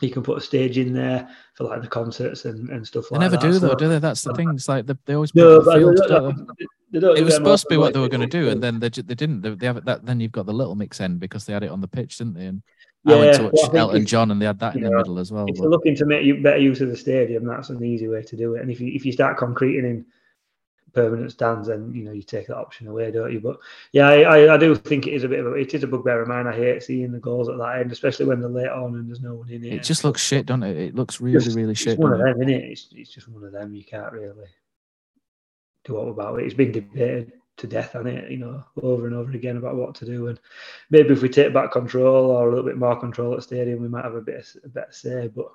[0.00, 3.20] You can put a stage in there for like the concerts and, and stuff like
[3.20, 3.28] that.
[3.28, 3.52] They never that.
[3.52, 3.98] do though, so, do they?
[3.98, 4.50] That's the um, thing.
[4.50, 6.46] It's like they, they always no, the field,
[6.92, 8.80] they, they it was supposed to be what they were going to do, and then
[8.80, 9.42] they, they didn't.
[9.42, 10.06] They, they have it that.
[10.06, 12.34] Then you've got the little mix end because they had it on the pitch, didn't
[12.34, 12.46] they?
[12.46, 12.62] And
[13.04, 15.18] yeah, I went to watch Elton John, and they had that in know, the middle
[15.18, 15.46] as well.
[15.48, 15.62] If but.
[15.62, 18.54] you're looking to make better use of the stadium, that's an easy way to do
[18.54, 18.62] it.
[18.62, 20.06] And if you if you start concreting in
[20.92, 23.40] permanent stands, then you know you take that option away, don't you?
[23.40, 23.58] But
[23.92, 26.22] yeah, I, I do think it is a bit of a, it is a bugbear
[26.22, 26.46] of mine.
[26.46, 29.20] I hate seeing the goals at that end, especially when they're late on and there's
[29.20, 29.72] no one in it.
[29.72, 30.76] It just looks shit, doesn't it?
[30.76, 31.94] It looks really, just, really shit.
[31.94, 32.64] It's one of them, isn't it?
[32.64, 33.74] It's, it's just one of them.
[33.74, 34.48] You can't really
[35.84, 36.46] do what about it.
[36.46, 39.94] It's been debated to death on it, you know, over and over again about what
[39.94, 40.28] to do.
[40.28, 40.40] And
[40.88, 43.82] maybe if we take back control or a little bit more control at the stadium,
[43.82, 45.28] we might have a bit of, a better say.
[45.28, 45.50] But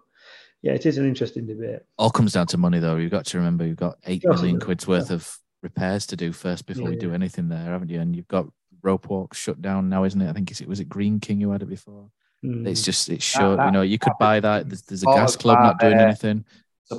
[0.65, 1.81] yeah, it is an interesting debate.
[1.99, 2.95] All comes down to money, though.
[2.95, 6.65] You've got to remember you've got eight million quid's worth of repairs to do first
[6.65, 8.01] before yeah, we do anything there, haven't you?
[8.01, 8.47] And you've got
[8.81, 10.27] rope walk shut down now, isn't it?
[10.27, 12.09] I think it was it Greene King who had it before.
[12.43, 12.67] Mm.
[12.67, 13.63] It's just it's shut.
[13.63, 14.67] you know, you could buy that.
[14.67, 16.43] There's, there's a gas club not doing anything.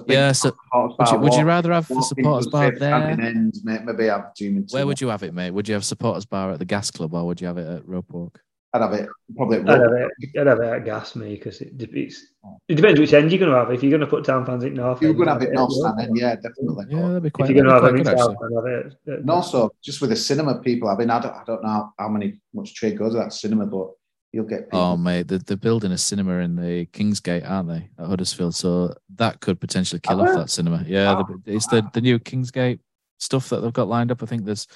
[0.07, 2.95] Yeah, so would you, would you rather have the supporters bar there?
[2.95, 4.33] Ends, maybe have
[4.71, 5.51] Where would you have it, mate?
[5.51, 7.89] Would you have supporters bar at the gas club or would you have it at
[7.89, 8.41] Rope Walk?
[8.77, 9.59] I'd have it probably.
[9.59, 10.11] I'd have it.
[10.39, 12.27] I'd have it at gas me because it, it's,
[12.69, 13.71] it depends which end you're going to have.
[13.73, 15.73] If you're going to put town fans in North, you're going to have it North
[15.73, 16.87] Stand end, yeah, definitely.
[16.91, 17.51] Yeah, that'd be quite.
[17.51, 18.95] If you're going to have it in South, have it.
[19.07, 22.09] And also, just with the cinema people, I mean, I don't, I don't know how
[22.09, 23.89] many much trade goes to that cinema, but
[24.33, 24.61] you'll get.
[24.61, 24.81] Oh, people.
[24.81, 28.55] Oh mate, they're, they're building a cinema in the Kingsgate, aren't they, at Huddersfield?
[28.55, 30.85] So that could potentially kill off that cinema.
[30.87, 32.81] Yeah, oh, it's the the new Kingsgate
[33.19, 34.23] stuff that they've got lined up.
[34.23, 34.67] I think there's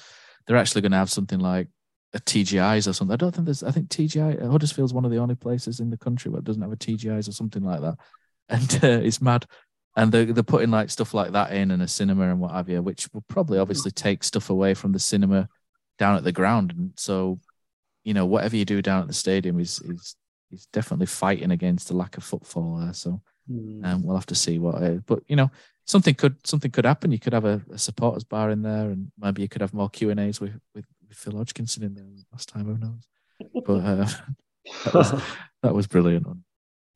[0.47, 1.67] they're actually going to have something like
[2.13, 3.13] a TGI's or something.
[3.13, 3.63] I don't think there's.
[3.63, 6.61] I think TGI Huddersfield's one of the only places in the country where it doesn't
[6.61, 7.95] have a TGI's or something like that,
[8.49, 9.45] and uh, it's mad.
[9.97, 12.69] And they're, they're putting like stuff like that in and a cinema and what have
[12.69, 15.49] you, which will probably obviously take stuff away from the cinema
[15.99, 16.73] down at the ground.
[16.77, 17.41] And so,
[18.05, 20.15] you know, whatever you do down at the stadium is is
[20.49, 22.93] is definitely fighting against the lack of footfall there.
[22.93, 23.83] So Hmm.
[23.83, 24.75] um, we'll have to see what.
[24.75, 25.49] Uh, but you know,
[25.85, 27.11] something could something could happen.
[27.11, 29.89] You could have a, a supporters bar in there, and maybe you could have more
[29.89, 32.65] Q and A's with with Phil Hodgkinson in there last time.
[32.65, 33.07] Who knows?
[33.65, 34.07] But uh,
[34.85, 35.23] that, was,
[35.63, 36.27] that was brilliant.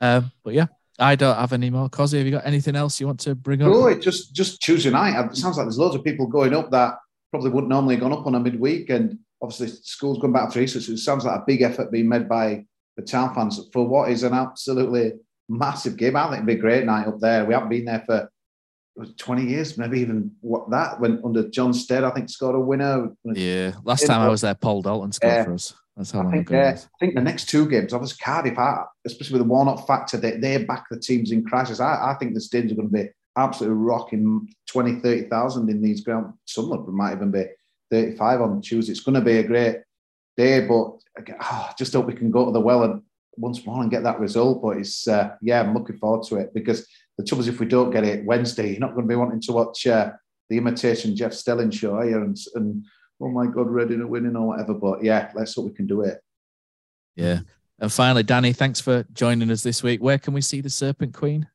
[0.02, 0.68] Um, but yeah,
[1.00, 1.90] I don't have any more.
[1.90, 3.72] Kosi, have you got anything else you want to bring up?
[3.72, 5.20] Oh, it just just Tuesday night.
[5.26, 6.96] It sounds like there's loads of people going up that
[7.32, 10.62] probably wouldn't normally have gone up on a midweek, and obviously school's going back to
[10.62, 12.66] Easter, so it sounds like a big effort being made by
[12.96, 15.14] the town fans for what is an absolutely
[15.50, 16.16] massive game.
[16.16, 17.46] I think it'd be a great night up there.
[17.46, 18.30] We haven't been there for
[19.18, 23.10] 20 years, maybe even what that when under Jon Stead, I think scored a winner.
[23.26, 25.44] Yeah, last time I was there, Paul Dalton scored Yeah.
[25.44, 25.74] for us.
[25.98, 26.60] That's how I long think, ago.
[26.60, 26.72] uh.
[26.76, 28.58] I think the next two games, obviously Cardiff,
[29.06, 31.80] especially with the Warnock factor, they, they back the teams in crisis.
[31.80, 36.02] I, I think the stadiums are going to be absolutely rocking 20, 30,000 in these
[36.02, 36.34] ground.
[36.46, 37.46] Some of them might even be
[37.92, 38.92] 35 on Tuesday.
[38.92, 39.78] It's going to be a great
[40.38, 43.02] day, but oh, I just hope we can go to the well and
[43.38, 44.62] once more and get that result.
[44.62, 46.88] But it's, uh, yeah, I'm looking forward to it because
[47.18, 49.42] the trouble is if we don't get it Wednesday, you're not going to be wanting
[49.42, 50.12] to watch uh,
[50.50, 52.86] the imitation Jeff Stelling show here and, and
[53.22, 54.74] oh my God, Reading are winning or whatever.
[54.74, 56.20] But yeah, let's hope we can do it.
[57.16, 57.40] Yeah.
[57.80, 60.02] And finally, Danny, thanks for joining us this week.
[60.02, 61.48] Where can we see the Serpent Queen?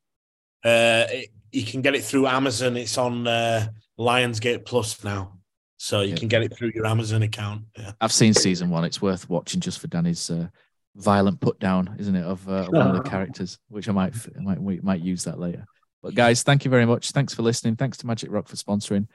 [0.64, 2.76] Uh, it- you can get it through Amazon.
[2.76, 3.66] It's on uh,
[3.98, 5.38] Lionsgate Plus now,
[5.78, 7.62] so you can get it through your Amazon account.
[7.76, 7.90] Yeah.
[8.00, 8.84] I've seen season one.
[8.84, 10.46] It's worth watching just for Danny's uh,
[10.96, 14.40] violent put down, isn't it, of uh, one of the characters, which I might, I
[14.40, 15.64] might, we might use that later.
[16.02, 17.10] But guys, thank you very much.
[17.10, 17.76] Thanks for listening.
[17.76, 19.06] Thanks to Magic Rock for sponsoring,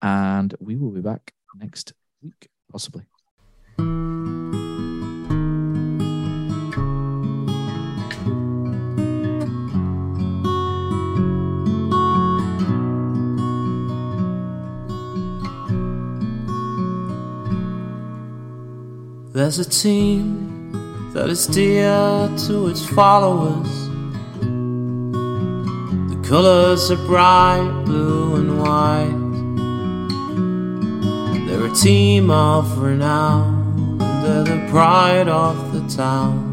[0.00, 1.92] and we will be back next
[2.22, 3.04] week, possibly.
[19.34, 20.41] There's a team
[21.12, 23.88] that is dear to its followers.
[26.08, 29.18] The colors are bright blue and white.
[31.46, 36.48] They're a team of renown, they're the pride of the town.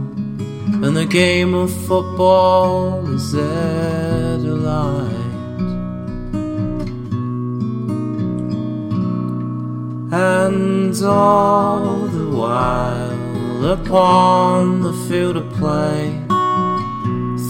[0.84, 5.16] And the game of football is their delight.
[10.12, 13.09] And all the while
[13.64, 16.18] upon the field of play,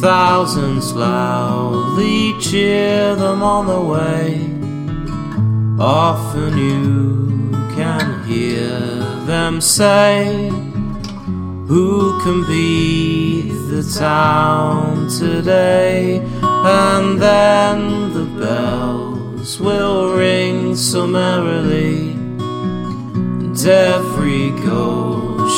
[0.02, 4.60] thousands loudly cheer them on the way.
[5.80, 8.80] Often you can hear
[9.26, 10.50] them say,
[11.68, 16.18] Who can beat the town today?
[16.42, 22.12] And then the bells will ring so merrily
[23.60, 25.19] and every goal